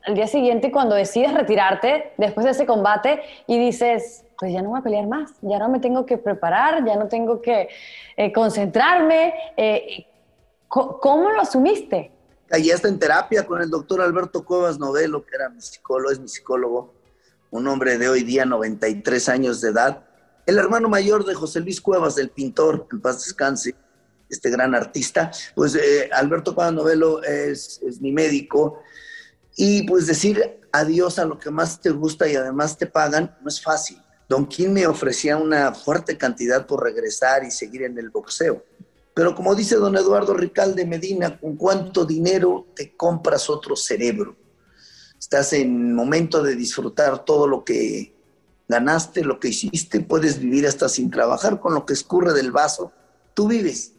al 0.07 0.15
día 0.15 0.27
siguiente 0.27 0.73
cuando 0.73 0.95
decides 0.95 1.35
retirarte 1.35 2.13
después 2.17 2.47
de 2.47 2.53
ese 2.53 2.65
combate 2.65 3.21
y 3.47 3.59
dices, 3.59 4.24
pues 4.39 4.53
ya 4.53 4.63
no 4.63 4.71
voy 4.71 4.81
a 4.81 4.83
pelear 4.83 5.07
más, 5.07 5.33
ya 5.43 5.59
no 5.59 5.69
me 5.69 5.81
tengo 5.81 6.07
que 6.07 6.19
preparar, 6.19 6.85
ya 6.85 6.97
no 6.97 7.09
tengo 7.09 7.41
que 7.41 7.69
eh, 8.17 8.33
concentrarme? 8.33 9.35
Eh, 9.57 10.07
¿Cómo 10.69 11.31
lo 11.31 11.41
asumiste? 11.41 12.11
Allí 12.51 12.71
está 12.71 12.89
en 12.89 12.99
terapia 12.99 13.47
con 13.47 13.63
el 13.63 13.71
doctor 13.71 14.01
Alberto 14.01 14.45
Cuevas 14.45 14.79
Novelo, 14.79 15.25
que 15.25 15.37
era 15.37 15.49
mi 15.49 15.61
psicólogo, 15.61 16.11
es 16.11 16.19
mi 16.19 16.29
psicólogo, 16.29 16.93
un 17.51 17.69
hombre 17.69 17.97
de 17.97 18.09
hoy 18.09 18.25
día 18.25 18.45
93 18.45 19.29
años 19.29 19.61
de 19.61 19.71
edad, 19.71 20.05
el 20.47 20.59
hermano 20.59 20.89
mayor 20.89 21.25
de 21.25 21.35
José 21.35 21.61
Luis 21.61 21.81
Cuevas, 21.81 22.17
del 22.17 22.31
pintor, 22.31 22.89
en 22.91 23.01
paz 23.01 23.25
descanse, 23.25 23.75
este 24.29 24.51
gran 24.51 24.75
artista. 24.75 25.31
Pues 25.55 25.75
eh, 25.77 26.11
Alberto 26.13 26.55
Cuevas 26.55 26.75
Novelo 26.75 27.23
es 27.23 27.81
mi 28.01 28.11
médico 28.11 28.81
y 29.57 29.87
pues 29.87 30.07
decir 30.07 30.61
adiós 30.73 31.19
a 31.19 31.25
lo 31.25 31.39
que 31.39 31.51
más 31.51 31.81
te 31.81 31.91
gusta 31.91 32.29
y 32.29 32.35
además 32.35 32.77
te 32.77 32.87
pagan 32.87 33.37
no 33.41 33.49
es 33.49 33.63
fácil. 33.63 34.04
Don 34.29 34.47
King 34.47 34.71
me 34.71 34.87
ofrecía 34.87 35.37
una 35.37 35.75
fuerte 35.75 36.17
cantidad 36.17 36.67
por 36.67 36.83
regresar 36.83 37.45
y 37.45 37.51
seguir 37.51 37.83
en 37.83 37.99
el 37.99 38.11
boxeo 38.11 38.63
pero 39.15 39.35
como 39.37 39.55
dice 39.55 39.77
don 39.77 39.97
Eduardo 39.97 40.35
Ricalde 40.35 40.85
Medina, 40.85 41.39
¿con 41.39 41.57
cuánto 41.57 42.05
dinero 42.05 42.67
te 42.75 42.97
compras 42.97 43.49
otro 43.49 43.77
cerebro? 43.77 44.37
Estás 45.19 45.53
en 45.53 45.95
momento 45.95 46.43
de 46.43 46.57
disfrutar 46.57 47.25
todo 47.25 47.47
lo 47.47 47.65
que 47.65 48.13
ganaste, 48.67 49.25
lo 49.25 49.39
que 49.39 49.49
hiciste, 49.49 50.01
puedes 50.01 50.41
vivir 50.41 50.67
hasta 50.67 50.89
sin 50.89 51.11
trabajar 51.11 51.61
con 51.61 51.75
lo 51.75 51.87
que 51.87 51.93
escurre 51.93 52.33
del 52.33 52.51
vaso. 52.51 52.91
Tú 53.35 53.47
vives, 53.47 53.93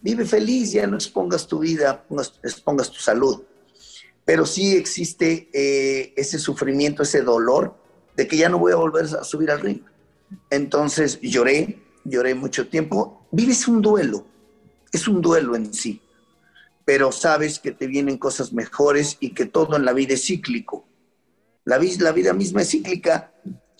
vive 0.00 0.24
feliz, 0.24 0.72
ya 0.72 0.86
no 0.86 0.96
expongas 0.96 1.48
tu 1.48 1.58
vida, 1.58 2.04
expongas 2.44 2.90
tu 2.90 3.00
salud. 3.00 3.42
Pero 4.24 4.46
sí 4.46 4.76
existe 4.76 5.50
eh, 5.52 6.14
ese 6.16 6.38
sufrimiento, 6.38 7.02
ese 7.02 7.22
dolor 7.22 7.74
de 8.16 8.26
que 8.26 8.36
ya 8.36 8.48
no 8.48 8.58
voy 8.58 8.72
a 8.72 8.76
volver 8.76 9.04
a 9.04 9.24
subir 9.24 9.50
al 9.50 9.60
ring. 9.60 9.82
Entonces 10.50 11.20
lloré, 11.20 11.82
lloré 12.04 12.34
mucho 12.34 12.68
tiempo. 12.68 13.26
Vives 13.30 13.68
un 13.68 13.82
duelo, 13.82 14.26
es 14.92 15.06
un 15.08 15.20
duelo 15.20 15.54
en 15.56 15.72
sí, 15.72 16.00
pero 16.84 17.12
sabes 17.12 17.58
que 17.58 17.72
te 17.72 17.86
vienen 17.86 18.18
cosas 18.18 18.52
mejores 18.52 19.16
y 19.20 19.30
que 19.34 19.46
todo 19.46 19.76
en 19.76 19.84
la 19.84 19.92
vida 19.92 20.14
es 20.14 20.24
cíclico. 20.24 20.86
La, 21.64 21.78
la 21.78 22.12
vida 22.12 22.32
misma 22.32 22.62
es 22.62 22.70
cíclica, 22.70 23.32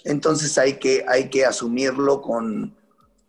entonces 0.05 0.59
hay 0.59 0.75
que, 0.75 1.05
hay 1.09 1.31
que 1.31 1.45
asumirlo 1.45 2.21
con, 2.21 2.77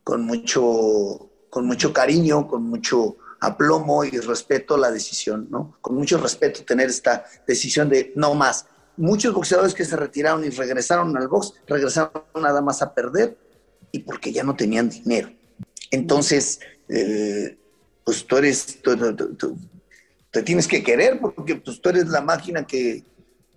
con, 0.04 0.26
mucho, 0.26 1.30
con 1.50 1.66
mucho 1.66 1.94
cariño, 1.94 2.48
con 2.48 2.64
mucho 2.64 3.18
aplomo 3.40 4.04
y 4.04 4.12
respeto 4.12 4.78
la 4.78 4.92
decisión, 4.92 5.48
¿no? 5.50 5.78
Con 5.82 5.96
mucho 5.96 6.18
respeto 6.18 6.64
tener 6.64 6.90
esta 6.90 7.26
decisión 7.46 7.90
de 7.90 8.14
no 8.16 8.34
más. 8.34 8.66
Muchos 8.98 9.34
boxeadores 9.34 9.74
que 9.74 9.86
se 9.86 9.96
retiraron 9.96 10.44
y 10.44 10.50
regresaron 10.50 11.16
al 11.16 11.28
box, 11.28 11.54
regresaron 11.68 12.24
nada 12.42 12.62
más 12.62 12.82
a 12.82 12.94
perder 12.94 13.38
y 13.92 14.00
porque 14.00 14.32
ya 14.32 14.44
no 14.44 14.56
tenían 14.56 14.90
dinero. 14.90 15.32
Entonces, 15.92 16.60
eh, 16.90 17.58
pues 18.04 18.26
tú 18.26 18.38
eres, 18.38 18.80
te 20.32 20.44
tienes 20.44 20.68
que 20.68 20.84
querer 20.84 21.20
porque 21.20 21.56
pues, 21.56 21.82
tú 21.82 21.90
eres 21.90 22.08
la 22.08 22.22
máquina 22.22 22.66
que, 22.66 23.04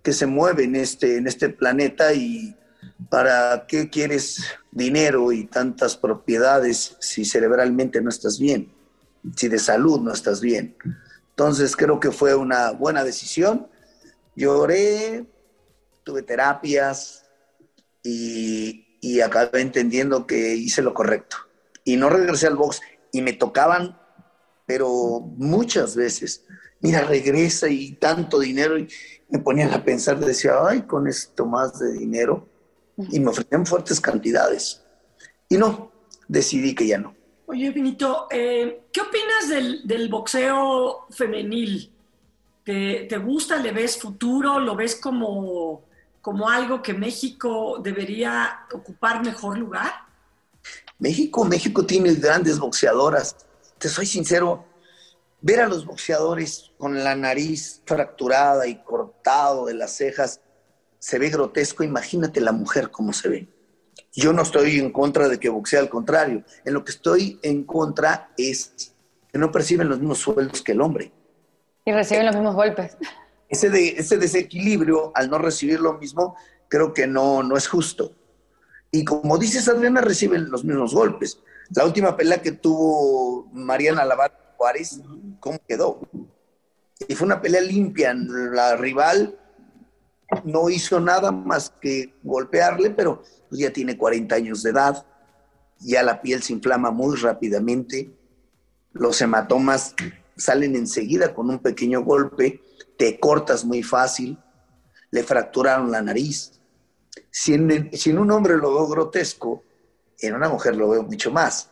se 0.03 0.25
mueve 0.25 0.63
en 0.63 0.75
este, 0.75 1.17
en 1.17 1.27
este 1.27 1.49
planeta 1.49 2.13
y 2.13 2.55
para 3.09 3.65
qué 3.67 3.89
quieres 3.89 4.43
dinero 4.71 5.31
y 5.31 5.45
tantas 5.45 5.95
propiedades 5.95 6.95
si 6.99 7.23
cerebralmente 7.23 8.01
no 8.01 8.09
estás 8.09 8.39
bien, 8.39 8.71
si 9.35 9.47
de 9.47 9.59
salud 9.59 9.99
no 10.01 10.11
estás 10.11 10.41
bien. 10.41 10.75
Entonces 11.29 11.75
creo 11.75 11.99
que 11.99 12.11
fue 12.11 12.35
una 12.35 12.71
buena 12.71 13.03
decisión. 13.03 13.67
Lloré, 14.35 15.25
tuve 16.03 16.21
terapias 16.23 17.25
y, 18.03 18.87
acabé 19.21 19.61
entendiendo 19.61 20.25
que 20.25 20.55
hice 20.55 20.81
lo 20.81 20.93
correcto. 20.93 21.37
Y 21.83 21.95
no 21.95 22.09
regresé 22.09 22.47
al 22.47 22.55
box 22.55 22.81
y 23.11 23.21
me 23.21 23.33
tocaban 23.33 23.97
pero 24.71 25.19
muchas 25.35 25.97
veces, 25.97 26.45
mira, 26.79 27.01
regresa 27.01 27.67
y 27.67 27.91
tanto 27.91 28.39
dinero, 28.39 28.77
y 28.77 28.87
me 29.27 29.39
ponían 29.39 29.73
a 29.73 29.83
pensar, 29.83 30.17
decía, 30.17 30.53
ay, 30.65 30.83
con 30.83 31.07
esto 31.07 31.45
más 31.45 31.77
de 31.77 31.91
dinero, 31.91 32.47
y 32.97 33.19
me 33.19 33.31
ofrecían 33.31 33.65
fuertes 33.65 33.99
cantidades. 33.99 34.81
Y 35.49 35.57
no, 35.57 35.91
decidí 36.29 36.73
que 36.73 36.87
ya 36.87 36.99
no. 36.99 37.13
Oye, 37.47 37.69
Benito, 37.71 38.27
eh, 38.31 38.83
¿qué 38.93 39.01
opinas 39.01 39.49
del, 39.83 40.07
boxeo 40.09 41.05
femenil? 41.09 41.91
¿Te, 42.71 43.05
¿Te, 43.09 43.17
gusta? 43.17 43.57
¿Le 43.57 43.71
ves 43.71 43.97
futuro? 43.97 44.59
¿Lo 44.59 44.75
ves 44.75 44.95
como, 44.95 45.83
como 46.21 46.49
algo 46.49 46.81
que 46.81 46.93
México 46.93 47.79
debería 47.83 48.61
ocupar 48.71 49.25
mejor 49.25 49.57
lugar? 49.57 49.91
México, 50.99 51.43
México 51.43 51.85
tiene 51.85 52.13
grandes 52.13 52.59
boxeadoras 52.59 53.35
te 53.81 53.89
soy 53.89 54.05
sincero, 54.05 54.63
ver 55.41 55.59
a 55.59 55.67
los 55.67 55.85
boxeadores 55.85 56.71
con 56.77 57.03
la 57.03 57.15
nariz 57.15 57.81
fracturada 57.83 58.67
y 58.67 58.83
cortado 58.83 59.65
de 59.65 59.73
las 59.73 59.97
cejas, 59.97 60.39
se 60.99 61.17
ve 61.17 61.29
grotesco, 61.29 61.83
imagínate 61.83 62.39
la 62.41 62.51
mujer 62.51 62.91
cómo 62.91 63.11
se 63.11 63.27
ve. 63.27 63.47
Yo 64.13 64.33
no 64.33 64.43
estoy 64.43 64.77
en 64.77 64.91
contra 64.91 65.27
de 65.27 65.39
que 65.39 65.49
boxee, 65.49 65.79
al 65.79 65.89
contrario. 65.89 66.43
En 66.63 66.75
lo 66.75 66.85
que 66.85 66.91
estoy 66.91 67.39
en 67.41 67.63
contra 67.63 68.29
es 68.37 68.93
que 69.31 69.39
no 69.39 69.51
perciben 69.51 69.89
los 69.89 69.97
mismos 69.97 70.19
sueldos 70.19 70.61
que 70.61 70.73
el 70.73 70.81
hombre. 70.81 71.11
Y 71.85 71.91
reciben 71.91 72.25
los 72.25 72.35
mismos 72.35 72.55
golpes. 72.55 72.97
Ese, 73.49 73.69
de, 73.69 73.89
ese 73.89 74.17
desequilibrio, 74.17 75.11
al 75.15 75.29
no 75.29 75.37
recibir 75.37 75.79
lo 75.79 75.93
mismo, 75.93 76.35
creo 76.67 76.93
que 76.93 77.07
no, 77.07 77.43
no 77.43 77.57
es 77.57 77.67
justo. 77.67 78.15
Y 78.91 79.03
como 79.05 79.37
dices, 79.37 79.67
Adriana, 79.67 80.01
reciben 80.01 80.49
los 80.49 80.63
mismos 80.63 80.93
golpes. 80.93 81.39
La 81.73 81.85
última 81.85 82.15
pelea 82.15 82.41
que 82.41 82.51
tuvo 82.51 83.47
Mariana 83.53 84.05
Lavar 84.05 84.55
Juárez, 84.57 85.01
¿cómo 85.39 85.59
quedó? 85.67 85.99
Y 87.07 87.15
fue 87.15 87.25
una 87.25 87.41
pelea 87.41 87.61
limpia. 87.61 88.13
La 88.13 88.75
rival 88.75 89.37
no 90.43 90.69
hizo 90.69 90.99
nada 90.99 91.31
más 91.31 91.73
que 91.81 92.13
golpearle, 92.23 92.91
pero 92.91 93.23
pues, 93.49 93.61
ya 93.61 93.71
tiene 93.71 93.97
40 93.97 94.35
años 94.35 94.63
de 94.63 94.71
edad, 94.71 95.05
ya 95.79 96.03
la 96.03 96.21
piel 96.21 96.41
se 96.43 96.53
inflama 96.53 96.91
muy 96.91 97.17
rápidamente, 97.17 98.11
los 98.93 99.21
hematomas 99.21 99.95
salen 100.41 100.75
enseguida 100.75 101.33
con 101.33 101.49
un 101.49 101.59
pequeño 101.59 102.03
golpe, 102.03 102.61
te 102.97 103.19
cortas 103.19 103.63
muy 103.65 103.83
fácil, 103.83 104.37
le 105.11 105.23
fracturaron 105.23 105.91
la 105.91 106.01
nariz, 106.01 106.61
si 107.29 107.53
en, 107.53 108.17
un 108.17 108.31
hombre 108.31 108.57
lo 108.57 108.73
veo 108.73 108.87
grotesco, 108.87 109.63
en 110.19 110.35
una 110.35 110.49
mujer 110.49 110.75
lo 110.75 110.89
veo 110.89 111.03
mucho 111.03 111.31
más. 111.31 111.69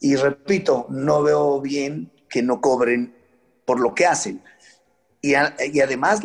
Y 0.00 0.16
repito, 0.16 0.86
no 0.88 1.22
veo 1.22 1.60
bien 1.60 2.10
que 2.28 2.42
no 2.42 2.60
cobren 2.60 3.14
por 3.64 3.80
lo 3.80 3.94
que 3.94 4.06
hacen. 4.06 4.42
Y, 5.20 5.34
además 5.34 6.20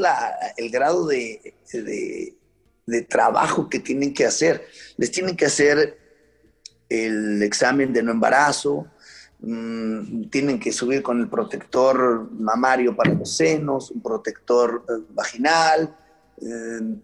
el 0.55 0.71
grado 0.71 1.05
de, 1.05 1.53
de, 1.71 3.01
trabajo 3.03 3.69
que 3.69 3.79
tienen 3.79 4.13
que 4.13 4.25
hacer. 4.25 4.65
Les 4.95 5.11
tienen 5.11 5.35
que 5.35 5.45
hacer 5.45 5.99
el 6.89 7.43
examen 7.43 7.93
de 7.93 8.01
no 8.01 8.11
embarazo, 8.11 8.87
mm, 9.39 10.29
tienen 10.29 10.59
que 10.59 10.71
subir 10.71 11.01
con 11.01 11.19
el 11.19 11.29
protector 11.29 12.29
mamario 12.31 12.95
para 12.95 13.13
los 13.13 13.35
senos, 13.35 13.91
un 13.91 14.01
protector 14.01 14.85
eh, 14.89 15.03
vaginal, 15.13 15.95
eh, 16.41 16.97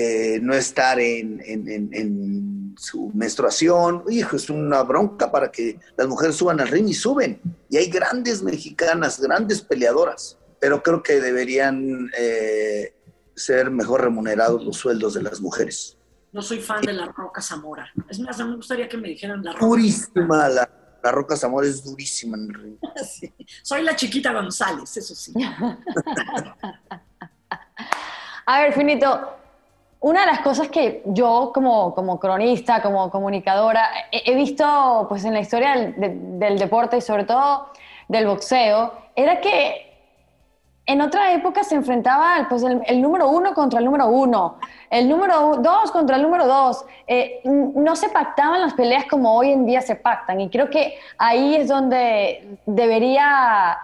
eh, 0.00 0.38
no 0.40 0.54
estar 0.54 1.00
en, 1.00 2.74
su 2.78 3.10
menstruación. 3.14 4.04
Hijo, 4.08 4.36
es 4.36 4.48
una 4.48 4.84
bronca 4.84 5.32
para 5.32 5.50
que 5.50 5.80
las 5.96 6.06
mujeres 6.06 6.36
suban 6.36 6.60
al 6.60 6.68
ring 6.68 6.88
y 6.88 6.94
suben. 6.94 7.40
Y 7.68 7.78
hay 7.78 7.90
grandes 7.90 8.40
mexicanas, 8.44 9.20
grandes 9.20 9.60
peleadoras, 9.60 10.38
pero 10.60 10.84
creo 10.84 11.02
que 11.02 11.20
deberían 11.20 12.08
eh, 12.16 12.94
ser 13.34 13.72
mejor 13.72 14.02
remunerados 14.02 14.64
los 14.64 14.76
sueldos 14.76 15.14
de 15.14 15.22
las 15.22 15.40
mujeres. 15.40 15.98
No 16.30 16.42
soy 16.42 16.60
fan 16.60 16.82
de 16.82 16.92
la 16.92 17.06
Roca 17.06 17.42
Zamora. 17.42 17.92
Es 18.08 18.20
más, 18.20 18.38
me 18.38 18.54
gustaría 18.54 18.88
que 18.88 18.98
me 18.98 19.08
dijeran 19.08 19.42
la 19.42 19.52
Roca. 19.54 19.66
Durísima, 19.66 20.48
la, 20.48 20.70
la 21.02 21.12
Roca 21.12 21.36
Zamora 21.36 21.66
es 21.66 21.84
durísima 21.84 22.36
en 22.36 22.44
el 22.44 22.54
ring. 22.54 22.76
Soy 23.62 23.82
la 23.82 23.94
chiquita 23.96 24.32
González, 24.32 24.96
eso 24.96 25.14
sí. 25.14 25.32
A 28.46 28.60
ver, 28.60 28.72
Finito, 28.72 29.36
una 30.00 30.20
de 30.20 30.26
las 30.26 30.40
cosas 30.40 30.68
que 30.68 31.02
yo 31.06 31.50
como, 31.52 31.94
como 31.94 32.20
cronista, 32.20 32.80
como 32.80 33.10
comunicadora, 33.10 33.90
he, 34.12 34.34
visto 34.34 35.06
pues, 35.08 35.24
en 35.24 35.34
la 35.34 35.40
historia 35.40 35.92
del, 35.96 36.58
deporte 36.58 36.98
y 36.98 37.00
sobre 37.00 37.24
todo 37.24 37.72
del 38.06 38.26
boxeo, 38.26 38.92
era 39.16 39.40
que 39.40 39.87
en 40.88 41.02
otra 41.02 41.34
época 41.34 41.62
se 41.64 41.74
enfrentaba 41.74 42.46
pues, 42.48 42.62
el, 42.62 43.02
número 43.02 43.28
uno 43.28 43.52
contra 43.52 43.78
el 43.78 43.84
número 43.84 44.08
uno, 44.08 44.56
el 44.88 45.06
número 45.06 45.56
dos 45.56 45.90
contra 45.90 46.16
el 46.16 46.22
número 46.22 46.46
dos. 46.46 46.82
Eh, 47.06 47.42
no 47.44 47.94
se 47.94 48.08
pactaban 48.08 48.62
las 48.62 48.72
peleas 48.72 49.04
como 49.04 49.36
hoy 49.36 49.52
en 49.52 49.66
día 49.66 49.82
se 49.82 49.96
pactan 49.96 50.40
y 50.40 50.48
creo 50.48 50.70
que 50.70 50.98
ahí 51.18 51.56
es 51.56 51.68
donde 51.68 52.58
debería, 52.64 53.76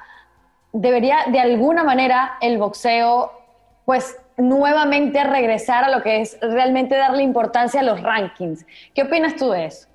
debería 0.73 1.19
de 1.31 1.41
alguna 1.41 1.85
manera 1.85 2.39
el 2.41 2.57
boxeo 2.57 3.33
pues 3.85 4.17
nuevamente 4.39 5.23
regresar 5.25 5.85
a 5.85 5.91
lo 5.91 6.03
que 6.03 6.23
es 6.23 6.39
realmente 6.41 6.97
darle 6.97 7.23
importancia 7.23 7.81
a 7.81 7.85
los 7.85 8.03
rankings. 8.03 8.65
¿Qué 8.95 9.03
opinas 9.03 9.37
tú 9.37 9.51
de 9.51 9.67
eso? 9.67 9.89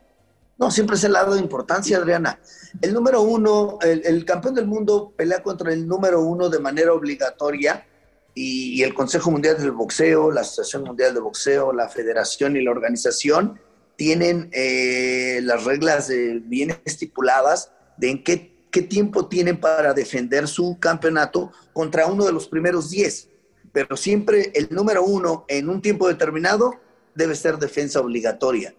No, 0.60 0.70
siempre 0.70 0.98
se 0.98 1.10
le 1.10 1.18
ha 1.18 1.24
dado 1.24 1.40
importancia, 1.40 1.98
Adriana. 1.98 2.40
El 2.82 2.94
número 2.94 3.22
uno, 3.22 3.80
el, 3.82 4.26
campeón 4.26 4.56
del 4.56 4.68
mundo 4.68 5.14
pelea 5.16 5.42
contra 5.42 5.74
el 5.74 5.88
número 5.88 6.22
uno 6.22 6.50
de 6.50 6.60
manera 6.60 6.94
obligatoria 6.94 7.88
y, 8.36 8.84
el 8.84 8.94
Consejo 8.94 9.32
Mundial 9.32 9.58
del 9.58 9.72
Boxeo, 9.72 10.32
la 10.32 10.42
Asociación 10.42 10.84
Mundial 10.84 11.14
de 11.14 11.22
Boxeo, 11.22 11.74
la 11.74 11.90
Federación 11.90 12.58
y 12.58 12.64
la 12.64 12.72
organización 12.72 13.60
tienen 13.96 14.50
eh, 14.54 15.40
las 15.44 15.64
reglas 15.64 16.10
bien 16.44 16.78
estipuladas 16.86 17.72
de 17.98 18.12
en 18.12 18.24
qué, 18.24 18.54
qué 18.70 18.82
tiempo 18.82 19.28
tienen 19.28 19.60
para 19.60 19.94
defender 19.94 20.48
su 20.48 20.78
campeonato 20.80 21.52
contra 21.74 22.06
uno 22.06 22.26
de 22.26 22.34
los 22.34 22.48
primeros 22.48 22.90
diez 22.90 23.30
pero 23.72 23.96
siempre 23.96 24.52
el 24.56 24.70
número 24.72 25.04
uno 25.04 25.46
en 25.48 25.70
un 25.70 25.82
tiempo 25.82 26.08
determinado 26.08 26.76
debe 27.16 27.36
ser 27.36 27.58
defensa 27.58 28.00
obligatoria. 28.00 28.74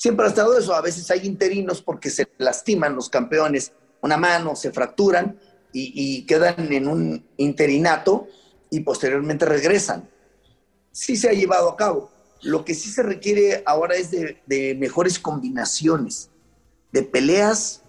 Siempre 0.00 0.24
ha 0.24 0.30
estado 0.30 0.56
eso, 0.56 0.72
a 0.72 0.80
veces 0.80 1.10
hay 1.10 1.26
interinos 1.26 1.82
porque 1.82 2.08
se 2.08 2.26
lastiman 2.38 2.94
los 2.94 3.10
campeones, 3.10 3.74
una 4.00 4.16
mano, 4.16 4.56
se 4.56 4.72
fracturan 4.72 5.38
y, 5.74 6.24
quedan 6.24 6.72
en 6.72 6.88
un 6.88 7.26
interinato 7.36 8.26
y 8.70 8.80
posteriormente 8.80 9.44
regresan. 9.44 10.08
Sí 10.90 11.18
se 11.18 11.28
ha 11.28 11.34
llevado 11.34 11.68
a 11.68 11.76
cabo. 11.76 12.10
Lo 12.40 12.64
que 12.64 12.72
sí 12.72 12.88
se 12.88 13.02
requiere 13.02 13.62
ahora 13.66 13.94
es 13.94 14.10
de, 14.10 14.40
de 14.46 14.74
mejores 14.74 15.18
combinaciones, 15.18 16.30
de 16.92 17.02
peleas, 17.02 17.82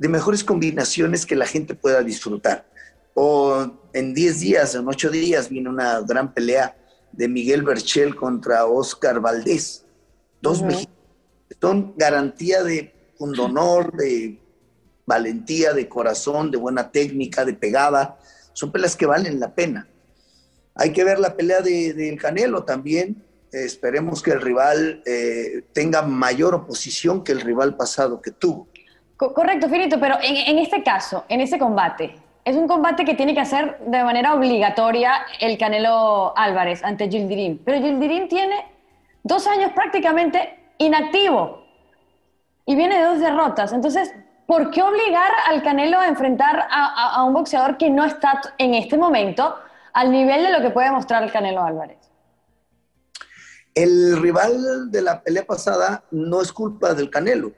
de 0.00 0.08
mejores 0.08 0.42
combinaciones 0.42 1.24
que 1.24 1.36
la 1.36 1.46
gente 1.46 1.76
pueda 1.76 2.02
disfrutar. 2.02 2.68
O 3.14 3.70
en 3.92 4.12
10 4.12 4.40
días, 4.40 4.74
en 4.74 4.88
8 4.88 5.08
días, 5.08 5.48
viene 5.50 5.68
una 5.68 6.00
gran 6.00 6.34
pelea 6.34 6.76
de 7.12 7.28
Miguel 7.28 7.62
Berchel 7.62 8.16
contra 8.16 8.66
Oscar 8.66 9.20
Valdés. 9.20 9.84
Dos 10.42 10.60
mexicanos. 10.60 11.03
Son 11.60 11.94
garantía 11.96 12.62
de 12.62 12.92
honor, 13.18 13.92
de 13.96 14.38
valentía, 15.06 15.72
de 15.72 15.88
corazón, 15.88 16.50
de 16.50 16.58
buena 16.58 16.90
técnica, 16.90 17.44
de 17.44 17.54
pegada. 17.54 18.18
Son 18.52 18.72
peleas 18.72 18.96
que 18.96 19.06
valen 19.06 19.40
la 19.40 19.54
pena. 19.54 19.88
Hay 20.74 20.92
que 20.92 21.04
ver 21.04 21.18
la 21.18 21.36
pelea 21.36 21.60
del 21.60 21.96
de, 21.96 22.16
Canelo 22.16 22.64
también. 22.64 23.22
esperemos 23.52 24.22
que 24.22 24.32
el 24.32 24.40
rival 24.40 25.02
eh, 25.06 25.64
tenga 25.72 26.02
mayor 26.02 26.54
oposición 26.54 27.22
que 27.22 27.32
el 27.32 27.40
rival 27.40 27.76
pasado 27.76 28.20
que 28.20 28.32
tuvo. 28.32 28.68
Correcto, 29.16 29.68
Finito, 29.68 30.00
pero 30.00 30.16
en, 30.20 30.36
en 30.36 30.58
este 30.58 30.82
caso, 30.82 31.24
en 31.28 31.40
ese 31.40 31.58
combate, 31.58 32.16
es 32.44 32.56
un 32.56 32.66
combate 32.66 33.04
que 33.04 33.14
tiene 33.14 33.32
que 33.32 33.40
hacer 33.40 33.78
de 33.86 34.02
manera 34.02 34.34
obligatoria 34.34 35.12
el 35.40 35.56
Canelo 35.56 36.36
Álvarez 36.36 36.82
ante 36.82 37.08
Gildirim. 37.08 37.58
Pero 37.64 37.78
Gildirim 37.78 38.28
tiene 38.28 38.66
dos 39.22 39.46
años 39.46 39.70
prácticamente 39.72 40.63
inactivo 40.78 41.64
y 42.66 42.74
viene 42.74 42.98
de 42.98 43.04
dos 43.04 43.20
derrotas. 43.20 43.72
Entonces, 43.72 44.12
¿por 44.46 44.70
qué 44.70 44.82
obligar 44.82 45.30
al 45.48 45.62
Canelo 45.62 45.98
a 45.98 46.08
enfrentar 46.08 46.66
a, 46.70 47.22
un 47.24 47.34
boxeador 47.34 47.76
que 47.76 47.90
no 47.90 48.04
está 48.04 48.40
en 48.58 48.74
este 48.74 48.96
momento 48.96 49.54
al 49.92 50.10
nivel 50.10 50.42
de 50.42 50.50
lo 50.50 50.60
que 50.60 50.70
puede 50.70 50.90
mostrar 50.90 51.22
el 51.22 51.32
Canelo 51.32 51.62
Álvarez? 51.62 51.98
El 53.74 54.20
rival 54.20 54.90
de 54.90 55.02
la 55.02 55.22
pelea 55.22 55.44
pasada 55.44 56.04
no 56.10 56.40
es 56.40 56.52
culpa 56.52 56.94
del 56.94 57.10
Canelo. 57.10 57.52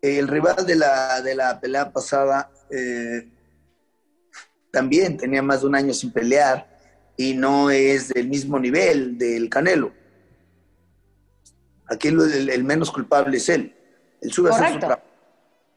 El 0.00 0.26
rival 0.26 0.66
de 0.66 0.76
la, 0.76 1.20
de 1.20 1.34
la 1.34 1.60
pelea 1.60 1.92
pasada 1.92 2.50
eh, 2.70 3.28
también 4.72 5.16
tenía 5.16 5.42
más 5.42 5.60
de 5.60 5.66
un 5.68 5.76
año 5.76 5.92
sin 5.92 6.10
pelear 6.10 6.66
y 7.16 7.34
no 7.34 7.70
es 7.70 8.08
del 8.08 8.28
mismo 8.28 8.58
nivel 8.58 9.18
del 9.18 9.48
Canelo. 9.48 9.92
Aquí 11.92 12.08
el, 12.08 12.64
menos 12.64 12.90
culpable 12.90 13.36
es 13.36 13.48
él. 13.48 13.74
Él 14.20 14.32
sube 14.32 14.50
a 14.50 14.54
hacer 14.54 14.72
su 14.72 14.78
trabajo. 14.78 15.02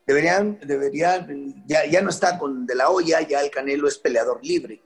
Deberían, 0.07 0.59
deberían, 0.65 1.63
ya, 1.65 1.85
ya 1.85 2.01
no 2.01 2.09
está 2.09 2.37
con 2.37 2.65
De 2.65 2.75
La 2.75 2.89
Hoya, 2.89 3.21
ya 3.21 3.41
el 3.41 3.49
Canelo 3.49 3.87
es 3.87 3.97
peleador 3.97 4.39
libre. 4.43 4.81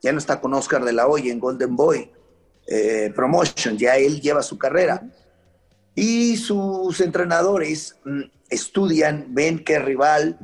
Ya 0.00 0.12
no 0.12 0.18
está 0.18 0.40
con 0.40 0.54
Oscar 0.54 0.84
De 0.84 0.92
La 0.92 1.08
Hoya 1.08 1.32
en 1.32 1.40
Golden 1.40 1.74
Boy 1.76 2.10
eh, 2.66 3.12
Promotion, 3.14 3.76
ya 3.76 3.96
él 3.96 4.20
lleva 4.20 4.42
su 4.42 4.56
carrera. 4.56 5.02
Y 5.94 6.36
sus 6.36 7.00
entrenadores 7.00 7.96
mm, 8.04 8.22
estudian, 8.48 9.26
ven 9.34 9.64
qué 9.64 9.80
rival, 9.80 10.38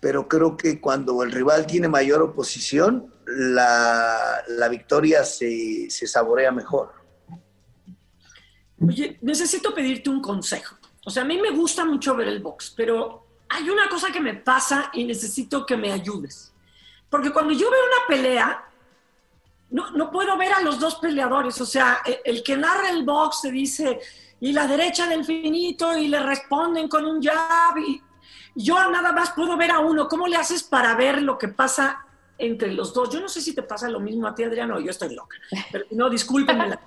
pero 0.00 0.26
creo 0.28 0.56
que 0.56 0.80
cuando 0.80 1.22
el 1.22 1.30
rival 1.30 1.66
tiene 1.66 1.88
mayor 1.88 2.22
oposición, 2.22 3.14
la, 3.26 4.68
victoria 4.68 5.24
se, 5.24 5.88
saborea 5.90 6.50
mejor. 6.50 6.92
Oye, 8.86 9.18
necesito 9.22 9.74
pedirte 9.74 10.10
un 10.10 10.20
consejo. 10.20 10.76
O 11.04 11.10
sea, 11.10 11.22
a 11.22 11.26
mí 11.26 11.38
me 11.38 11.50
gusta 11.50 11.84
mucho 11.84 12.14
ver 12.14 12.28
el 12.28 12.40
box, 12.40 12.72
pero 12.76 13.26
hay 13.48 13.68
una 13.68 13.88
cosa 13.88 14.10
que 14.10 14.20
me 14.20 14.34
pasa 14.34 14.90
y 14.92 15.04
necesito 15.04 15.66
que 15.66 15.76
me 15.76 15.92
ayudes. 15.92 16.52
Porque 17.08 17.32
cuando 17.32 17.52
yo 17.52 17.70
veo 17.70 17.80
una 17.84 18.06
pelea, 18.06 18.64
no, 19.70 19.90
no 19.90 20.10
puedo 20.10 20.36
ver 20.36 20.52
a 20.52 20.60
los 20.60 20.78
dos 20.78 20.96
peleadores. 20.96 21.60
O 21.60 21.66
sea, 21.66 22.00
el, 22.04 22.18
el 22.24 22.42
que 22.42 22.56
narra 22.56 22.90
el 22.90 23.04
box 23.04 23.42
te 23.42 23.50
dice, 23.50 24.00
y 24.40 24.52
la 24.52 24.66
derecha 24.66 25.06
del 25.06 25.24
finito, 25.24 25.96
y 25.96 26.08
le 26.08 26.20
responden 26.20 26.88
con 26.88 27.04
un 27.04 27.22
jab, 27.22 27.76
y 27.78 28.00
yo 28.54 28.90
nada 28.90 29.12
más 29.12 29.32
puedo 29.32 29.56
ver 29.56 29.70
a 29.70 29.80
uno. 29.80 30.08
¿Cómo 30.08 30.26
le 30.26 30.36
haces 30.36 30.62
para 30.62 30.94
ver 30.94 31.22
lo 31.22 31.36
que 31.36 31.48
pasa 31.48 32.06
entre 32.40 32.72
los 32.72 32.92
dos? 32.92 33.10
Yo 33.10 33.20
no 33.20 33.28
sé 33.28 33.40
si 33.40 33.54
te 33.54 33.62
pasa 33.62 33.88
lo 33.88 34.00
mismo 34.00 34.26
a 34.26 34.34
ti, 34.34 34.42
Adriano, 34.42 34.80
yo 34.80 34.90
estoy 34.90 35.14
loca. 35.14 35.36
Pero, 35.70 35.84
no, 35.92 36.10
discúlpenme 36.10 36.68
la. 36.68 36.80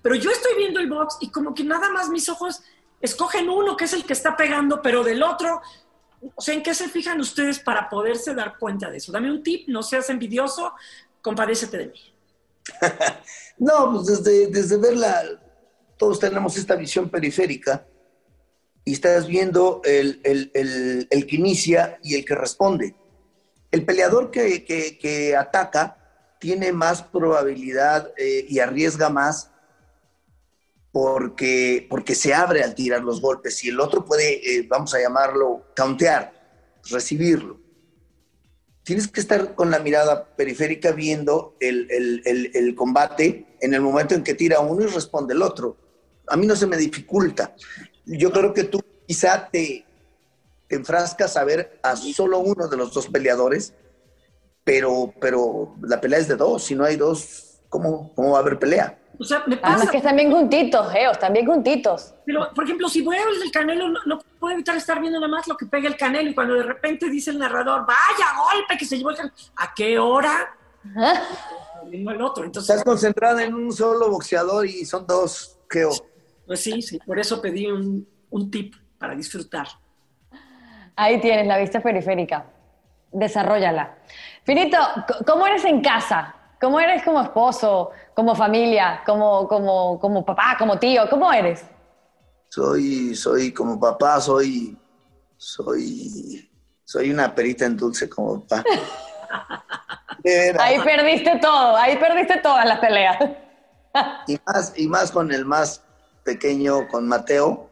Pero 0.00 0.14
yo 0.14 0.30
estoy 0.30 0.56
viendo 0.56 0.80
el 0.80 0.88
box 0.88 1.18
y 1.20 1.30
como 1.30 1.54
que 1.54 1.64
nada 1.64 1.90
más 1.90 2.08
mis 2.08 2.28
ojos 2.28 2.62
escogen 3.00 3.48
uno 3.50 3.76
que 3.76 3.84
es 3.84 3.92
el 3.92 4.04
que 4.04 4.12
está 4.12 4.36
pegando, 4.36 4.80
pero 4.80 5.02
del 5.02 5.22
otro, 5.22 5.60
o 6.34 6.40
sea, 6.40 6.54
¿en 6.54 6.62
qué 6.62 6.74
se 6.74 6.88
fijan 6.88 7.20
ustedes 7.20 7.58
para 7.58 7.88
poderse 7.88 8.34
dar 8.34 8.58
cuenta 8.58 8.90
de 8.90 8.98
eso? 8.98 9.10
Dame 9.12 9.30
un 9.30 9.42
tip, 9.42 9.68
no 9.68 9.82
seas 9.82 10.08
envidioso, 10.08 10.72
compadécete 11.20 11.78
de 11.78 11.86
mí. 11.86 12.14
no, 13.58 13.92
pues 13.92 14.06
desde, 14.06 14.46
desde 14.46 14.76
verla, 14.76 15.22
todos 15.96 16.20
tenemos 16.20 16.56
esta 16.56 16.76
visión 16.76 17.10
periférica 17.10 17.86
y 18.84 18.92
estás 18.92 19.26
viendo 19.26 19.80
el, 19.84 20.20
el, 20.24 21.26
que 21.26 21.36
inicia 21.36 21.98
y 22.02 22.14
el 22.14 22.24
que 22.24 22.34
responde. 22.34 22.94
El 23.72 23.84
peleador 23.84 24.30
que, 24.30 25.36
ataca 25.36 25.98
tiene 26.38 26.72
más 26.72 27.02
probabilidad 27.02 28.12
eh, 28.16 28.46
y 28.48 28.60
arriesga 28.60 29.08
más 29.08 29.50
porque, 30.92 31.86
porque 31.90 32.14
se 32.14 32.34
abre 32.34 32.62
al 32.62 32.74
tirar 32.74 33.02
los 33.02 33.20
golpes 33.20 33.64
y 33.64 33.70
el 33.70 33.80
otro 33.80 34.04
puede, 34.04 34.58
eh, 34.58 34.66
vamos 34.68 34.94
a 34.94 35.00
llamarlo, 35.00 35.72
countear, 35.74 36.32
recibirlo. 36.90 37.60
Tienes 38.84 39.08
que 39.08 39.20
estar 39.20 39.54
con 39.54 39.70
la 39.70 39.78
mirada 39.78 40.36
periférica 40.36 40.92
viendo 40.92 41.56
el, 41.60 41.88
el 42.24 42.74
combate 42.74 43.56
en 43.60 43.74
el 43.74 43.80
momento 43.80 44.14
en 44.14 44.22
que 44.22 44.34
tira 44.34 44.60
uno 44.60 44.82
y 44.82 44.86
responde 44.86 45.34
el 45.34 45.42
otro. 45.42 45.76
A 46.26 46.36
mí 46.36 46.46
no 46.46 46.54
se 46.56 46.66
me 46.66 46.76
dificulta 46.76 47.54
yo 48.04 48.32
creo 48.32 48.52
que 48.52 48.64
tú 48.64 48.80
quizá 49.06 49.48
te, 49.50 49.84
enfrascas 50.74 51.36
a 51.36 51.44
ver 51.44 51.78
a 51.82 51.96
solo 51.96 52.38
uno 52.38 52.68
de 52.68 52.76
los 52.76 52.92
dos 52.92 53.08
peleadores, 53.08 53.74
pero, 54.64 55.12
pero 55.20 55.74
la 55.82 56.00
pelea 56.00 56.18
es 56.18 56.28
de 56.28 56.36
dos. 56.36 56.64
Si 56.64 56.74
no 56.74 56.84
hay 56.84 56.96
dos, 56.96 57.60
¿cómo, 57.68 58.12
cómo 58.14 58.32
va 58.32 58.38
a 58.38 58.40
haber 58.42 58.58
pelea? 58.58 58.98
O 59.18 59.24
sea, 59.24 59.44
me 59.46 59.56
pasa. 59.56 59.90
que 59.90 59.98
están 59.98 60.16
bien 60.16 60.32
juntitos, 60.32 60.90
Geos, 60.90 61.12
están 61.12 61.32
bien 61.32 61.46
juntitos. 61.46 62.14
Pero, 62.24 62.50
por 62.54 62.64
ejemplo, 62.64 62.88
si 62.88 63.02
voy 63.02 63.16
a 63.16 63.24
ver 63.24 63.34
el 63.44 63.50
Canelo, 63.52 63.88
no, 64.06 64.18
puedo 64.40 64.54
evitar 64.54 64.76
estar 64.76 65.00
viendo 65.00 65.20
nada 65.20 65.30
más 65.30 65.46
lo 65.46 65.56
que 65.56 65.66
pega 65.66 65.88
el 65.88 65.96
Canelo 65.96 66.30
y 66.30 66.34
cuando 66.34 66.54
de 66.54 66.62
repente 66.62 67.08
dice 67.08 67.30
el 67.30 67.38
narrador, 67.38 67.86
vaya 67.86 68.26
golpe 68.52 68.76
que 68.78 68.84
se 68.84 68.96
llevó 68.96 69.10
el 69.10 69.16
Canelo, 69.16 69.34
¿a 69.56 69.74
qué 69.74 69.98
hora? 69.98 70.56
El 71.90 72.22
otro. 72.22 72.44
Entonces, 72.44 72.70
Estás 72.70 72.84
concentrada 72.84 73.44
en 73.44 73.54
un 73.54 73.72
solo 73.72 74.10
boxeador 74.10 74.66
y 74.66 74.84
son 74.84 75.06
dos, 75.06 75.58
Geo. 75.68 75.90
Pues 76.46 76.60
sí, 76.60 76.82
sí, 76.82 76.98
por 77.06 77.18
eso 77.18 77.40
pedí 77.40 77.66
un, 77.66 78.06
un 78.30 78.50
tip 78.50 78.74
para 78.98 79.14
disfrutar. 79.14 79.68
Ahí 81.02 81.20
tienes 81.20 81.48
la 81.48 81.58
vista 81.58 81.80
periférica. 81.80 82.44
Desarrollala. 83.10 83.96
Finito, 84.44 84.78
¿cómo 85.26 85.48
eres 85.48 85.64
en 85.64 85.82
casa? 85.82 86.32
¿Cómo 86.60 86.78
eres 86.78 87.02
como 87.02 87.20
esposo, 87.20 87.90
como 88.14 88.36
familia, 88.36 89.02
como, 89.04 89.48
como, 89.48 89.98
como 89.98 90.24
papá, 90.24 90.54
como 90.56 90.78
tío? 90.78 91.10
¿Cómo 91.10 91.32
eres? 91.32 91.64
Soy, 92.48 93.16
soy 93.16 93.52
como 93.52 93.80
papá, 93.80 94.20
soy, 94.20 94.78
soy, 95.36 96.48
soy 96.84 97.10
una 97.10 97.34
perita 97.34 97.64
en 97.64 97.76
dulce 97.76 98.08
como 98.08 98.46
papá. 98.46 98.62
ahí 100.60 100.78
perdiste 100.84 101.36
todo, 101.40 101.76
ahí 101.76 101.96
perdiste 101.96 102.36
todas 102.38 102.64
las 102.64 102.78
peleas. 102.78 103.18
y 104.28 104.38
más, 104.46 104.72
y 104.76 104.86
más 104.86 105.10
con 105.10 105.32
el 105.32 105.44
más 105.44 105.82
pequeño 106.22 106.86
con 106.86 107.08
Mateo, 107.08 107.68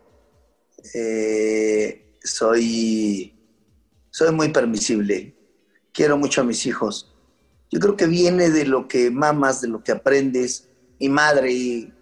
eh, 0.94 2.09
soy, 2.22 3.34
soy 4.10 4.32
muy 4.32 4.48
permisible. 4.50 5.34
Quiero 5.92 6.16
mucho 6.16 6.40
a 6.40 6.44
mis 6.44 6.66
hijos. 6.66 7.14
Yo 7.70 7.80
creo 7.80 7.96
que 7.96 8.06
viene 8.06 8.50
de 8.50 8.64
lo 8.64 8.88
que 8.88 9.10
mamas, 9.10 9.60
de 9.60 9.68
lo 9.68 9.82
que 9.82 9.92
aprendes. 9.92 10.68
Mi 10.98 11.08
madre 11.08 11.92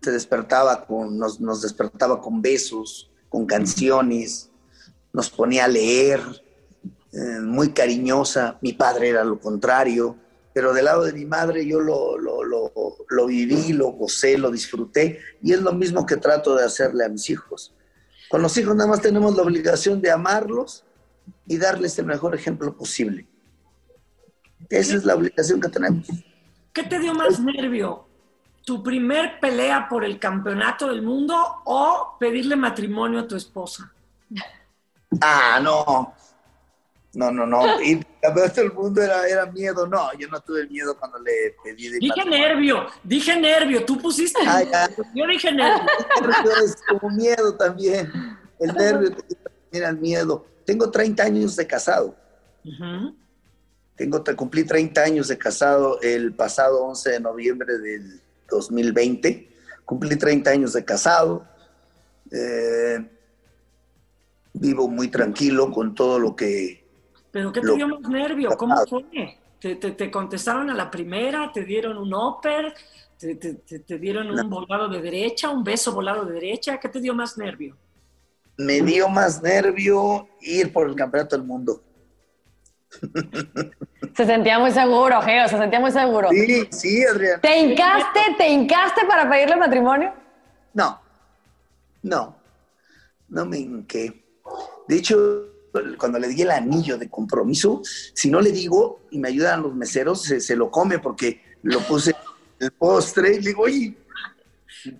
te 0.00 0.10
despertaba 0.10 0.86
con, 0.86 1.18
nos, 1.18 1.40
nos 1.40 1.62
despertaba 1.62 2.20
con 2.20 2.42
besos, 2.42 3.10
con 3.28 3.46
canciones, 3.46 4.50
nos 5.12 5.30
ponía 5.30 5.64
a 5.64 5.68
leer, 5.68 6.20
eh, 7.12 7.40
muy 7.40 7.70
cariñosa. 7.72 8.58
Mi 8.60 8.72
padre 8.72 9.08
era 9.10 9.24
lo 9.24 9.40
contrario 9.40 10.16
pero 10.54 10.72
del 10.72 10.84
lado 10.84 11.02
de 11.02 11.12
mi 11.12 11.26
madre 11.26 11.66
yo 11.66 11.80
lo, 11.80 12.16
lo, 12.16 12.44
lo, 12.44 12.72
lo, 13.08 13.26
viví, 13.26 13.72
lo 13.72 13.88
gocé, 13.88 14.38
lo 14.38 14.52
disfruté, 14.52 15.18
y 15.42 15.52
es 15.52 15.60
lo 15.60 15.72
mismo 15.72 16.06
que 16.06 16.16
trato 16.16 16.54
de 16.54 16.64
hacerle 16.64 17.04
a 17.04 17.08
mis 17.08 17.28
hijos. 17.28 17.74
Con 18.34 18.42
los 18.42 18.58
hijos 18.58 18.74
nada 18.74 18.90
más 18.90 19.00
tenemos 19.00 19.36
la 19.36 19.44
obligación 19.44 20.02
de 20.02 20.10
amarlos 20.10 20.84
y 21.46 21.56
darles 21.56 21.96
el 22.00 22.06
mejor 22.06 22.34
ejemplo 22.34 22.76
posible. 22.76 23.28
Esa 24.68 24.96
es 24.96 25.04
la 25.04 25.14
obligación 25.14 25.60
que 25.60 25.68
tenemos. 25.68 26.08
¿Qué 26.72 26.82
te 26.82 26.98
dio 26.98 27.14
más 27.14 27.38
nervio? 27.38 28.08
¿Tu 28.64 28.82
primer 28.82 29.38
pelea 29.38 29.88
por 29.88 30.04
el 30.04 30.18
campeonato 30.18 30.88
del 30.88 31.02
mundo 31.02 31.36
o 31.64 32.16
pedirle 32.18 32.56
matrimonio 32.56 33.20
a 33.20 33.28
tu 33.28 33.36
esposa? 33.36 33.92
Ah, 35.20 35.60
no. 35.62 36.12
No, 37.14 37.30
no, 37.30 37.46
no. 37.46 37.80
Y 37.80 38.00
todo 38.20 38.62
el 38.62 38.72
mundo 38.72 39.02
era, 39.02 39.26
era 39.28 39.46
miedo. 39.46 39.86
No, 39.86 40.12
yo 40.18 40.28
no 40.28 40.40
tuve 40.40 40.66
miedo 40.66 40.98
cuando 40.98 41.18
le 41.20 41.54
pedí 41.62 41.88
de 41.88 41.98
Dije 41.98 42.24
nervio, 42.28 42.86
dije 43.02 43.38
nervio. 43.38 43.84
Tú 43.84 43.98
pusiste. 43.98 44.40
Yo 45.14 45.26
dije 45.26 45.52
nervio. 45.52 45.86
es 46.64 46.76
como 46.88 47.14
miedo 47.14 47.54
también. 47.56 48.10
El 48.58 48.74
nervio 48.74 49.10
mira 49.70 49.88
el 49.88 49.98
miedo. 49.98 50.46
Tengo 50.64 50.90
30 50.90 51.22
años 51.22 51.56
de 51.56 51.66
casado. 51.66 52.16
Tengo, 53.96 54.24
cumplí 54.36 54.64
30 54.64 55.02
años 55.02 55.28
de 55.28 55.38
casado 55.38 56.00
el 56.00 56.34
pasado 56.34 56.84
11 56.84 57.10
de 57.10 57.20
noviembre 57.20 57.78
del 57.78 58.20
2020. 58.48 59.48
Cumplí 59.84 60.16
30 60.16 60.50
años 60.50 60.72
de 60.72 60.84
casado. 60.84 61.46
Eh, 62.32 63.04
vivo 64.54 64.88
muy 64.88 65.08
tranquilo 65.08 65.70
con 65.70 65.94
todo 65.94 66.18
lo 66.18 66.34
que 66.34 66.83
¿Pero 67.34 67.52
qué 67.52 67.60
te 67.62 67.74
dio 67.74 67.88
más 67.88 68.08
nervio? 68.08 68.50
¿Cómo 68.56 68.76
fue? 68.86 69.02
¿Te, 69.58 69.74
te, 69.74 70.08
contestaron 70.08 70.70
a 70.70 70.74
la 70.74 70.88
primera? 70.88 71.50
¿Te 71.52 71.64
dieron 71.64 71.98
un 71.98 72.14
upper? 72.14 72.72
¿Te, 73.18 73.34
te 73.34 73.98
dieron 73.98 74.30
un 74.30 74.48
volado 74.48 74.88
de 74.88 75.00
derecha? 75.00 75.50
¿Un 75.50 75.64
beso 75.64 75.92
volado 75.92 76.24
de 76.24 76.34
derecha? 76.34 76.78
¿Qué 76.78 76.88
te 76.88 77.00
dio 77.00 77.12
más 77.12 77.36
nervio? 77.36 77.76
Me 78.56 78.80
dio 78.82 79.08
más 79.08 79.42
nervio 79.42 80.28
ir 80.42 80.72
por 80.72 80.88
el 80.88 80.94
campeonato 80.94 81.36
del 81.36 81.44
mundo. 81.44 81.82
Se 84.16 84.26
sentía 84.26 84.60
muy 84.60 84.70
seguro, 84.70 85.20
Geo, 85.20 85.48
se 85.48 85.58
sentía 85.58 85.80
muy 85.80 85.90
seguro. 85.90 86.28
Sí, 86.30 86.68
sí, 86.70 87.04
Adrián. 87.04 87.40
¿Te 87.40 87.58
hincaste, 87.58 88.20
te 88.38 88.48
hincaste 88.48 89.06
para 89.06 89.28
pedirle 89.28 89.56
matrimonio? 89.56 90.12
No, 90.72 91.00
no, 92.00 92.36
no 93.28 93.44
me 93.44 93.58
hinqué. 93.58 94.24
De 94.86 94.96
hecho, 94.98 95.53
cuando 95.98 96.18
le 96.18 96.28
di 96.28 96.42
el 96.42 96.50
anillo 96.50 96.98
de 96.98 97.08
compromiso, 97.08 97.82
si 97.84 98.30
no 98.30 98.40
le 98.40 98.52
digo 98.52 99.00
y 99.10 99.18
me 99.18 99.28
ayudan 99.28 99.62
los 99.62 99.74
meseros, 99.74 100.22
se, 100.22 100.56
lo 100.56 100.70
come 100.70 100.98
porque 100.98 101.42
lo 101.62 101.80
puse 101.80 102.10
en 102.10 102.66
el 102.66 102.72
postre 102.72 103.34
y 103.34 103.40
le 103.40 103.48
digo, 103.48 103.62
oye. 103.62 103.96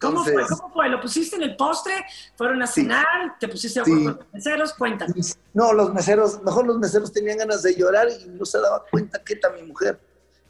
¿Cómo, 0.01 0.25
fue? 0.25 0.47
¿Cómo 0.49 0.73
fue? 0.73 0.89
¿Lo 0.89 0.99
pusiste 0.99 1.37
en 1.37 1.43
el 1.43 1.57
postre? 1.57 1.93
¿Fueron 2.37 2.63
a 2.63 2.67
cenar? 2.67 3.39
¿Te 3.39 3.49
pusiste 3.49 3.81
a 3.81 3.83
con 3.83 4.05
los 4.05 4.17
meseros? 4.33 4.73
Cuéntame. 4.73 5.13
No, 5.53 5.75
los 5.75 5.93
meseros, 5.93 6.43
mejor 6.43 6.67
los 6.67 6.79
meseros 6.79 7.13
tenían 7.13 7.37
ganas 7.37 7.63
de 7.63 7.75
llorar 7.75 8.09
y 8.09 8.29
no 8.29 8.47
se 8.47 8.59
daba 8.59 8.83
cuenta 8.91 9.23
que 9.23 9.35
está 9.35 9.51
mi 9.51 9.63
mujer. 9.63 10.01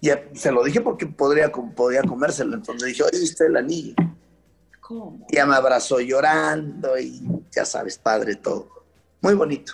Y 0.00 0.10
se 0.38 0.52
lo 0.52 0.62
dije 0.62 0.80
porque 0.80 1.06
podría, 1.06 1.50
podía 1.50 2.02
comérselo. 2.02 2.54
Entonces 2.54 2.88
dije, 2.88 3.02
oye, 3.02 3.24
está 3.24 3.46
el 3.46 3.56
anillo. 3.56 3.94
¿Cómo? 4.80 5.26
Y 5.28 5.36
ya 5.36 5.46
me 5.46 5.56
abrazó 5.56 5.98
llorando 5.98 6.96
y 6.96 7.20
ya 7.50 7.64
sabes, 7.64 7.98
padre, 7.98 8.36
todo. 8.36 8.68
Muy 9.20 9.34
bonito. 9.34 9.72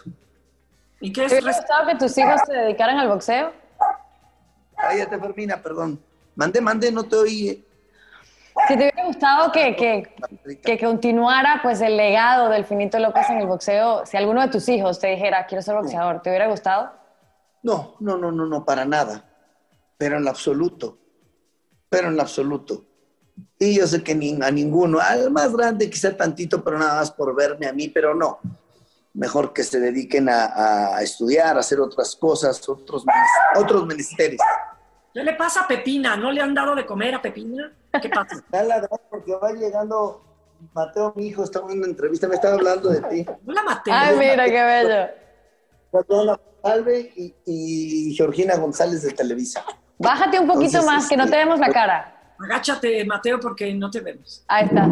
¿Y 1.01 1.12
qué 1.12 1.24
es? 1.24 1.32
¿Te 1.32 1.40
gustado 1.40 1.86
que 1.86 1.94
tus 1.96 2.16
hijos 2.18 2.40
se 2.46 2.53
dedicaran 2.53 2.98
al 2.98 3.09
boxeo? 3.09 3.53
Cállate, 4.76 5.18
Fermina, 5.18 5.61
perdón. 5.62 6.01
Mande, 6.34 6.61
mande, 6.61 6.92
no 6.92 7.05
te 7.05 7.16
oí. 7.16 7.66
Si 8.68 8.76
te 8.76 8.82
hubiera 8.82 9.07
gustado 9.07 9.51
que, 9.51 9.74
que, 9.74 10.59
que, 10.62 10.78
continuara 10.78 11.61
pues 11.62 11.80
el 11.80 11.96
legado 11.96 12.51
del 12.51 12.64
Finito 12.64 12.98
López 12.98 13.30
en 13.30 13.38
el 13.38 13.46
boxeo, 13.46 14.05
si 14.05 14.16
alguno 14.16 14.42
de 14.42 14.48
tus 14.48 14.68
hijos 14.68 14.98
te 14.98 15.09
dijera, 15.09 15.46
quiero 15.46 15.62
ser 15.62 15.76
boxeador, 15.76 16.20
¿te 16.20 16.28
hubiera 16.28 16.48
gustado? 16.48 16.90
No, 17.62 17.96
no, 18.01 18.18
no, 18.18 18.30
no, 18.30 18.46
no, 18.46 18.64
para 18.64 18.84
nada. 18.84 19.24
Pero 19.96 20.18
en 20.18 20.24
lo 20.24 20.30
absoluto. 20.30 20.98
Pero 21.88 22.09
en 22.09 22.16
lo 22.16 22.22
absoluto. 22.22 22.84
Y 23.59 23.78
yo 23.78 23.86
sé 23.86 24.03
que 24.03 24.14
ni, 24.14 24.38
a 24.42 24.51
ninguno, 24.51 24.98
al 25.01 25.30
más 25.30 25.55
grande 25.55 25.88
quizá 25.88 26.14
tantito, 26.14 26.62
pero 26.62 26.78
nada 26.78 26.96
más 26.96 27.11
por 27.11 27.34
verme 27.34 27.66
a 27.66 27.72
mí, 27.72 27.88
pero 27.88 28.14
no 28.14 28.40
mejor 29.14 29.52
que 29.52 29.62
se 29.62 29.80
dediquen 29.80 30.28
a, 30.28 31.00
estudiar, 31.02 31.56
a 31.56 31.61
hacer 31.61 31.80
otras 31.80 32.16
cosas, 32.16 32.66
otros, 32.68 33.04
otros 33.56 33.86
menesteres. 33.86 34.40
¿Qué 35.12 35.24
le 35.24 35.34
pasa 35.34 35.62
a 35.62 35.66
Pepina? 35.66 36.16
¿No 36.16 36.30
le 36.30 36.40
han 36.40 36.54
dado 36.54 36.74
de 36.74 36.86
comer 36.86 37.14
a 37.14 37.22
Pepina? 37.22 37.72
¿Qué 38.00 38.08
pasa? 38.08 38.36
Está 38.44 38.62
ladrando 38.62 39.00
porque 39.11 39.34
va 39.34 39.52
llegando 39.52 40.24
Mateo, 40.74 41.12
mi 41.16 41.28
hijo, 41.28 41.42
está 41.42 41.61
en 41.61 41.78
una 41.78 41.86
entrevista, 41.86 42.28
me 42.28 42.34
estaba 42.34 42.54
hablando 42.54 42.90
de 42.90 43.00
ti. 43.02 43.26
Hola, 43.46 43.62
Mateo. 43.62 43.94
Ay, 43.96 44.16
mira, 44.18 44.44
qué 44.44 44.62
bello. 44.62 45.11
Mateo 45.92 46.40
Salve 46.62 47.12
y, 47.16 47.34
y 47.46 48.14
Georgina 48.14 48.56
González 48.56 49.02
de 49.02 49.12
Televisa. 49.12 49.64
Bájate 49.98 50.38
un 50.38 50.46
poquito 50.46 50.78
Entonces, 50.78 50.84
más, 50.84 51.08
que 51.08 51.16
no 51.16 51.26
te 51.26 51.36
vemos 51.36 51.58
la 51.58 51.70
cara. 51.70 52.34
Agáchate, 52.38 53.04
Mateo, 53.04 53.40
porque 53.40 53.72
no 53.74 53.90
te 53.90 54.00
vemos. 54.00 54.44
Ahí 54.48 54.66
está. 54.66 54.88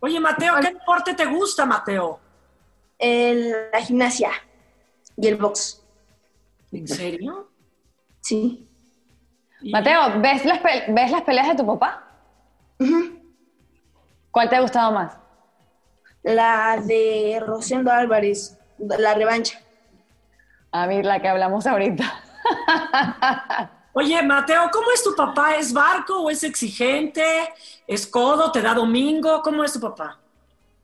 Oye, 0.00 0.20
Mateo, 0.20 0.54
¿qué 0.60 0.72
deporte 0.72 1.14
te 1.14 1.26
gusta, 1.26 1.64
Mateo? 1.64 2.20
El- 2.98 3.50
la 3.72 3.80
gimnasia 3.80 4.30
y 5.16 5.26
el 5.28 5.36
box. 5.36 5.82
¿En 6.72 6.86
serio? 6.88 7.48
Sí. 8.20 8.68
Y- 9.60 9.72
Mateo, 9.72 10.20
¿ves 10.20 10.44
las, 10.44 10.62
¿ves 10.62 11.10
las 11.10 11.22
peleas 11.22 11.48
de 11.48 11.54
tu 11.56 11.66
papá? 11.66 12.04
¿Cuál 14.30 14.48
te 14.48 14.56
ha 14.56 14.60
gustado 14.60 14.92
más? 14.92 15.16
La 16.22 16.80
de 16.84 17.42
Rosendo 17.44 17.90
Álvarez, 17.90 18.58
la 18.78 19.14
revancha. 19.14 19.60
A 20.70 20.86
mí, 20.86 21.02
la 21.02 21.20
que 21.20 21.28
hablamos 21.28 21.66
ahorita. 21.66 22.04
Oye, 23.94 24.22
Mateo, 24.22 24.68
¿cómo 24.72 24.90
es 24.92 25.02
tu 25.02 25.14
papá? 25.16 25.56
¿Es 25.56 25.72
barco 25.72 26.20
o 26.20 26.30
es 26.30 26.44
exigente? 26.44 27.24
¿Es 27.86 28.06
codo? 28.06 28.52
¿Te 28.52 28.60
da 28.60 28.74
domingo? 28.74 29.40
¿Cómo 29.42 29.64
es 29.64 29.72
tu 29.72 29.80
papá? 29.80 30.20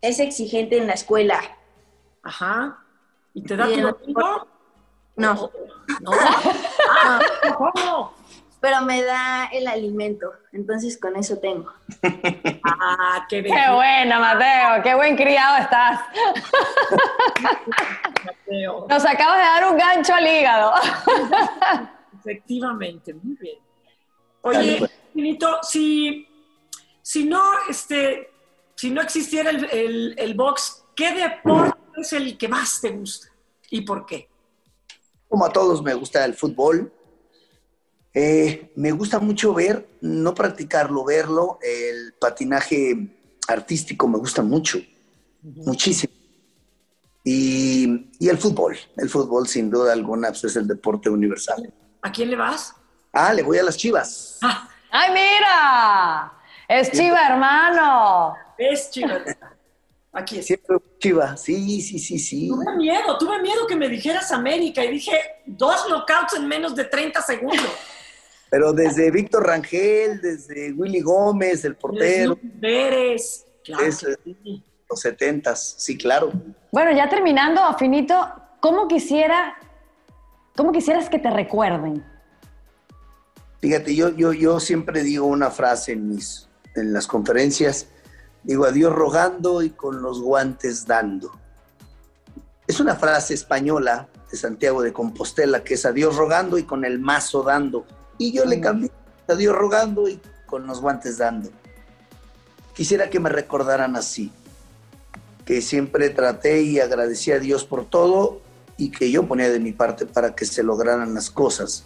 Es 0.00 0.18
exigente 0.18 0.78
en 0.78 0.86
la 0.86 0.94
escuela. 0.94 1.40
Ajá. 2.25 2.79
¿Y 3.35 3.43
te 3.43 3.57
da 3.57 3.70
Y 3.70 3.75
tu 3.75 3.83
domingo? 3.89 4.49
No, 5.16 5.51
No. 6.01 6.11
Ah, 7.07 7.20
¿Cómo? 7.57 8.14
pero 8.61 8.81
me 8.81 9.03
da 9.03 9.45
el 9.53 9.66
alimento. 9.66 10.33
Entonces 10.53 10.99
con 10.99 11.14
eso 11.16 11.39
tengo. 11.39 11.70
Ah, 12.64 13.27
qué 13.29 13.43
Qué 13.43 13.51
bello, 13.53 13.75
buena, 13.75 14.18
Mateo. 14.18 14.83
Qué 14.83 14.95
buen 14.95 15.16
criado 15.16 15.59
estás. 15.59 16.01
Mateo. 18.25 18.87
Nos 18.89 19.05
acabas 19.05 19.37
de 19.37 19.43
dar 19.43 19.70
un 19.70 19.77
gancho 19.79 20.14
al 20.14 20.27
hígado. 20.27 20.72
Efectivamente, 22.20 23.12
muy 23.14 23.37
bien. 23.37 23.59
Oye, 24.43 24.89
Finito, 25.12 25.59
si, 25.62 26.27
si 27.03 27.25
no, 27.25 27.43
este, 27.68 28.31
si 28.75 28.91
no 28.91 29.01
existiera 29.03 29.51
el, 29.51 29.64
el- 29.70 30.14
el 30.18 30.35
box, 30.35 30.85
¿qué 30.97 31.12
deporte 31.12 31.74
es 31.97 32.12
el 32.12 32.36
que 32.38 32.49
más 32.49 32.80
te 32.80 32.90
gusta? 32.90 33.28
¿Y 33.70 33.82
por 33.82 34.07
qué? 34.07 34.28
Como 35.28 35.45
a 35.45 35.53
todos 35.53 35.82
me 35.82 35.95
gusta 35.95 36.24
el 36.24 36.34
fútbol. 36.34 36.92
Eh, 38.12 38.72
me 38.76 38.92
gusta 38.92 39.18
mucho 39.18 39.53
ver, 39.53 39.88
no 40.01 40.34
practicarlo, 40.34 41.05
verlo. 41.05 41.59
El 41.62 42.14
patinaje 42.20 43.09
artístico 43.49 44.07
me 44.07 44.18
gusta 44.18 44.42
mucho, 44.42 44.78
muchísimo. 45.42 46.12
Y, 47.24 48.11
y 48.18 48.28
el 48.28 48.38
fútbol, 48.38 48.76
el 48.97 49.09
fútbol 49.09 49.49
sin 49.49 49.70
duda 49.70 49.92
alguna 49.92 50.28
pues, 50.28 50.45
es 50.45 50.57
el 50.57 50.68
deporte 50.68 51.09
universal. 51.09 51.72
¿A 52.03 52.12
quién 52.12 52.30
le 52.30 52.36
vas? 52.36 52.74
Ah, 53.12 53.32
le 53.32 53.42
voy 53.42 53.59
a 53.59 53.62
las 53.62 53.76
chivas. 53.76 54.38
Ah, 54.42 54.68
¡Ay, 54.90 55.11
mira! 55.12 56.32
Es 56.68 56.90
Chiva, 56.92 57.26
hermano. 57.26 58.34
es 58.57 58.90
Chivas. 58.90 59.22
Aquí 60.14 60.38
es. 60.38 60.46
Siempre 60.46 60.76
chivas, 60.98 61.42
sí, 61.42 61.80
sí, 61.80 61.98
sí, 61.98 62.18
sí. 62.18 62.48
Tuve 62.48 62.76
miedo, 62.76 63.18
tuve 63.18 63.42
miedo 63.42 63.66
que 63.66 63.74
me 63.74 63.88
dijeras 63.88 64.30
América 64.30 64.84
y 64.84 64.92
dije 64.92 65.12
dos 65.44 65.86
knockouts 65.88 66.34
en 66.36 66.46
menos 66.46 66.74
de 66.76 66.84
30 66.84 67.20
segundos. 67.20 67.66
Pero 68.50 68.72
desde 68.72 69.10
Víctor 69.10 69.44
Rangel, 69.44 70.20
desde 70.20 70.72
Willy 70.72 71.00
Gómez, 71.00 71.64
el 71.64 71.74
portero, 71.74 72.38
Pérez. 72.60 73.44
Claro 73.64 73.90
sí. 73.90 74.62
los 74.88 75.00
setentas, 75.00 75.74
sí, 75.78 75.98
claro. 75.98 76.30
Bueno, 76.70 76.92
ya 76.92 77.08
terminando, 77.08 77.60
Finito, 77.76 78.14
¿cómo 78.60 78.86
quisiera, 78.86 79.56
cómo 80.54 80.70
quisieras 80.70 81.08
que 81.08 81.18
te 81.18 81.30
recuerden? 81.30 82.04
Fíjate, 83.60 83.96
yo, 83.96 84.10
yo, 84.10 84.32
yo 84.32 84.60
siempre 84.60 85.02
digo 85.02 85.26
una 85.26 85.50
frase 85.50 85.92
en, 85.92 86.10
mis, 86.10 86.48
en 86.76 86.92
las 86.92 87.08
conferencias, 87.08 87.88
digo 88.45 88.64
adiós 88.64 88.92
rogando 88.92 89.62
y 89.62 89.70
con 89.70 90.03
los 90.03 90.20
guantes 90.20 90.86
dando. 90.86 91.32
Es 92.66 92.80
una 92.80 92.95
frase 92.95 93.34
española 93.34 94.09
de 94.30 94.36
Santiago 94.36 94.82
de 94.82 94.92
Compostela 94.92 95.64
que 95.64 95.74
es 95.74 95.84
adiós 95.84 96.16
rogando 96.16 96.59
y 96.59 96.62
con 96.62 96.84
el 96.84 96.99
mazo 96.99 97.42
dando. 97.42 97.84
Y 98.18 98.32
yo 98.32 98.45
le 98.45 98.61
cambié, 98.61 98.90
adiós 99.28 99.55
rogando 99.55 100.09
y 100.09 100.20
con 100.47 100.66
los 100.66 100.80
guantes 100.80 101.18
dando. 101.18 101.51
Quisiera 102.74 103.11
que 103.11 103.20
me 103.20 103.28
recordaran 103.28 103.97
así, 103.97 104.32
que 105.45 105.61
siempre 105.61 106.11
traté 106.11 106.62
y 106.62 106.80
agradecí 106.80 107.32
a 107.32 107.38
Dios 107.38 107.64
por 107.64 107.84
todo 107.84 108.40
y 108.76 108.90
que 108.90 109.11
yo 109.11 109.26
ponía 109.26 109.51
de 109.51 109.61
mi 109.61 109.72
parte 109.72 110.07
para 110.07 110.34
que 110.34 110.45
se 110.45 110.62
lograran 110.62 111.14
las 111.14 111.30
cosas 111.30 111.84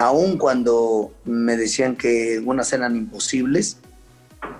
aun 0.00 0.38
cuando 0.38 1.12
me 1.26 1.58
decían 1.58 1.94
que 1.94 2.36
algunas 2.38 2.72
eran 2.72 2.96
imposibles, 2.96 3.76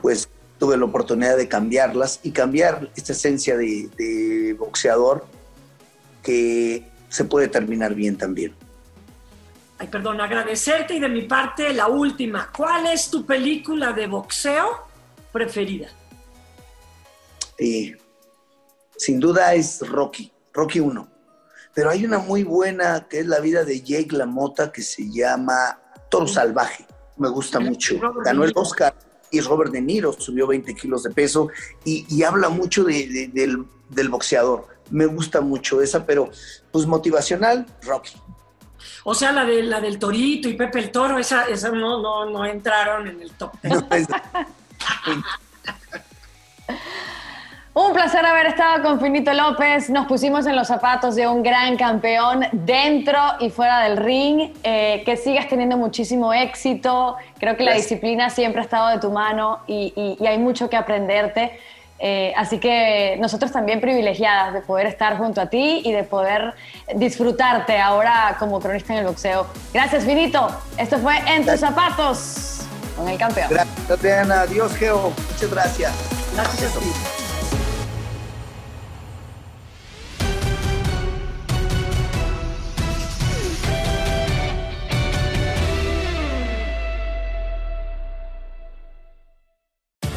pues 0.02 0.28
tuve 0.60 0.76
la 0.76 0.84
oportunidad 0.84 1.38
de 1.38 1.48
cambiarlas 1.48 2.20
y 2.22 2.32
cambiar 2.32 2.90
esta 2.94 3.12
esencia 3.12 3.56
de, 3.56 3.88
de 3.96 4.54
boxeador 4.58 5.24
que 6.22 6.86
se 7.08 7.24
puede 7.24 7.48
terminar 7.48 7.94
bien 7.94 8.18
también. 8.18 8.54
Ay, 9.78 9.88
perdón, 9.88 10.20
agradecerte 10.20 10.94
y 10.94 11.00
de 11.00 11.08
mi 11.08 11.22
parte 11.22 11.72
la 11.72 11.88
última. 11.88 12.50
¿Cuál 12.54 12.88
es 12.88 13.08
tu 13.08 13.24
película 13.24 13.94
de 13.94 14.06
boxeo 14.06 14.86
preferida? 15.32 15.88
Eh, 17.56 17.96
sin 18.98 19.18
duda 19.18 19.54
es 19.54 19.80
Rocky, 19.88 20.30
Rocky 20.52 20.80
1. 20.80 21.08
Pero 21.72 21.88
hay 21.88 22.04
una 22.04 22.18
muy 22.18 22.42
buena 22.42 23.06
que 23.08 23.20
es 23.20 23.26
la 23.26 23.40
vida 23.40 23.64
de 23.64 23.80
Jake 23.80 24.14
LaMotta 24.14 24.70
que 24.70 24.82
se 24.82 25.10
llama 25.10 25.78
Toro 26.10 26.26
Salvaje. 26.26 26.84
Me 27.16 27.30
gusta 27.30 27.60
mucho. 27.60 27.98
Ganó 28.22 28.44
el. 28.44 28.52
Oscar 28.54 28.94
y 29.30 29.40
Robert 29.40 29.70
De 29.72 29.80
Niro 29.80 30.12
subió 30.12 30.46
20 30.46 30.74
kilos 30.74 31.02
de 31.02 31.10
peso 31.10 31.48
y, 31.84 32.04
y 32.08 32.22
habla 32.24 32.48
mucho 32.48 32.84
de- 32.84 33.06
de- 33.08 33.28
del, 33.28 33.64
del 33.88 34.08
boxeador. 34.08 34.66
Me 34.90 35.06
gusta 35.06 35.40
mucho 35.40 35.80
esa, 35.80 36.04
pero 36.04 36.30
pues 36.72 36.86
motivacional, 36.86 37.66
Rocky. 37.82 38.12
O 39.04 39.14
sea, 39.14 39.30
la, 39.32 39.44
de, 39.44 39.62
la 39.62 39.80
del 39.80 39.98
Torito 39.98 40.48
y 40.48 40.54
Pepe 40.54 40.78
el 40.80 40.90
Toro, 40.90 41.18
esa, 41.18 41.44
esa 41.44 41.70
no, 41.70 42.00
no, 42.02 42.28
no 42.28 42.44
entraron 42.44 43.06
en 43.06 43.20
el 43.22 43.30
top 43.32 43.52
10. 43.62 43.84
Un 47.72 47.92
placer 47.92 48.26
haber 48.26 48.46
estado 48.46 48.82
con 48.82 49.00
Finito 49.00 49.32
López. 49.32 49.90
Nos 49.90 50.06
pusimos 50.08 50.44
en 50.46 50.56
los 50.56 50.66
zapatos 50.66 51.14
de 51.14 51.28
un 51.28 51.42
gran 51.42 51.76
campeón 51.76 52.44
dentro 52.52 53.16
y 53.38 53.48
fuera 53.50 53.80
del 53.84 53.96
ring. 53.96 54.50
Eh, 54.64 55.02
que 55.06 55.16
sigas 55.16 55.46
teniendo 55.48 55.76
muchísimo 55.76 56.32
éxito. 56.32 57.16
Creo 57.38 57.56
que 57.56 57.62
la 57.62 57.70
Gracias. 57.70 57.88
disciplina 57.90 58.28
siempre 58.28 58.60
ha 58.60 58.64
estado 58.64 58.88
de 58.88 58.98
tu 58.98 59.10
mano 59.12 59.60
y, 59.68 59.92
y- 59.94 60.16
y 60.22 60.26
hay 60.26 60.38
mucho 60.38 60.68
que 60.68 60.76
aprenderte. 60.76 61.60
Eh, 62.00 62.32
así 62.36 62.58
que 62.58 63.16
nosotros 63.20 63.52
también 63.52 63.80
privilegiadas 63.80 64.52
de 64.52 64.62
poder 64.62 64.86
estar 64.86 65.16
junto 65.16 65.40
a 65.40 65.46
ti 65.46 65.82
y 65.84 65.92
de 65.92 66.02
poder 66.02 66.54
disfrutarte 66.96 67.78
ahora 67.78 68.34
como 68.40 68.58
cronista 68.58 68.94
en 68.94 69.00
el 69.00 69.06
boxeo. 69.06 69.46
Gracias, 69.72 70.04
Finito. 70.04 70.48
Esto 70.76 70.98
fue 70.98 71.18
En 71.26 71.46
tus 71.46 71.60
zapatos 71.60 72.62
con 72.96 73.08
el 73.08 73.16
campeón. 73.16 73.48
Gracias, 73.50 73.90
Adriana. 73.90 74.40
Adiós, 74.40 74.74
Geo. 74.76 75.12
Muchas 75.32 75.50
gracias. 75.50 75.92
Gracias 76.34 76.76
a 76.76 76.80
ti. 76.80 77.29